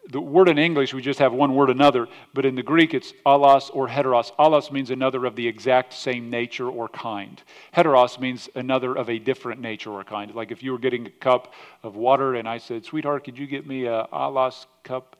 the 0.08 0.20
word 0.20 0.48
in 0.48 0.56
English, 0.58 0.94
we 0.94 1.02
just 1.02 1.18
have 1.18 1.34
one 1.34 1.54
word 1.54 1.68
another, 1.68 2.08
but 2.32 2.46
in 2.46 2.54
the 2.54 2.62
Greek 2.62 2.94
it's 2.94 3.12
allos 3.26 3.70
or 3.74 3.86
heteros. 3.86 4.32
Allos 4.38 4.72
means 4.72 4.88
another 4.88 5.26
of 5.26 5.36
the 5.36 5.46
exact 5.46 5.92
same 5.92 6.30
nature 6.30 6.70
or 6.70 6.88
kind. 6.88 7.42
Heteros 7.76 8.18
means 8.18 8.48
another 8.54 8.94
of 8.94 9.10
a 9.10 9.18
different 9.18 9.60
nature 9.60 9.90
or 9.90 10.04
kind. 10.04 10.34
Like 10.34 10.50
if 10.50 10.62
you 10.62 10.72
were 10.72 10.78
getting 10.78 11.06
a 11.06 11.10
cup 11.10 11.52
of 11.82 11.96
water 11.96 12.36
and 12.36 12.48
I 12.48 12.56
said, 12.56 12.86
Sweetheart, 12.86 13.24
could 13.24 13.36
you 13.36 13.46
get 13.46 13.66
me 13.66 13.84
a 13.84 14.06
allos 14.10 14.64
cup? 14.84 15.16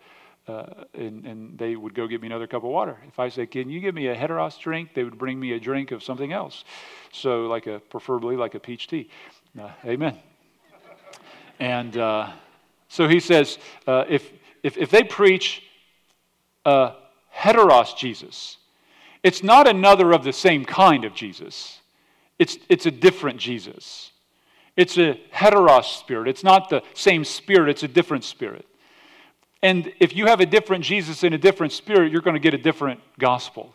Uh, 0.46 0.84
and, 0.92 1.24
and, 1.24 1.58
they 1.58 1.74
would 1.74 1.94
go 1.94 2.06
get 2.06 2.20
me 2.20 2.26
another 2.26 2.46
cup 2.46 2.62
of 2.64 2.70
water. 2.70 2.98
If 3.08 3.18
I 3.18 3.30
said, 3.30 3.50
Can 3.50 3.70
you 3.70 3.80
give 3.80 3.94
me 3.94 4.08
a 4.08 4.14
heteros 4.14 4.60
drink? 4.60 4.90
They 4.94 5.02
would 5.02 5.16
bring 5.16 5.40
me 5.40 5.52
a 5.52 5.58
drink 5.58 5.90
of 5.90 6.02
something 6.02 6.34
else. 6.34 6.64
So, 7.12 7.46
like 7.46 7.66
a, 7.66 7.80
preferably 7.88 8.36
like 8.36 8.54
a 8.54 8.60
peach 8.60 8.86
tea. 8.86 9.08
Uh, 9.58 9.70
amen. 9.86 10.18
And 11.58 11.96
uh, 11.96 12.30
so 12.88 13.08
he 13.08 13.20
says, 13.20 13.56
uh, 13.86 14.04
if 14.06 14.30
if, 14.64 14.78
if 14.78 14.90
they 14.90 15.04
preach 15.04 15.62
a 16.64 16.94
heteros 17.32 17.96
Jesus, 17.96 18.56
it's 19.22 19.42
not 19.42 19.68
another 19.68 20.12
of 20.12 20.24
the 20.24 20.32
same 20.32 20.64
kind 20.64 21.04
of 21.04 21.14
Jesus. 21.14 21.80
It's, 22.38 22.56
it's 22.68 22.86
a 22.86 22.90
different 22.90 23.38
Jesus. 23.38 24.10
It's 24.76 24.96
a 24.96 25.20
heteros 25.32 25.98
spirit. 25.98 26.28
It's 26.28 26.42
not 26.42 26.70
the 26.70 26.82
same 26.94 27.24
spirit, 27.24 27.68
it's 27.68 27.82
a 27.82 27.88
different 27.88 28.24
spirit. 28.24 28.66
And 29.64 29.94
if 29.98 30.14
you 30.14 30.26
have 30.26 30.40
a 30.40 30.46
different 30.46 30.84
Jesus 30.84 31.24
in 31.24 31.32
a 31.32 31.38
different 31.38 31.72
spirit, 31.72 32.12
you're 32.12 32.20
going 32.20 32.34
to 32.34 32.40
get 32.40 32.52
a 32.52 32.58
different 32.58 33.00
gospel. 33.18 33.74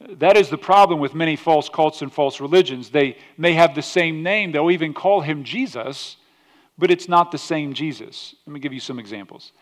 That 0.00 0.36
is 0.36 0.50
the 0.50 0.58
problem 0.58 0.98
with 0.98 1.14
many 1.14 1.36
false 1.36 1.68
cults 1.68 2.02
and 2.02 2.12
false 2.12 2.40
religions. 2.40 2.90
They 2.90 3.16
may 3.38 3.52
have 3.52 3.76
the 3.76 3.80
same 3.80 4.24
name, 4.24 4.50
they'll 4.50 4.72
even 4.72 4.92
call 4.92 5.20
him 5.20 5.44
Jesus, 5.44 6.16
but 6.76 6.90
it's 6.90 7.08
not 7.08 7.30
the 7.30 7.38
same 7.38 7.74
Jesus. 7.74 8.34
Let 8.44 8.54
me 8.54 8.58
give 8.58 8.72
you 8.72 8.80
some 8.80 8.98
examples. 8.98 9.52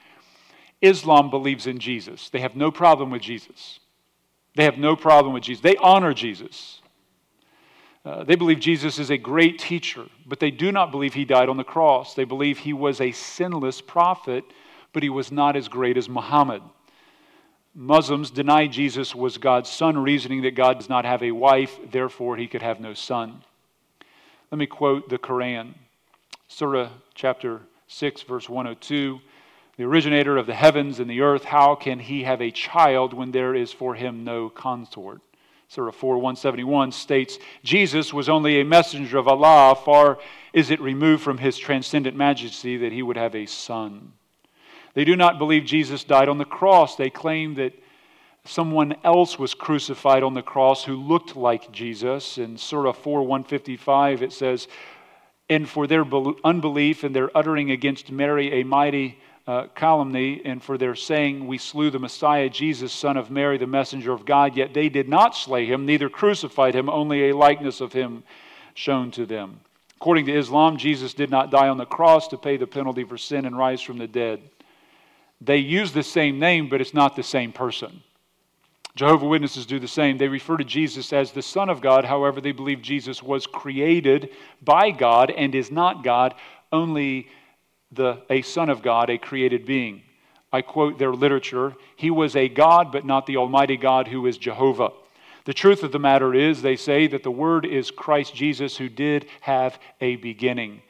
Islam 0.81 1.29
believes 1.29 1.67
in 1.67 1.79
Jesus, 1.79 2.31
they 2.31 2.41
have 2.41 2.57
no 2.57 2.71
problem 2.71 3.11
with 3.11 3.21
Jesus. 3.21 3.81
They 4.57 4.65
have 4.65 4.79
no 4.79 4.97
problem 4.97 5.35
with 5.35 5.43
Jesus. 5.43 5.63
They 5.63 5.77
honor 5.77 6.15
Jesus. 6.15 6.81
Uh, 8.07 8.25
they 8.25 8.37
believe 8.37 8.59
Jesus 8.59 8.99
is 8.99 9.11
a 9.11 9.19
great 9.19 9.59
teacher, 9.59 10.07
but 10.25 10.41
they 10.41 10.51
do 10.51 10.73
not 10.73 10.91
believe 10.91 11.13
he 11.13 11.27
died 11.27 11.51
on 11.51 11.59
the 11.59 11.65
cross. 11.65 12.15
They 12.15 12.25
believe 12.25 12.59
he 12.59 12.73
was 12.73 13.03
a 13.03 13.13
sinless 13.13 13.83
prophet, 13.83 14.45
but 14.95 15.03
he 15.03 15.11
was 15.11 15.31
not 15.31 15.57
as 15.57 15.69
great 15.69 15.99
as 15.99 16.09
Muhammad. 16.09 16.63
Muslims 17.75 18.31
deny 18.31 18.69
Jesus 18.69 19.15
was 19.15 19.37
God's 19.37 19.69
son, 19.69 19.99
reasoning 19.99 20.43
that 20.43 20.55
God 20.55 20.79
does 20.79 20.89
not 20.89 21.05
have 21.05 21.23
a 21.23 21.33
wife, 21.33 21.77
therefore 21.91 22.37
he 22.37 22.47
could 22.47 22.63
have 22.63 22.81
no 22.81 22.95
son. 22.95 23.43
Let 24.53 24.59
me 24.59 24.67
quote 24.67 25.09
the 25.09 25.19
Quran. 25.19 25.75
Surah 26.47 26.91
chapter 27.15 27.61
6, 27.89 28.23
verse 28.23 28.49
102 28.49 29.19
The 29.77 29.85
originator 29.85 30.37
of 30.37 30.47
the 30.47 30.55
heavens 30.55 31.01
and 31.01 31.11
the 31.11 31.23
earth, 31.23 31.43
how 31.43 31.75
can 31.75 31.99
he 31.99 32.23
have 32.23 32.41
a 32.41 32.53
child 32.53 33.13
when 33.13 33.33
there 33.33 33.57
is 33.57 33.73
for 33.73 33.97
him 33.97 34.23
no 34.23 34.49
consort? 34.49 35.21
Surah 35.67 35.91
4, 35.91 36.19
171 36.19 36.93
states 36.93 37.39
Jesus 37.65 38.15
was 38.15 38.29
only 38.29 38.61
a 38.61 38.65
messenger 38.65 39.19
of 39.19 39.27
Allah, 39.27 39.75
far 39.75 40.19
is 40.53 40.71
it 40.71 40.81
removed 40.81 41.25
from 41.25 41.39
his 41.39 41.59
transcendent 41.59 42.17
majesty 42.17 42.77
that 42.77 42.93
he 42.93 43.03
would 43.03 43.17
have 43.17 43.35
a 43.35 43.47
son. 43.47 44.13
They 44.95 45.05
do 45.05 45.17
not 45.17 45.39
believe 45.39 45.65
Jesus 45.65 46.05
died 46.05 46.29
on 46.29 46.39
the 46.39 46.45
cross. 46.45 46.97
They 46.97 47.11
claim 47.11 47.55
that 47.55 47.73
someone 48.45 48.95
else 49.05 49.39
was 49.39 49.55
crucified 49.55 50.23
on 50.23 50.35
the 50.35 50.43
cross 50.43 50.85
who 50.85 50.97
looked 50.97 51.35
like 51.35 51.73
Jesus. 51.73 52.39
In 52.39 52.57
Surah 52.57 52.93
4 52.93 53.23
155, 53.23 54.23
it 54.23 54.33
says, 54.33 54.69
And 55.49 55.69
for 55.69 55.87
their 55.87 56.05
unbelief 56.45 57.05
and 57.05 57.15
their 57.15 57.37
uttering 57.37 57.71
against 57.71 58.13
Mary 58.13 58.61
a 58.61 58.65
mighty 58.65 59.19
uh, 59.47 59.67
calumny, 59.75 60.41
and 60.45 60.63
for 60.63 60.79
their 60.79 60.95
saying, 60.95 61.47
We 61.47 61.59
slew 61.59 61.91
the 61.91 61.99
Messiah, 61.99 62.49
Jesus, 62.49 62.93
son 62.93 63.17
of 63.17 63.31
Mary, 63.31 63.59
the 63.59 63.67
messenger 63.67 64.13
of 64.13 64.25
God, 64.25 64.57
yet 64.57 64.73
they 64.73 64.89
did 64.89 65.09
not 65.09 65.37
slay 65.37 65.67
him, 65.67 65.85
neither 65.85 66.09
crucified 66.09 66.75
him, 66.75 66.89
only 66.89 67.29
a 67.29 67.37
likeness 67.37 67.81
of 67.81 67.93
him 67.93 68.23
shown 68.75 69.11
to 69.13 69.27
them. 69.27 69.61
According 69.97 70.27
to 70.27 70.39
Islam, 70.39 70.77
Jesus 70.77 71.15
did 71.15 71.31
not 71.31 71.51
die 71.51 71.69
on 71.69 71.79
the 71.79 71.85
cross 71.85 72.29
to 72.29 72.39
pay 72.39 72.57
the 72.57 72.67
penalty 72.67 73.05
for 73.05 73.19
sin 73.19 73.45
and 73.45 73.57
rise 73.57 73.83
from 73.83 73.99
the 73.99 74.07
dead. 74.07 74.41
They 75.41 75.59
use 75.59 75.93
the 75.93 76.03
same 76.03 76.39
name, 76.39 76.69
but 76.69 76.81
it's 76.81 76.95
not 76.95 77.17
the 77.17 77.23
same 77.23 77.53
person. 77.53 78.03
Jehovah 78.97 79.27
Witnesses 79.27 79.67
do 79.67 79.81
the 79.81 79.89
same. 79.89 80.19
They 80.19 80.29
refer 80.29 80.57
to 80.57 80.65
Jesus 80.65 81.13
as 81.13 81.33
the 81.33 81.43
Son 81.43 81.69
of 81.69 81.81
God. 81.81 82.05
However, 82.05 82.41
they 82.41 82.53
believe 82.53 82.81
Jesus 82.81 83.23
was 83.23 83.47
created 83.47 84.31
by 84.63 84.93
God 84.93 85.33
and 85.33 85.55
is 85.55 85.71
not 85.71 86.05
God, 86.05 86.35
only 86.71 87.29
the, 87.91 88.23
a 88.31 88.43
Son 88.43 88.71
of 88.71 88.83
God, 88.83 89.11
a 89.11 89.19
created 89.19 89.67
being. 89.67 90.03
I 90.53 90.63
quote 90.63 90.99
their 90.99 91.13
literature 91.13 91.75
He 91.97 92.11
was 92.11 92.37
a 92.37 92.49
God, 92.49 92.93
but 92.93 93.05
not 93.05 93.27
the 93.27 93.37
Almighty 93.37 93.77
God 93.77 94.07
who 94.07 94.27
is 94.27 94.39
Jehovah. 94.39 94.91
The 95.45 95.53
truth 95.53 95.83
of 95.83 95.91
the 95.91 95.99
matter 95.99 96.33
is, 96.33 96.63
they 96.63 96.77
say 96.77 97.09
that 97.09 97.25
the 97.25 97.31
Word 97.31 97.67
is 97.67 97.91
Christ 97.91 98.35
Jesus 98.35 98.77
who 98.77 98.89
did 98.89 99.27
have 99.41 99.79
a 100.01 100.17
beginning. 100.17 100.83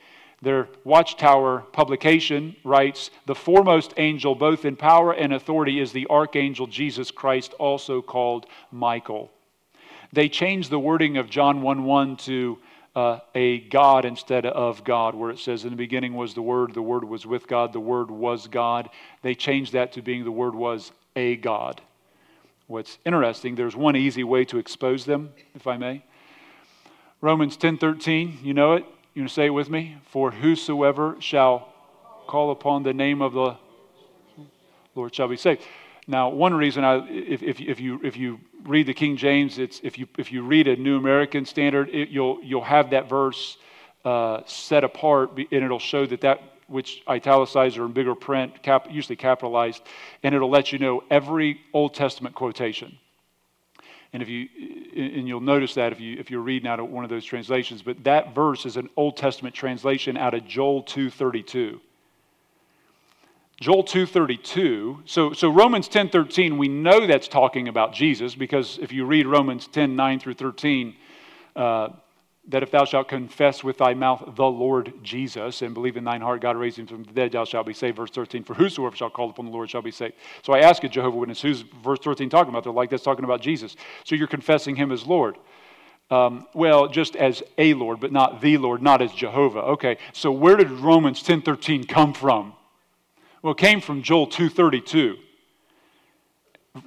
Their 0.44 0.68
Watchtower 0.84 1.60
publication 1.72 2.54
writes 2.64 3.10
The 3.24 3.34
foremost 3.34 3.94
angel, 3.96 4.34
both 4.34 4.66
in 4.66 4.76
power 4.76 5.12
and 5.12 5.32
authority, 5.32 5.80
is 5.80 5.92
the 5.92 6.06
archangel 6.08 6.66
Jesus 6.66 7.10
Christ, 7.10 7.54
also 7.54 8.02
called 8.02 8.46
Michael. 8.70 9.32
They 10.12 10.28
changed 10.28 10.70
the 10.70 10.78
wording 10.78 11.16
of 11.16 11.30
John 11.30 11.62
1 11.62 11.84
1 11.84 12.16
to 12.18 12.58
uh, 12.94 13.20
a 13.34 13.60
God 13.60 14.04
instead 14.04 14.44
of 14.44 14.84
God, 14.84 15.14
where 15.14 15.30
it 15.30 15.38
says, 15.38 15.64
In 15.64 15.70
the 15.70 15.76
beginning 15.76 16.14
was 16.14 16.34
the 16.34 16.42
Word, 16.42 16.74
the 16.74 16.82
Word 16.82 17.04
was 17.04 17.26
with 17.26 17.48
God, 17.48 17.72
the 17.72 17.80
Word 17.80 18.10
was 18.10 18.46
God. 18.46 18.90
They 19.22 19.34
changed 19.34 19.72
that 19.72 19.92
to 19.92 20.02
being 20.02 20.24
the 20.24 20.30
Word 20.30 20.54
was 20.54 20.92
a 21.16 21.36
God. 21.36 21.80
What's 22.66 22.98
interesting, 23.04 23.54
there's 23.54 23.74
one 23.74 23.96
easy 23.96 24.24
way 24.24 24.44
to 24.46 24.58
expose 24.58 25.06
them, 25.06 25.32
if 25.54 25.66
I 25.66 25.78
may. 25.78 26.04
Romans 27.20 27.56
10:13, 27.56 28.40
you 28.42 28.52
know 28.52 28.74
it. 28.74 28.84
You 29.14 29.22
want 29.22 29.28
to 29.28 29.34
say 29.34 29.46
it 29.46 29.50
with 29.50 29.70
me? 29.70 29.96
For 30.10 30.32
whosoever 30.32 31.16
shall 31.20 31.72
call 32.26 32.50
upon 32.50 32.82
the 32.82 32.92
name 32.92 33.22
of 33.22 33.32
the 33.32 33.56
Lord 34.96 35.14
shall 35.14 35.28
be 35.28 35.36
saved. 35.36 35.62
Now, 36.08 36.30
one 36.30 36.52
reason, 36.52 36.82
I, 36.82 37.06
if, 37.08 37.40
if, 37.40 37.60
if, 37.60 37.78
you, 37.78 38.00
if 38.02 38.16
you 38.16 38.40
read 38.64 38.86
the 38.86 38.94
King 38.94 39.16
James, 39.16 39.58
it's, 39.58 39.80
if, 39.84 39.98
you, 39.98 40.08
if 40.18 40.32
you 40.32 40.42
read 40.42 40.66
a 40.66 40.74
New 40.74 40.98
American 40.98 41.44
Standard, 41.46 41.90
it, 41.90 42.08
you'll, 42.08 42.40
you'll 42.42 42.64
have 42.64 42.90
that 42.90 43.08
verse 43.08 43.56
uh, 44.04 44.40
set 44.46 44.82
apart, 44.82 45.30
and 45.36 45.46
it'll 45.64 45.78
show 45.78 46.06
that 46.06 46.20
that 46.22 46.42
which 46.66 47.02
italicized 47.08 47.78
or 47.78 47.84
in 47.84 47.92
bigger 47.92 48.16
print, 48.16 48.62
cap, 48.62 48.88
usually 48.90 49.16
capitalized, 49.16 49.82
and 50.24 50.34
it'll 50.34 50.50
let 50.50 50.72
you 50.72 50.78
know 50.78 51.04
every 51.08 51.60
Old 51.72 51.94
Testament 51.94 52.34
quotation. 52.34 52.98
And 54.14 54.22
if 54.22 54.28
you 54.28 54.48
and 54.96 55.26
you'll 55.26 55.40
notice 55.40 55.74
that 55.74 55.90
if 55.90 55.98
you 55.98 56.16
if 56.20 56.30
you're 56.30 56.40
reading 56.40 56.68
out 56.68 56.78
of 56.78 56.88
one 56.88 57.02
of 57.02 57.10
those 57.10 57.24
translations, 57.24 57.82
but 57.82 58.04
that 58.04 58.32
verse 58.32 58.64
is 58.64 58.76
an 58.76 58.88
Old 58.96 59.16
Testament 59.16 59.56
translation 59.56 60.16
out 60.16 60.34
of 60.34 60.46
Joel 60.46 60.84
2:32. 60.84 61.80
Joel 63.60 63.82
2:32. 63.82 65.02
So 65.04 65.32
so 65.32 65.50
Romans 65.50 65.88
10:13, 65.88 66.58
we 66.58 66.68
know 66.68 67.08
that's 67.08 67.26
talking 67.26 67.66
about 67.66 67.92
Jesus 67.92 68.36
because 68.36 68.78
if 68.78 68.92
you 68.92 69.04
read 69.04 69.26
Romans 69.26 69.66
10:9 69.66 70.20
through 70.20 70.34
13, 70.34 70.94
uh, 71.56 71.88
that 72.48 72.62
if 72.62 72.70
thou 72.70 72.84
shalt 72.84 73.08
confess 73.08 73.64
with 73.64 73.78
thy 73.78 73.94
mouth 73.94 74.22
the 74.36 74.44
Lord 74.44 74.92
Jesus 75.02 75.62
and 75.62 75.72
believe 75.72 75.96
in 75.96 76.04
thine 76.04 76.20
heart 76.20 76.42
God 76.42 76.56
raised 76.56 76.78
him 76.78 76.86
from 76.86 77.04
the 77.04 77.12
dead, 77.12 77.32
thou 77.32 77.44
shalt 77.44 77.66
be 77.66 77.72
saved. 77.72 77.96
Verse 77.96 78.10
13, 78.10 78.44
for 78.44 78.54
whosoever 78.54 78.94
shall 78.94 79.10
call 79.10 79.30
upon 79.30 79.46
the 79.46 79.50
Lord 79.50 79.70
shall 79.70 79.82
be 79.82 79.90
saved. 79.90 80.14
So 80.42 80.52
I 80.52 80.60
ask 80.60 80.84
a 80.84 80.88
Jehovah 80.88 81.16
Witness, 81.16 81.40
who's 81.40 81.62
verse 81.82 81.98
13 82.00 82.28
talking 82.28 82.50
about? 82.50 82.64
They're 82.64 82.72
like, 82.72 82.90
that's 82.90 83.02
talking 83.02 83.24
about 83.24 83.40
Jesus. 83.40 83.76
So 84.04 84.14
you're 84.14 84.26
confessing 84.26 84.76
him 84.76 84.92
as 84.92 85.06
Lord. 85.06 85.36
Um, 86.10 86.46
well, 86.54 86.88
just 86.88 87.16
as 87.16 87.42
a 87.56 87.72
Lord, 87.74 87.98
but 87.98 88.12
not 88.12 88.42
the 88.42 88.58
Lord, 88.58 88.82
not 88.82 89.00
as 89.00 89.12
Jehovah. 89.12 89.60
Okay, 89.60 89.96
so 90.12 90.30
where 90.30 90.56
did 90.56 90.70
Romans 90.70 91.22
10.13 91.22 91.88
come 91.88 92.12
from? 92.12 92.52
Well, 93.42 93.52
it 93.52 93.58
came 93.58 93.80
from 93.80 94.02
Joel 94.02 94.26
2.32. 94.26 95.16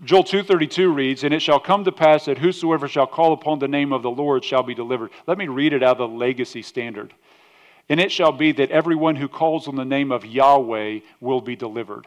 Joel 0.03 0.23
2:32 0.23 0.93
reads, 0.93 1.23
"And 1.23 1.33
it 1.33 1.41
shall 1.41 1.59
come 1.59 1.85
to 1.85 1.91
pass 1.93 2.25
that 2.25 2.39
whosoever 2.39 2.87
shall 2.87 3.07
call 3.07 3.31
upon 3.31 3.59
the 3.59 3.69
name 3.69 3.93
of 3.93 4.03
the 4.03 4.11
Lord 4.11 4.43
shall 4.43 4.63
be 4.63 4.75
delivered." 4.75 5.11
Let 5.27 5.37
me 5.37 5.47
read 5.47 5.71
it 5.71 5.81
out 5.81 5.99
of 5.99 6.11
the 6.11 6.17
legacy 6.17 6.61
standard. 6.61 7.13
And 7.89 7.99
it 7.99 8.11
shall 8.11 8.33
be 8.33 8.51
that 8.51 8.69
everyone 8.69 9.15
who 9.15 9.29
calls 9.29 9.67
on 9.67 9.75
the 9.75 9.85
name 9.85 10.11
of 10.11 10.25
Yahweh 10.25 10.99
will 11.21 11.39
be 11.39 11.55
delivered. 11.55 12.05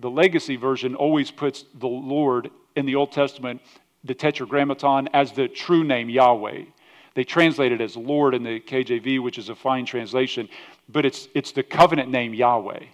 The 0.00 0.10
legacy 0.10 0.56
version 0.56 0.96
always 0.96 1.30
puts 1.30 1.64
the 1.74 1.86
Lord 1.86 2.50
in 2.74 2.86
the 2.86 2.96
Old 2.96 3.12
Testament, 3.12 3.60
the 4.02 4.14
Tetragrammaton, 4.14 5.08
as 5.12 5.30
the 5.30 5.46
true 5.46 5.84
name 5.84 6.08
Yahweh. 6.08 6.62
They 7.14 7.24
translate 7.24 7.70
it 7.70 7.80
as 7.80 7.96
Lord 7.96 8.34
in 8.34 8.42
the 8.42 8.58
KJV, 8.58 9.20
which 9.20 9.38
is 9.38 9.48
a 9.48 9.54
fine 9.54 9.84
translation, 9.84 10.48
but 10.88 11.04
it's, 11.04 11.28
it's 11.34 11.52
the 11.52 11.62
covenant 11.62 12.10
name 12.10 12.34
Yahweh. 12.34 12.84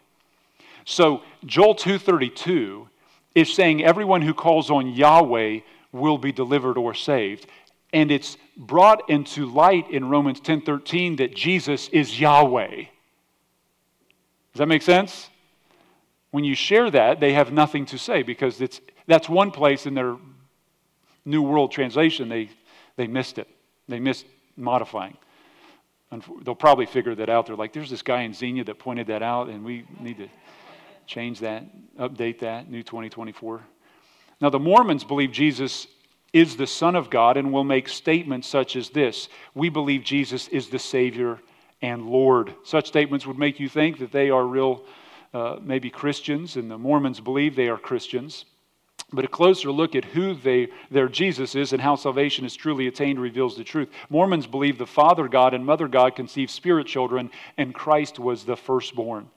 So 0.84 1.22
Joel 1.46 1.74
232 1.74 2.88
is 3.36 3.52
saying 3.52 3.84
everyone 3.84 4.22
who 4.22 4.32
calls 4.32 4.70
on 4.70 4.88
Yahweh 4.88 5.60
will 5.92 6.16
be 6.16 6.32
delivered 6.32 6.78
or 6.78 6.94
saved. 6.94 7.46
And 7.92 8.10
it's 8.10 8.38
brought 8.56 9.08
into 9.10 9.44
light 9.44 9.90
in 9.90 10.08
Romans 10.08 10.40
10:13 10.40 11.16
that 11.18 11.36
Jesus 11.36 11.88
is 11.90 12.18
Yahweh. 12.18 12.76
Does 12.76 14.58
that 14.58 14.66
make 14.66 14.82
sense? 14.82 15.28
When 16.30 16.44
you 16.44 16.54
share 16.54 16.90
that, 16.90 17.20
they 17.20 17.34
have 17.34 17.52
nothing 17.52 17.84
to 17.86 17.98
say 17.98 18.22
because 18.22 18.60
it's, 18.62 18.80
that's 19.06 19.28
one 19.28 19.50
place 19.50 19.84
in 19.84 19.92
their 19.92 20.16
New 21.26 21.42
World 21.42 21.72
Translation 21.72 22.30
they, 22.30 22.48
they 22.96 23.06
missed 23.06 23.38
it. 23.38 23.48
They 23.86 24.00
missed 24.00 24.24
modifying. 24.56 25.16
They'll 26.42 26.54
probably 26.54 26.86
figure 26.86 27.14
that 27.16 27.28
out. 27.28 27.46
They're 27.46 27.56
like, 27.56 27.74
there's 27.74 27.90
this 27.90 28.02
guy 28.02 28.22
in 28.22 28.32
Xenia 28.32 28.64
that 28.64 28.78
pointed 28.78 29.08
that 29.08 29.22
out, 29.22 29.48
and 29.48 29.62
we 29.62 29.84
need 30.00 30.18
to 30.18 30.28
change 31.06 31.40
that, 31.40 31.64
update 31.98 32.40
that, 32.40 32.70
new 32.70 32.82
2024. 32.82 33.62
Now, 34.40 34.50
the 34.50 34.58
Mormons 34.58 35.04
believe 35.04 35.32
Jesus 35.32 35.86
is 36.32 36.56
the 36.56 36.66
Son 36.66 36.94
of 36.94 37.08
God 37.08 37.36
and 37.36 37.52
will 37.52 37.64
make 37.64 37.88
statements 37.88 38.48
such 38.48 38.76
as 38.76 38.90
this 38.90 39.28
We 39.54 39.68
believe 39.68 40.04
Jesus 40.04 40.48
is 40.48 40.68
the 40.68 40.78
Savior 40.78 41.40
and 41.80 42.06
Lord. 42.06 42.54
Such 42.64 42.86
statements 42.86 43.26
would 43.26 43.38
make 43.38 43.60
you 43.60 43.68
think 43.68 43.98
that 43.98 44.12
they 44.12 44.30
are 44.30 44.44
real, 44.44 44.84
uh, 45.32 45.56
maybe 45.62 45.90
Christians, 45.90 46.56
and 46.56 46.70
the 46.70 46.78
Mormons 46.78 47.20
believe 47.20 47.56
they 47.56 47.68
are 47.68 47.78
Christians. 47.78 48.44
But 49.12 49.24
a 49.24 49.28
closer 49.28 49.70
look 49.70 49.94
at 49.94 50.04
who 50.04 50.34
they, 50.34 50.68
their 50.90 51.08
Jesus 51.08 51.54
is 51.54 51.72
and 51.72 51.80
how 51.80 51.94
salvation 51.94 52.44
is 52.44 52.56
truly 52.56 52.88
attained 52.88 53.20
reveals 53.20 53.56
the 53.56 53.62
truth. 53.62 53.88
Mormons 54.10 54.46
believe 54.46 54.78
the 54.78 54.86
Father 54.86 55.28
God 55.28 55.54
and 55.54 55.64
Mother 55.64 55.86
God 55.86 56.16
conceived 56.16 56.50
spirit 56.50 56.88
children, 56.88 57.30
and 57.56 57.74
Christ 57.74 58.18
was 58.18 58.44
the 58.44 58.56
firstborn. 58.56 59.30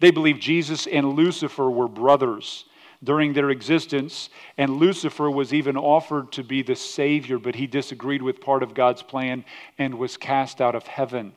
They 0.00 0.10
believe 0.10 0.38
Jesus 0.38 0.86
and 0.86 1.14
Lucifer 1.14 1.70
were 1.70 1.88
brothers 1.88 2.64
during 3.02 3.32
their 3.32 3.50
existence, 3.50 4.30
and 4.56 4.78
Lucifer 4.78 5.30
was 5.30 5.52
even 5.52 5.76
offered 5.76 6.32
to 6.32 6.42
be 6.42 6.62
the 6.62 6.76
Savior, 6.76 7.38
but 7.38 7.54
he 7.54 7.66
disagreed 7.66 8.22
with 8.22 8.40
part 8.40 8.62
of 8.62 8.74
God's 8.74 9.02
plan 9.02 9.44
and 9.78 9.98
was 9.98 10.16
cast 10.16 10.60
out 10.60 10.74
of 10.74 10.86
heaven. 10.86 11.34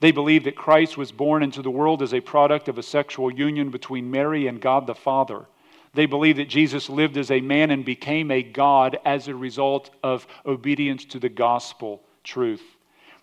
They 0.00 0.10
believe 0.10 0.44
that 0.44 0.56
Christ 0.56 0.96
was 0.96 1.12
born 1.12 1.42
into 1.42 1.62
the 1.62 1.70
world 1.70 2.02
as 2.02 2.12
a 2.12 2.20
product 2.20 2.68
of 2.68 2.78
a 2.78 2.82
sexual 2.82 3.32
union 3.32 3.70
between 3.70 4.10
Mary 4.10 4.48
and 4.48 4.60
God 4.60 4.86
the 4.86 4.94
Father. 4.94 5.46
They 5.94 6.06
believe 6.06 6.36
that 6.36 6.48
Jesus 6.48 6.90
lived 6.90 7.16
as 7.16 7.30
a 7.30 7.40
man 7.40 7.70
and 7.70 7.84
became 7.84 8.30
a 8.30 8.42
God 8.42 8.98
as 9.04 9.28
a 9.28 9.34
result 9.34 9.90
of 10.02 10.26
obedience 10.44 11.04
to 11.06 11.20
the 11.20 11.28
gospel 11.28 12.02
truth. 12.24 12.73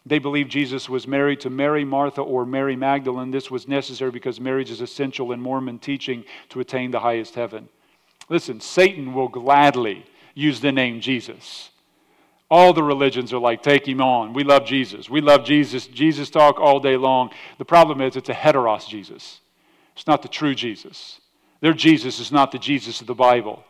They 0.05 0.19
believe 0.19 0.47
Jesus 0.47 0.89
was 0.89 1.07
married 1.07 1.41
to 1.41 1.49
Mary, 1.49 1.85
Martha, 1.85 2.21
or 2.21 2.45
Mary 2.45 2.75
Magdalene. 2.75 3.31
This 3.31 3.51
was 3.51 3.67
necessary 3.67 4.11
because 4.11 4.39
marriage 4.39 4.71
is 4.71 4.81
essential 4.81 5.31
in 5.31 5.39
Mormon 5.39 5.77
teaching 5.77 6.23
to 6.49 6.59
attain 6.59 6.91
the 6.91 6.99
highest 6.99 7.35
heaven. 7.35 7.69
Listen, 8.27 8.61
Satan 8.61 9.13
will 9.13 9.27
gladly 9.27 10.05
use 10.33 10.59
the 10.59 10.71
name 10.71 11.01
Jesus. 11.01 11.69
All 12.49 12.73
the 12.73 12.83
religions 12.83 13.31
are 13.31 13.39
like, 13.39 13.61
take 13.63 13.87
him 13.87 14.01
on. 14.01 14.33
We 14.33 14.43
love 14.43 14.65
Jesus. 14.65 15.09
We 15.09 15.21
love 15.21 15.45
Jesus. 15.45 15.87
Jesus 15.87 16.29
talk 16.29 16.59
all 16.59 16.79
day 16.79 16.97
long. 16.97 17.29
The 17.57 17.65
problem 17.65 18.01
is 18.01 18.15
it's 18.15 18.29
a 18.29 18.33
heteros 18.33 18.87
Jesus. 18.87 19.39
It's 19.95 20.07
not 20.07 20.21
the 20.21 20.27
true 20.27 20.55
Jesus. 20.55 21.21
Their 21.61 21.73
Jesus 21.73 22.19
is 22.19 22.31
not 22.31 22.51
the 22.51 22.57
Jesus 22.57 23.01
of 23.01 23.07
the 23.07 23.15
Bible. 23.15 23.63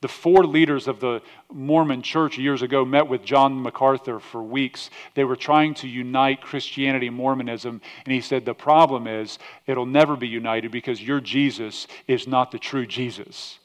The 0.00 0.08
four 0.08 0.44
leaders 0.44 0.88
of 0.88 1.00
the 1.00 1.22
Mormon 1.50 2.02
church 2.02 2.38
years 2.38 2.62
ago 2.62 2.84
met 2.84 3.08
with 3.08 3.24
John 3.24 3.62
MacArthur 3.62 4.20
for 4.20 4.42
weeks. 4.42 4.90
They 5.14 5.24
were 5.24 5.36
trying 5.36 5.74
to 5.74 5.88
unite 5.88 6.42
Christianity 6.42 7.06
and 7.06 7.16
Mormonism, 7.16 7.80
and 8.04 8.12
he 8.12 8.20
said, 8.20 8.44
The 8.44 8.54
problem 8.54 9.06
is 9.06 9.38
it'll 9.66 9.86
never 9.86 10.16
be 10.16 10.28
united 10.28 10.70
because 10.70 11.02
your 11.02 11.20
Jesus 11.20 11.86
is 12.06 12.26
not 12.26 12.50
the 12.50 12.58
true 12.58 12.86
Jesus. 12.86 13.58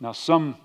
Now, 0.00 0.12
some 0.12 0.56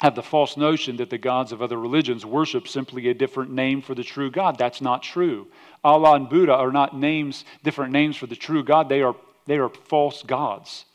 have 0.00 0.14
the 0.14 0.22
false 0.22 0.56
notion 0.56 0.96
that 0.96 1.10
the 1.10 1.18
gods 1.18 1.52
of 1.52 1.60
other 1.60 1.78
religions 1.78 2.24
worship 2.24 2.66
simply 2.66 3.08
a 3.08 3.14
different 3.14 3.50
name 3.50 3.82
for 3.82 3.94
the 3.94 4.04
true 4.04 4.30
God. 4.30 4.56
That's 4.56 4.80
not 4.80 5.02
true. 5.02 5.48
Allah 5.84 6.14
and 6.14 6.28
Buddha 6.28 6.54
are 6.54 6.72
not 6.72 6.96
names, 6.96 7.44
different 7.62 7.92
names 7.92 8.16
for 8.16 8.26
the 8.26 8.36
true 8.36 8.64
God. 8.64 8.88
They 8.88 9.02
are, 9.02 9.14
they 9.46 9.58
are 9.58 9.68
false 9.68 10.22
gods. 10.22 10.86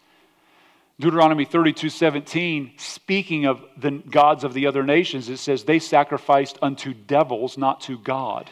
Deuteronomy 0.99 1.43
32 1.43 1.89
17, 1.89 2.71
speaking 2.77 3.45
of 3.45 3.61
the 3.77 3.91
gods 3.91 4.43
of 4.45 4.53
the 4.53 4.67
other 4.67 4.83
nations, 4.83 5.27
it 5.27 5.37
says, 5.37 5.63
They 5.63 5.79
sacrificed 5.79 6.57
unto 6.61 6.93
devils, 6.93 7.57
not 7.57 7.81
to 7.81 7.97
God. 7.97 8.49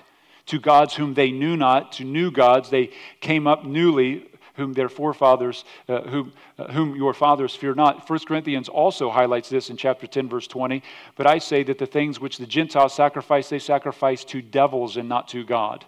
To 0.48 0.60
gods 0.60 0.94
whom 0.94 1.14
they 1.14 1.32
knew 1.32 1.56
not, 1.56 1.94
to 1.94 2.04
new 2.04 2.32
gods 2.32 2.70
they 2.70 2.92
came 3.22 3.48
up 3.48 3.64
newly, 3.64 4.30
whom 4.56 4.74
their 4.74 4.90
forefathers, 4.90 5.64
uh, 5.88 6.02
whom, 6.02 6.34
uh, 6.60 6.72
whom 6.72 6.96
your 6.96 7.14
fathers 7.14 7.56
fear 7.56 7.74
not. 7.74 8.08
1 8.10 8.20
Corinthians 8.28 8.68
also 8.68 9.10
highlights 9.10 9.50
this 9.50 9.70
in 9.70 9.78
chapter 9.78 10.06
10, 10.06 10.28
verse 10.28 10.48
20. 10.48 10.84
But 11.16 11.28
I 11.28 11.40
say 11.40 11.64
that 11.64 11.78
the 11.78 11.86
things 11.86 12.20
which 12.20 12.38
the 12.38 12.46
Gentiles 12.46 12.94
sacrifice, 12.94 13.50
they 13.50 13.60
sacrifice 13.60 14.26
to 14.26 14.42
devils 14.42 14.98
and 14.98 15.08
not 15.08 15.30
to 15.30 15.46
God. 15.46 15.86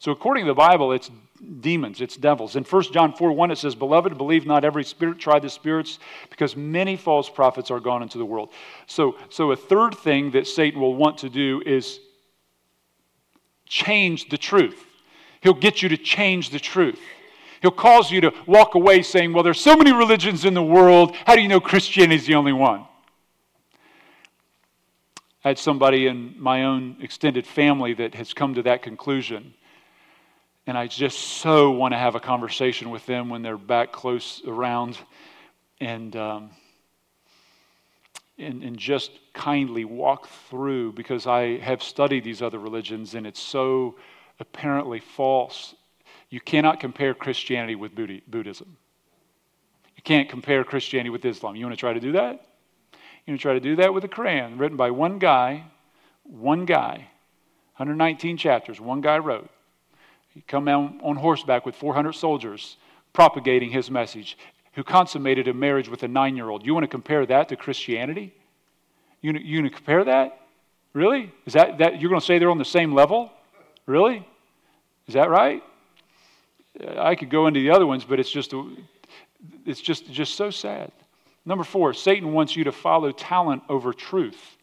So, 0.00 0.12
according 0.12 0.46
to 0.46 0.48
the 0.48 0.54
Bible, 0.54 0.92
it's 0.92 1.10
demons, 1.60 2.00
it's 2.00 2.16
devils. 2.16 2.56
In 2.56 2.64
1 2.64 2.82
John 2.84 3.12
4 3.12 3.32
1, 3.32 3.50
it 3.50 3.58
says, 3.58 3.74
Beloved, 3.74 4.16
believe 4.16 4.46
not 4.46 4.64
every 4.64 4.82
spirit, 4.82 5.18
try 5.18 5.38
the 5.38 5.50
spirits, 5.50 5.98
because 6.30 6.56
many 6.56 6.96
false 6.96 7.28
prophets 7.28 7.70
are 7.70 7.80
gone 7.80 8.02
into 8.02 8.16
the 8.16 8.24
world. 8.24 8.48
So, 8.86 9.16
so, 9.28 9.52
a 9.52 9.56
third 9.56 9.94
thing 9.94 10.30
that 10.30 10.46
Satan 10.46 10.80
will 10.80 10.94
want 10.94 11.18
to 11.18 11.28
do 11.28 11.62
is 11.66 12.00
change 13.66 14.30
the 14.30 14.38
truth. 14.38 14.86
He'll 15.42 15.52
get 15.52 15.82
you 15.82 15.90
to 15.90 15.98
change 15.98 16.48
the 16.48 16.58
truth. 16.58 16.98
He'll 17.60 17.70
cause 17.70 18.10
you 18.10 18.22
to 18.22 18.32
walk 18.46 18.74
away 18.74 19.02
saying, 19.02 19.34
Well, 19.34 19.42
there's 19.42 19.60
so 19.60 19.76
many 19.76 19.92
religions 19.92 20.46
in 20.46 20.54
the 20.54 20.62
world. 20.62 21.14
How 21.26 21.36
do 21.36 21.42
you 21.42 21.48
know 21.48 21.60
Christianity 21.60 22.16
is 22.16 22.26
the 22.26 22.36
only 22.36 22.54
one? 22.54 22.86
I 25.44 25.48
had 25.48 25.58
somebody 25.58 26.06
in 26.06 26.36
my 26.38 26.64
own 26.64 26.96
extended 27.02 27.46
family 27.46 27.92
that 27.94 28.14
has 28.14 28.32
come 28.32 28.54
to 28.54 28.62
that 28.62 28.82
conclusion. 28.82 29.52
And 30.70 30.78
I 30.78 30.86
just 30.86 31.18
so 31.18 31.72
want 31.72 31.94
to 31.94 31.98
have 31.98 32.14
a 32.14 32.20
conversation 32.20 32.90
with 32.90 33.04
them 33.04 33.28
when 33.28 33.42
they're 33.42 33.58
back 33.58 33.90
close 33.90 34.40
around 34.46 34.96
and, 35.80 36.14
um, 36.14 36.50
and, 38.38 38.62
and 38.62 38.78
just 38.78 39.10
kindly 39.32 39.84
walk 39.84 40.28
through 40.48 40.92
because 40.92 41.26
I 41.26 41.58
have 41.58 41.82
studied 41.82 42.22
these 42.22 42.40
other 42.40 42.60
religions 42.60 43.16
and 43.16 43.26
it's 43.26 43.40
so 43.40 43.96
apparently 44.38 45.00
false. 45.00 45.74
You 46.28 46.40
cannot 46.40 46.78
compare 46.78 47.14
Christianity 47.14 47.74
with 47.74 47.92
Buddhism. 47.96 48.76
You 49.96 50.04
can't 50.04 50.28
compare 50.28 50.62
Christianity 50.62 51.10
with 51.10 51.24
Islam. 51.24 51.56
You 51.56 51.64
want 51.66 51.76
to 51.76 51.80
try 51.80 51.94
to 51.94 52.00
do 52.00 52.12
that? 52.12 52.46
You 53.26 53.32
want 53.32 53.40
to 53.40 53.42
try 53.42 53.54
to 53.54 53.60
do 53.60 53.74
that 53.74 53.92
with 53.92 54.04
the 54.04 54.08
Quran, 54.08 54.60
written 54.60 54.76
by 54.76 54.92
one 54.92 55.18
guy, 55.18 55.64
one 56.22 56.64
guy, 56.64 57.08
119 57.74 58.36
chapters, 58.36 58.80
one 58.80 59.00
guy 59.00 59.18
wrote. 59.18 59.50
He 60.40 60.44
come 60.46 60.68
out 60.68 60.94
on 61.02 61.16
horseback 61.16 61.66
with 61.66 61.74
400 61.74 62.14
soldiers 62.14 62.78
propagating 63.12 63.68
his 63.68 63.90
message, 63.90 64.38
who 64.72 64.82
consummated 64.82 65.48
a 65.48 65.52
marriage 65.52 65.86
with 65.86 66.02
a 66.02 66.08
nine 66.08 66.34
year 66.34 66.48
old. 66.48 66.64
You 66.64 66.72
want 66.72 66.84
to 66.84 66.88
compare 66.88 67.26
that 67.26 67.50
to 67.50 67.56
Christianity? 67.56 68.32
You, 69.20 69.34
you 69.34 69.60
want 69.60 69.70
to 69.70 69.76
compare 69.76 70.02
that? 70.04 70.40
Really? 70.94 71.30
Is 71.44 71.52
that, 71.52 71.76
that 71.76 72.00
you're 72.00 72.08
going 72.08 72.22
to 72.22 72.26
say 72.26 72.38
they're 72.38 72.50
on 72.50 72.56
the 72.56 72.64
same 72.64 72.94
level? 72.94 73.30
Really? 73.84 74.26
Is 75.06 75.12
that 75.12 75.28
right? 75.28 75.62
I 76.96 77.16
could 77.16 77.28
go 77.28 77.46
into 77.46 77.60
the 77.60 77.72
other 77.72 77.86
ones, 77.86 78.06
but 78.06 78.18
it's 78.18 78.30
just, 78.30 78.54
it's 79.66 79.82
just, 79.82 80.10
just 80.10 80.36
so 80.36 80.50
sad. 80.50 80.90
Number 81.44 81.64
four, 81.64 81.92
Satan 81.92 82.32
wants 82.32 82.56
you 82.56 82.64
to 82.64 82.72
follow 82.72 83.12
talent 83.12 83.62
over 83.68 83.92
truth. 83.92 84.56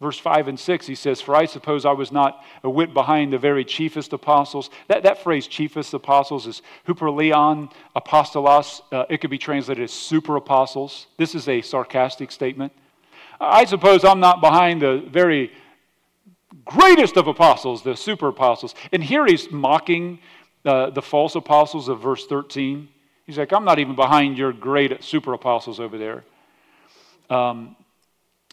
Verse 0.00 0.18
5 0.18 0.46
and 0.46 0.60
6, 0.60 0.86
he 0.86 0.94
says, 0.94 1.20
For 1.20 1.34
I 1.34 1.46
suppose 1.46 1.84
I 1.84 1.90
was 1.90 2.12
not 2.12 2.44
a 2.62 2.70
whit 2.70 2.94
behind 2.94 3.32
the 3.32 3.38
very 3.38 3.64
chiefest 3.64 4.12
apostles. 4.12 4.70
That, 4.86 5.02
that 5.02 5.24
phrase, 5.24 5.48
chiefest 5.48 5.92
apostles, 5.92 6.46
is 6.46 6.62
huperlian 6.86 7.72
apostolos. 7.96 8.80
Uh, 8.92 9.06
it 9.10 9.20
could 9.20 9.30
be 9.30 9.38
translated 9.38 9.82
as 9.82 9.92
super 9.92 10.36
apostles. 10.36 11.08
This 11.16 11.34
is 11.34 11.48
a 11.48 11.62
sarcastic 11.62 12.30
statement. 12.30 12.72
I 13.40 13.64
suppose 13.64 14.04
I'm 14.04 14.20
not 14.20 14.40
behind 14.40 14.82
the 14.82 15.04
very 15.10 15.52
greatest 16.64 17.16
of 17.16 17.26
apostles, 17.26 17.82
the 17.82 17.96
super 17.96 18.28
apostles. 18.28 18.76
And 18.92 19.02
here 19.02 19.26
he's 19.26 19.50
mocking 19.50 20.20
uh, 20.64 20.90
the 20.90 21.02
false 21.02 21.34
apostles 21.34 21.88
of 21.88 22.00
verse 22.00 22.24
13. 22.26 22.88
He's 23.26 23.36
like, 23.36 23.52
I'm 23.52 23.64
not 23.64 23.80
even 23.80 23.96
behind 23.96 24.38
your 24.38 24.52
great 24.52 25.02
super 25.02 25.32
apostles 25.32 25.80
over 25.80 25.98
there. 25.98 26.24
Um, 27.30 27.74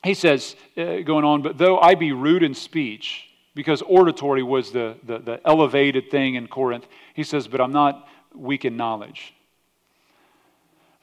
he 0.06 0.14
says, 0.14 0.56
uh, 0.78 1.00
going 1.00 1.26
on, 1.26 1.42
but 1.42 1.58
though 1.58 1.80
I 1.80 1.96
be 1.96 2.12
rude 2.12 2.44
in 2.44 2.54
speech, 2.54 3.28
because 3.56 3.82
oratory 3.82 4.44
was 4.44 4.72
the, 4.72 4.98
the, 5.04 5.20
the, 5.20 5.42
elevated 5.46 6.12
thing 6.12 6.36
in 6.36 6.48
Corinth, 6.48 6.86
he 7.14 7.24
says, 7.24 7.48
but 7.48 7.60
I'm 7.60 7.72
not 7.72 8.08
weak 8.36 8.66
in 8.66 8.78
knowledge. 8.78 9.34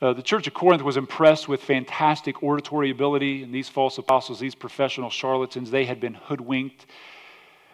Uh, 0.00 0.12
the 0.12 0.22
church 0.22 0.46
of 0.46 0.54
Corinth 0.54 0.82
was 0.82 0.96
impressed 0.96 1.48
with 1.48 1.62
fantastic 1.62 2.42
oratory 2.42 2.90
ability, 2.90 3.42
and 3.42 3.54
these 3.54 3.68
false 3.68 3.98
apostles, 3.98 4.38
these 4.38 4.54
professional 4.54 5.10
charlatans, 5.10 5.70
they 5.70 5.84
had 5.84 6.00
been 6.00 6.14
hoodwinked. 6.14 6.86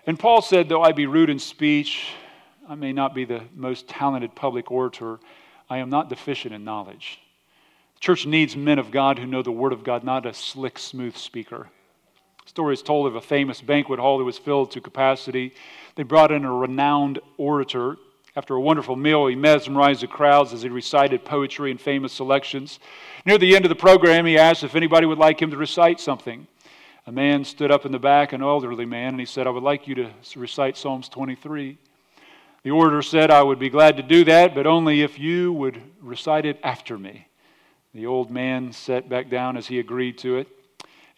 And 0.07 0.19
Paul 0.19 0.41
said, 0.41 0.69
though 0.69 0.83
I 0.83 0.93
be 0.93 1.07
rude 1.07 1.31
in 1.31 1.39
speech, 1.39 2.13
I 2.69 2.75
may 2.75 2.93
not 2.93 3.15
be 3.15 3.25
the 3.25 3.43
most 3.55 3.89
talented 3.89 4.35
public 4.35 4.71
orator, 4.71 5.19
I 5.69 5.79
am 5.79 5.91
not 5.91 6.09
deficient 6.09 6.55
in 6.55 6.65
knowledge. 6.65 7.21
Church 8.01 8.27
needs 8.27 8.57
men 8.57 8.79
of 8.79 8.91
God 8.91 9.19
who 9.19 9.27
know 9.27 9.43
the 9.43 9.51
Word 9.51 9.73
of 9.73 9.85
God, 9.85 10.05
not 10.05 10.27
a 10.27 10.33
slick, 10.33 10.79
smooth 10.79 11.17
speaker. 11.17 11.69
Is 12.73 12.83
told 12.83 13.07
of 13.07 13.15
a 13.15 13.21
famous 13.21 13.61
banquet 13.61 14.01
hall 14.01 14.19
that 14.19 14.25
was 14.25 14.37
filled 14.37 14.73
to 14.73 14.81
capacity. 14.81 15.53
They 15.95 16.03
brought 16.03 16.33
in 16.33 16.45
a 16.45 16.53
renowned 16.53 17.21
orator. 17.37 17.97
After 18.35 18.55
a 18.55 18.61
wonderful 18.61 18.97
meal, 18.97 19.29
he 19.29 19.37
mesmerized 19.37 20.03
the 20.03 20.09
crowds 20.09 20.53
as 20.53 20.63
he 20.63 20.69
recited 20.69 21.25
poetry 21.25 21.71
and 21.71 21.81
famous 21.81 22.13
selections. 22.13 22.81
Near 23.25 23.39
the 23.39 23.55
end 23.55 23.65
of 23.65 23.69
the 23.69 23.77
program, 23.77 24.27
he 24.27 24.37
asked 24.39 24.65
if 24.65 24.75
anybody 24.75 25.07
would 25.07 25.19
like 25.19 25.41
him 25.41 25.53
to 25.53 25.57
recite 25.57 26.01
something. 26.01 26.49
A 27.07 27.13
man 27.13 27.45
stood 27.45 27.71
up 27.71 27.87
in 27.87 27.93
the 27.93 27.99
back, 28.01 28.33
an 28.33 28.43
elderly 28.43 28.87
man, 28.87 29.11
and 29.11 29.21
he 29.21 29.27
said, 29.27 29.47
I 29.47 29.51
would 29.51 29.63
like 29.63 29.87
you 29.87 29.95
to 29.95 30.11
recite 30.35 30.77
Psalms 30.77 31.09
23. 31.09 31.79
The 32.65 32.71
orator 32.71 33.03
said, 33.03 33.31
I 33.31 33.43
would 33.43 33.61
be 33.61 33.71
glad 33.71 33.97
to 33.99 34.03
do 34.03 34.25
that, 34.25 34.53
but 34.55 34.67
only 34.67 35.03
if 35.03 35.17
you 35.17 35.53
would 35.53 35.81
recite 36.01 36.45
it 36.45 36.59
after 36.65 36.99
me. 36.99 37.29
The 37.99 38.07
old 38.07 38.31
man 38.31 38.71
sat 38.71 39.09
back 39.09 39.29
down 39.29 39.57
as 39.57 39.67
he 39.67 39.81
agreed 39.81 40.19
to 40.19 40.37
it. 40.37 40.47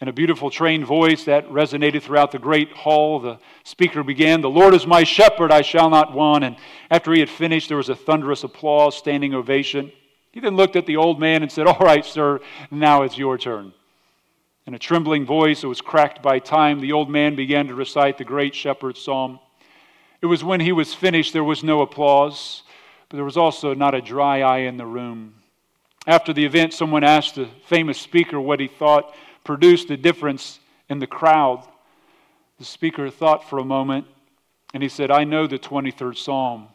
In 0.01 0.07
a 0.07 0.11
beautiful 0.11 0.49
trained 0.49 0.83
voice 0.87 1.25
that 1.25 1.47
resonated 1.47 2.01
throughout 2.01 2.31
the 2.31 2.39
great 2.39 2.71
hall, 2.71 3.19
the 3.19 3.37
speaker 3.63 4.03
began, 4.03 4.41
The 4.41 4.49
Lord 4.49 4.73
is 4.73 4.87
my 4.87 5.03
shepherd, 5.03 5.51
I 5.51 5.61
shall 5.61 5.91
not 5.91 6.11
want. 6.15 6.43
And 6.43 6.55
after 6.89 7.13
he 7.13 7.19
had 7.19 7.29
finished, 7.29 7.67
there 7.67 7.77
was 7.77 7.89
a 7.89 7.95
thunderous 7.95 8.43
applause, 8.43 8.97
standing 8.97 9.35
ovation. 9.35 9.91
He 10.31 10.39
then 10.39 10.55
looked 10.55 10.75
at 10.75 10.87
the 10.87 10.97
old 10.97 11.19
man 11.19 11.43
and 11.43 11.51
said, 11.51 11.67
All 11.67 11.77
right, 11.77 12.03
sir, 12.03 12.39
now 12.71 13.03
it's 13.03 13.15
your 13.15 13.37
turn. 13.37 13.73
In 14.65 14.73
a 14.73 14.79
trembling 14.79 15.23
voice 15.23 15.61
that 15.61 15.69
was 15.69 15.81
cracked 15.81 16.23
by 16.23 16.39
time, 16.39 16.79
the 16.79 16.93
old 16.93 17.11
man 17.11 17.35
began 17.35 17.67
to 17.67 17.75
recite 17.75 18.17
the 18.17 18.23
great 18.23 18.55
shepherd's 18.55 19.03
psalm. 19.03 19.39
It 20.19 20.25
was 20.25 20.43
when 20.43 20.61
he 20.61 20.71
was 20.71 20.95
finished, 20.95 21.31
there 21.31 21.43
was 21.43 21.63
no 21.63 21.83
applause, 21.83 22.63
but 23.07 23.17
there 23.17 23.25
was 23.25 23.37
also 23.37 23.75
not 23.75 23.93
a 23.93 24.01
dry 24.01 24.41
eye 24.41 24.61
in 24.61 24.77
the 24.77 24.87
room. 24.87 25.35
After 26.07 26.33
the 26.33 26.45
event, 26.45 26.73
someone 26.73 27.03
asked 27.03 27.35
the 27.35 27.49
famous 27.65 27.99
speaker 27.99 28.41
what 28.41 28.59
he 28.59 28.67
thought 28.67 29.13
produced 29.43 29.87
the 29.87 29.97
difference 29.97 30.59
in 30.89 30.99
the 30.99 31.07
crowd. 31.07 31.63
The 32.57 32.65
speaker 32.65 33.09
thought 33.09 33.47
for 33.49 33.59
a 33.59 33.65
moment 33.65 34.07
And 34.73 34.81
he 34.81 34.89
said, 34.89 35.11
I 35.11 35.25
know 35.25 35.47
the 35.47 35.59
23rd 35.59 36.17
Psalm, 36.17 36.67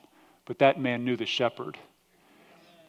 but 0.44 0.58
that 0.58 0.80
man 0.80 1.04
knew 1.04 1.16
the 1.16 1.26
shepherd. 1.26 1.78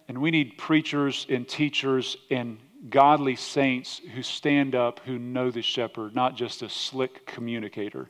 And 0.08 0.20
we 0.20 0.32
need 0.32 0.58
preachers 0.58 1.26
and 1.30 1.48
teachers 1.48 2.18
and 2.30 2.58
godly 2.90 3.36
saints 3.36 4.02
who 4.14 4.22
stand 4.22 4.76
up, 4.76 5.00
who 5.06 5.18
know 5.18 5.50
the 5.50 5.62
shepherd, 5.62 6.14
not 6.16 6.36
just 6.36 6.62
a 6.62 6.70
slick 6.70 7.26
communicator. 7.26 8.10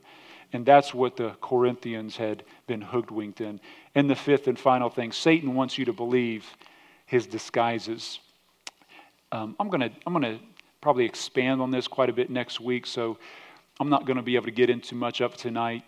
And 0.54 0.66
that's 0.66 0.94
what 0.94 1.18
the 1.18 1.36
Corinthians 1.42 2.18
had 2.18 2.44
been 2.68 2.82
hoodwinked 2.82 3.42
in. 3.42 3.60
And 3.96 4.10
the 4.10 4.16
fifth 4.16 4.48
and 4.48 4.58
final 4.58 4.90
thing 4.90 5.12
Satan 5.12 5.56
wants 5.56 5.78
you 5.78 5.86
to 5.86 5.94
believe 5.94 6.46
his 7.08 7.26
disguises. 7.26 8.20
Um, 9.32 9.56
I'm 9.60 9.70
going 9.70 9.82
to 9.82 9.92
I'm 10.06 10.22
to 10.22 10.40
probably 10.80 11.06
expand 11.06 11.62
on 11.62 11.72
this 11.72 11.88
quite 11.88 12.10
a 12.10 12.14
bit 12.14 12.30
next 12.30 12.60
week, 12.60 12.86
so 12.86 13.18
I'm 13.80 13.90
not 13.90 14.06
going 14.06 14.18
to 14.18 14.24
be 14.24 14.36
able 14.36 14.46
to 14.46 14.52
get 14.52 14.70
into 14.70 14.94
much 14.94 15.22
of 15.22 15.36
tonight. 15.36 15.84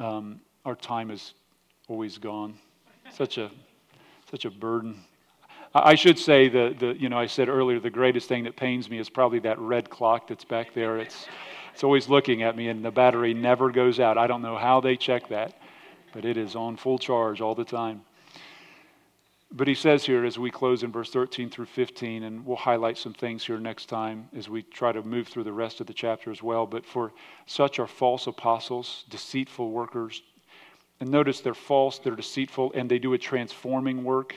Um, 0.00 0.40
our 0.64 0.74
time 0.74 1.10
is 1.10 1.34
always 1.88 2.18
gone. 2.18 2.54
Such 3.12 3.38
a 3.38 3.50
such 4.30 4.44
a 4.44 4.50
burden. 4.50 5.00
I 5.74 5.94
should 5.94 6.18
say 6.18 6.48
that 6.48 6.78
the 6.78 6.96
you 6.98 7.08
know 7.08 7.18
I 7.18 7.26
said 7.26 7.48
earlier 7.48 7.78
the 7.78 7.90
greatest 7.90 8.28
thing 8.28 8.44
that 8.44 8.56
pains 8.56 8.88
me 8.88 8.98
is 8.98 9.08
probably 9.08 9.40
that 9.40 9.58
red 9.58 9.90
clock 9.90 10.28
that's 10.28 10.44
back 10.44 10.72
there. 10.74 10.98
It's 10.98 11.26
it's 11.72 11.84
always 11.84 12.08
looking 12.08 12.42
at 12.42 12.56
me 12.56 12.68
and 12.68 12.84
the 12.84 12.90
battery 12.90 13.34
never 13.34 13.70
goes 13.70 14.00
out. 14.00 14.16
I 14.16 14.26
don't 14.26 14.42
know 14.42 14.56
how 14.56 14.80
they 14.80 14.96
check 14.96 15.28
that, 15.28 15.58
but 16.12 16.24
it 16.24 16.36
is 16.36 16.54
on 16.54 16.76
full 16.76 16.98
charge 16.98 17.40
all 17.40 17.54
the 17.54 17.64
time. 17.64 18.02
But 19.56 19.68
he 19.68 19.74
says 19.74 20.04
here 20.04 20.24
as 20.24 20.36
we 20.36 20.50
close 20.50 20.82
in 20.82 20.90
verse 20.90 21.10
13 21.10 21.48
through 21.48 21.66
15, 21.66 22.24
and 22.24 22.44
we'll 22.44 22.56
highlight 22.56 22.98
some 22.98 23.14
things 23.14 23.46
here 23.46 23.60
next 23.60 23.86
time 23.86 24.28
as 24.36 24.48
we 24.48 24.62
try 24.62 24.90
to 24.90 25.00
move 25.04 25.28
through 25.28 25.44
the 25.44 25.52
rest 25.52 25.80
of 25.80 25.86
the 25.86 25.94
chapter 25.94 26.32
as 26.32 26.42
well. 26.42 26.66
But 26.66 26.84
for 26.84 27.12
such 27.46 27.78
are 27.78 27.86
false 27.86 28.26
apostles, 28.26 29.04
deceitful 29.08 29.70
workers. 29.70 30.22
And 30.98 31.08
notice 31.08 31.40
they're 31.40 31.54
false, 31.54 32.00
they're 32.00 32.16
deceitful, 32.16 32.72
and 32.74 32.90
they 32.90 32.98
do 32.98 33.12
a 33.12 33.18
transforming 33.18 34.02
work, 34.02 34.34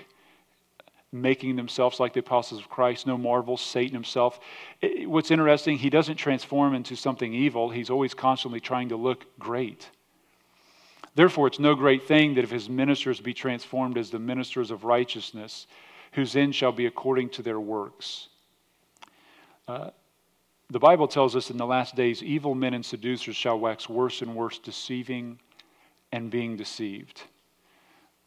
making 1.11 1.55
themselves 1.55 1.99
like 1.99 2.13
the 2.13 2.19
apostles 2.19 2.61
of 2.61 2.69
Christ. 2.69 3.07
No 3.07 3.17
marvel, 3.17 3.57
Satan 3.57 3.95
himself. 3.95 4.39
What's 5.05 5.31
interesting, 5.31 5.79
he 5.79 5.89
doesn't 5.89 6.17
transform 6.17 6.75
into 6.75 6.95
something 6.95 7.33
evil, 7.33 7.71
he's 7.71 7.89
always 7.89 8.13
constantly 8.13 8.59
trying 8.59 8.89
to 8.89 8.95
look 8.95 9.25
great. 9.39 9.89
Therefore, 11.17 11.47
it's 11.47 11.57
no 11.57 11.73
great 11.73 12.07
thing 12.07 12.35
that 12.35 12.43
if 12.43 12.51
his 12.51 12.69
ministers 12.69 13.19
be 13.19 13.33
transformed 13.33 13.97
as 13.97 14.11
the 14.11 14.19
ministers 14.19 14.69
of 14.69 14.83
righteousness, 14.83 15.65
whose 16.11 16.35
end 16.35 16.53
shall 16.53 16.71
be 16.71 16.85
according 16.85 17.29
to 17.29 17.41
their 17.41 17.59
works. 17.59 18.27
Uh, 19.67 19.89
the 20.69 20.77
Bible 20.77 21.07
tells 21.07 21.35
us 21.35 21.49
in 21.49 21.57
the 21.57 21.65
last 21.65 21.95
days, 21.95 22.21
evil 22.21 22.53
men 22.53 22.75
and 22.75 22.85
seducers 22.85 23.35
shall 23.35 23.57
wax 23.57 23.89
worse 23.89 24.21
and 24.21 24.35
worse, 24.35 24.59
deceiving 24.59 25.39
and 26.11 26.29
being 26.29 26.55
deceived. 26.55 27.23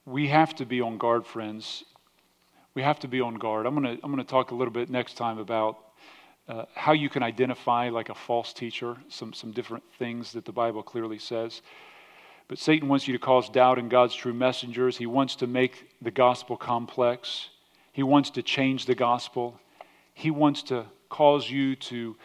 We 0.04 0.26
have 0.26 0.56
to 0.56 0.66
be 0.66 0.80
on 0.80 0.98
guard, 0.98 1.24
friends. 1.24 1.84
We 2.74 2.82
have 2.82 2.98
to 3.00 3.06
be 3.06 3.20
on 3.20 3.36
guard. 3.36 3.66
I'm 3.66 3.80
going 3.80 3.98
to 3.98 4.04
I'm 4.04 4.16
to 4.16 4.24
talk 4.24 4.50
a 4.50 4.56
little 4.56 4.72
bit 4.72 4.90
next 4.90 5.14
time 5.14 5.38
about 5.38 5.78
uh, 6.48 6.64
how 6.74 6.90
you 6.90 7.08
can 7.08 7.22
identify 7.22 7.88
like 7.88 8.08
a 8.08 8.16
false 8.16 8.52
teacher, 8.52 8.96
some, 9.08 9.32
some 9.32 9.52
different 9.52 9.84
things 9.96 10.32
that 10.32 10.44
the 10.44 10.50
Bible 10.50 10.82
clearly 10.82 11.20
says. 11.20 11.62
But 12.50 12.58
Satan 12.58 12.88
wants 12.88 13.06
you 13.06 13.12
to 13.12 13.20
cause 13.20 13.48
doubt 13.48 13.78
in 13.78 13.88
God's 13.88 14.12
true 14.12 14.34
messengers. 14.34 14.96
He 14.96 15.06
wants 15.06 15.36
to 15.36 15.46
make 15.46 15.88
the 16.02 16.10
gospel 16.10 16.56
complex. 16.56 17.48
He 17.92 18.02
wants 18.02 18.30
to 18.30 18.42
change 18.42 18.86
the 18.86 18.96
gospel. 18.96 19.60
He 20.14 20.32
wants 20.32 20.64
to 20.64 20.86
cause 21.08 21.48
you 21.48 21.76
to 21.76 22.16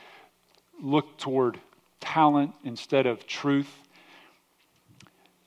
look 0.81 1.19
toward 1.19 1.59
talent 1.99 2.55
instead 2.63 3.05
of 3.05 3.27
truth. 3.27 3.69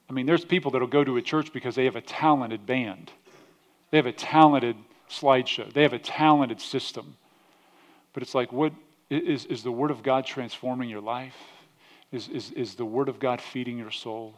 I 0.08 0.12
mean, 0.12 0.26
there's 0.26 0.44
people 0.44 0.70
that'll 0.70 0.86
go 0.86 1.02
to 1.02 1.16
a 1.16 1.22
church 1.22 1.52
because 1.52 1.74
they 1.74 1.86
have 1.86 1.96
a 1.96 2.00
talented 2.00 2.64
band, 2.64 3.10
they 3.90 3.96
have 3.96 4.06
a 4.06 4.12
talented 4.12 4.76
slideshow, 5.10 5.72
they 5.72 5.82
have 5.82 5.92
a 5.92 5.98
talented 5.98 6.60
system. 6.60 7.16
But 8.12 8.22
it's 8.22 8.32
like, 8.32 8.52
what 8.52 8.72
is, 9.10 9.44
is 9.46 9.64
the 9.64 9.72
Word 9.72 9.90
of 9.90 10.04
God 10.04 10.24
transforming 10.24 10.88
your 10.88 11.00
life? 11.00 11.36
Is, 12.12 12.28
is, 12.28 12.52
is 12.52 12.76
the 12.76 12.84
Word 12.84 13.08
of 13.08 13.18
God 13.18 13.40
feeding 13.40 13.76
your 13.76 13.90
soul? 13.90 14.36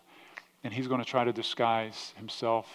And 0.62 0.72
he's 0.72 0.88
going 0.88 1.02
to 1.02 1.08
try 1.08 1.24
to 1.24 1.32
disguise 1.32 2.12
himself. 2.16 2.66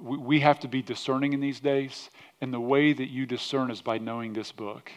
We 0.00 0.40
have 0.40 0.60
to 0.60 0.68
be 0.68 0.82
discerning 0.82 1.32
in 1.32 1.40
these 1.40 1.60
days, 1.60 2.10
and 2.40 2.52
the 2.52 2.60
way 2.60 2.92
that 2.92 3.10
you 3.10 3.26
discern 3.26 3.70
is 3.70 3.80
by 3.80 3.98
knowing 3.98 4.32
this 4.32 4.50
book. 4.50 4.90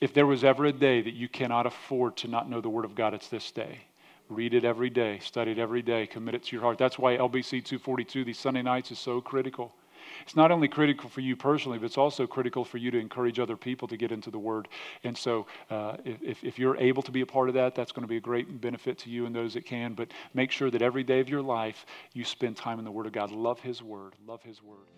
If 0.00 0.12
there 0.12 0.26
was 0.26 0.42
ever 0.42 0.66
a 0.66 0.72
day 0.72 1.00
that 1.00 1.14
you 1.14 1.28
cannot 1.28 1.66
afford 1.66 2.16
to 2.18 2.28
not 2.28 2.50
know 2.50 2.60
the 2.60 2.68
Word 2.68 2.84
of 2.84 2.94
God, 2.94 3.14
it's 3.14 3.28
this 3.28 3.50
day. 3.52 3.82
Read 4.28 4.54
it 4.54 4.64
every 4.64 4.90
day, 4.90 5.18
study 5.20 5.52
it 5.52 5.58
every 5.58 5.82
day, 5.82 6.06
commit 6.06 6.34
it 6.34 6.44
to 6.44 6.56
your 6.56 6.62
heart. 6.62 6.78
That's 6.78 6.98
why 6.98 7.16
LBC 7.16 7.64
242, 7.64 8.24
these 8.24 8.38
Sunday 8.38 8.62
nights, 8.62 8.90
is 8.90 8.98
so 8.98 9.20
critical. 9.20 9.72
It's 10.22 10.36
not 10.36 10.50
only 10.50 10.68
critical 10.68 11.08
for 11.08 11.20
you 11.20 11.36
personally, 11.36 11.78
but 11.78 11.86
it's 11.86 11.98
also 11.98 12.26
critical 12.26 12.64
for 12.64 12.78
you 12.78 12.90
to 12.90 12.98
encourage 12.98 13.38
other 13.38 13.56
people 13.56 13.88
to 13.88 13.96
get 13.96 14.12
into 14.12 14.30
the 14.30 14.38
Word. 14.38 14.68
And 15.04 15.16
so, 15.16 15.46
uh, 15.70 15.96
if, 16.04 16.42
if 16.44 16.58
you're 16.58 16.76
able 16.76 17.02
to 17.02 17.12
be 17.12 17.20
a 17.20 17.26
part 17.26 17.48
of 17.48 17.54
that, 17.54 17.74
that's 17.74 17.92
going 17.92 18.04
to 18.04 18.08
be 18.08 18.16
a 18.16 18.20
great 18.20 18.60
benefit 18.60 18.98
to 18.98 19.10
you 19.10 19.26
and 19.26 19.34
those 19.34 19.54
that 19.54 19.64
can. 19.64 19.94
But 19.94 20.08
make 20.34 20.50
sure 20.50 20.70
that 20.70 20.82
every 20.82 21.04
day 21.04 21.20
of 21.20 21.28
your 21.28 21.42
life, 21.42 21.86
you 22.12 22.24
spend 22.24 22.56
time 22.56 22.78
in 22.78 22.84
the 22.84 22.90
Word 22.90 23.06
of 23.06 23.12
God. 23.12 23.30
Love 23.30 23.60
His 23.60 23.82
Word. 23.82 24.14
Love 24.26 24.42
His 24.42 24.62
Word. 24.62 24.88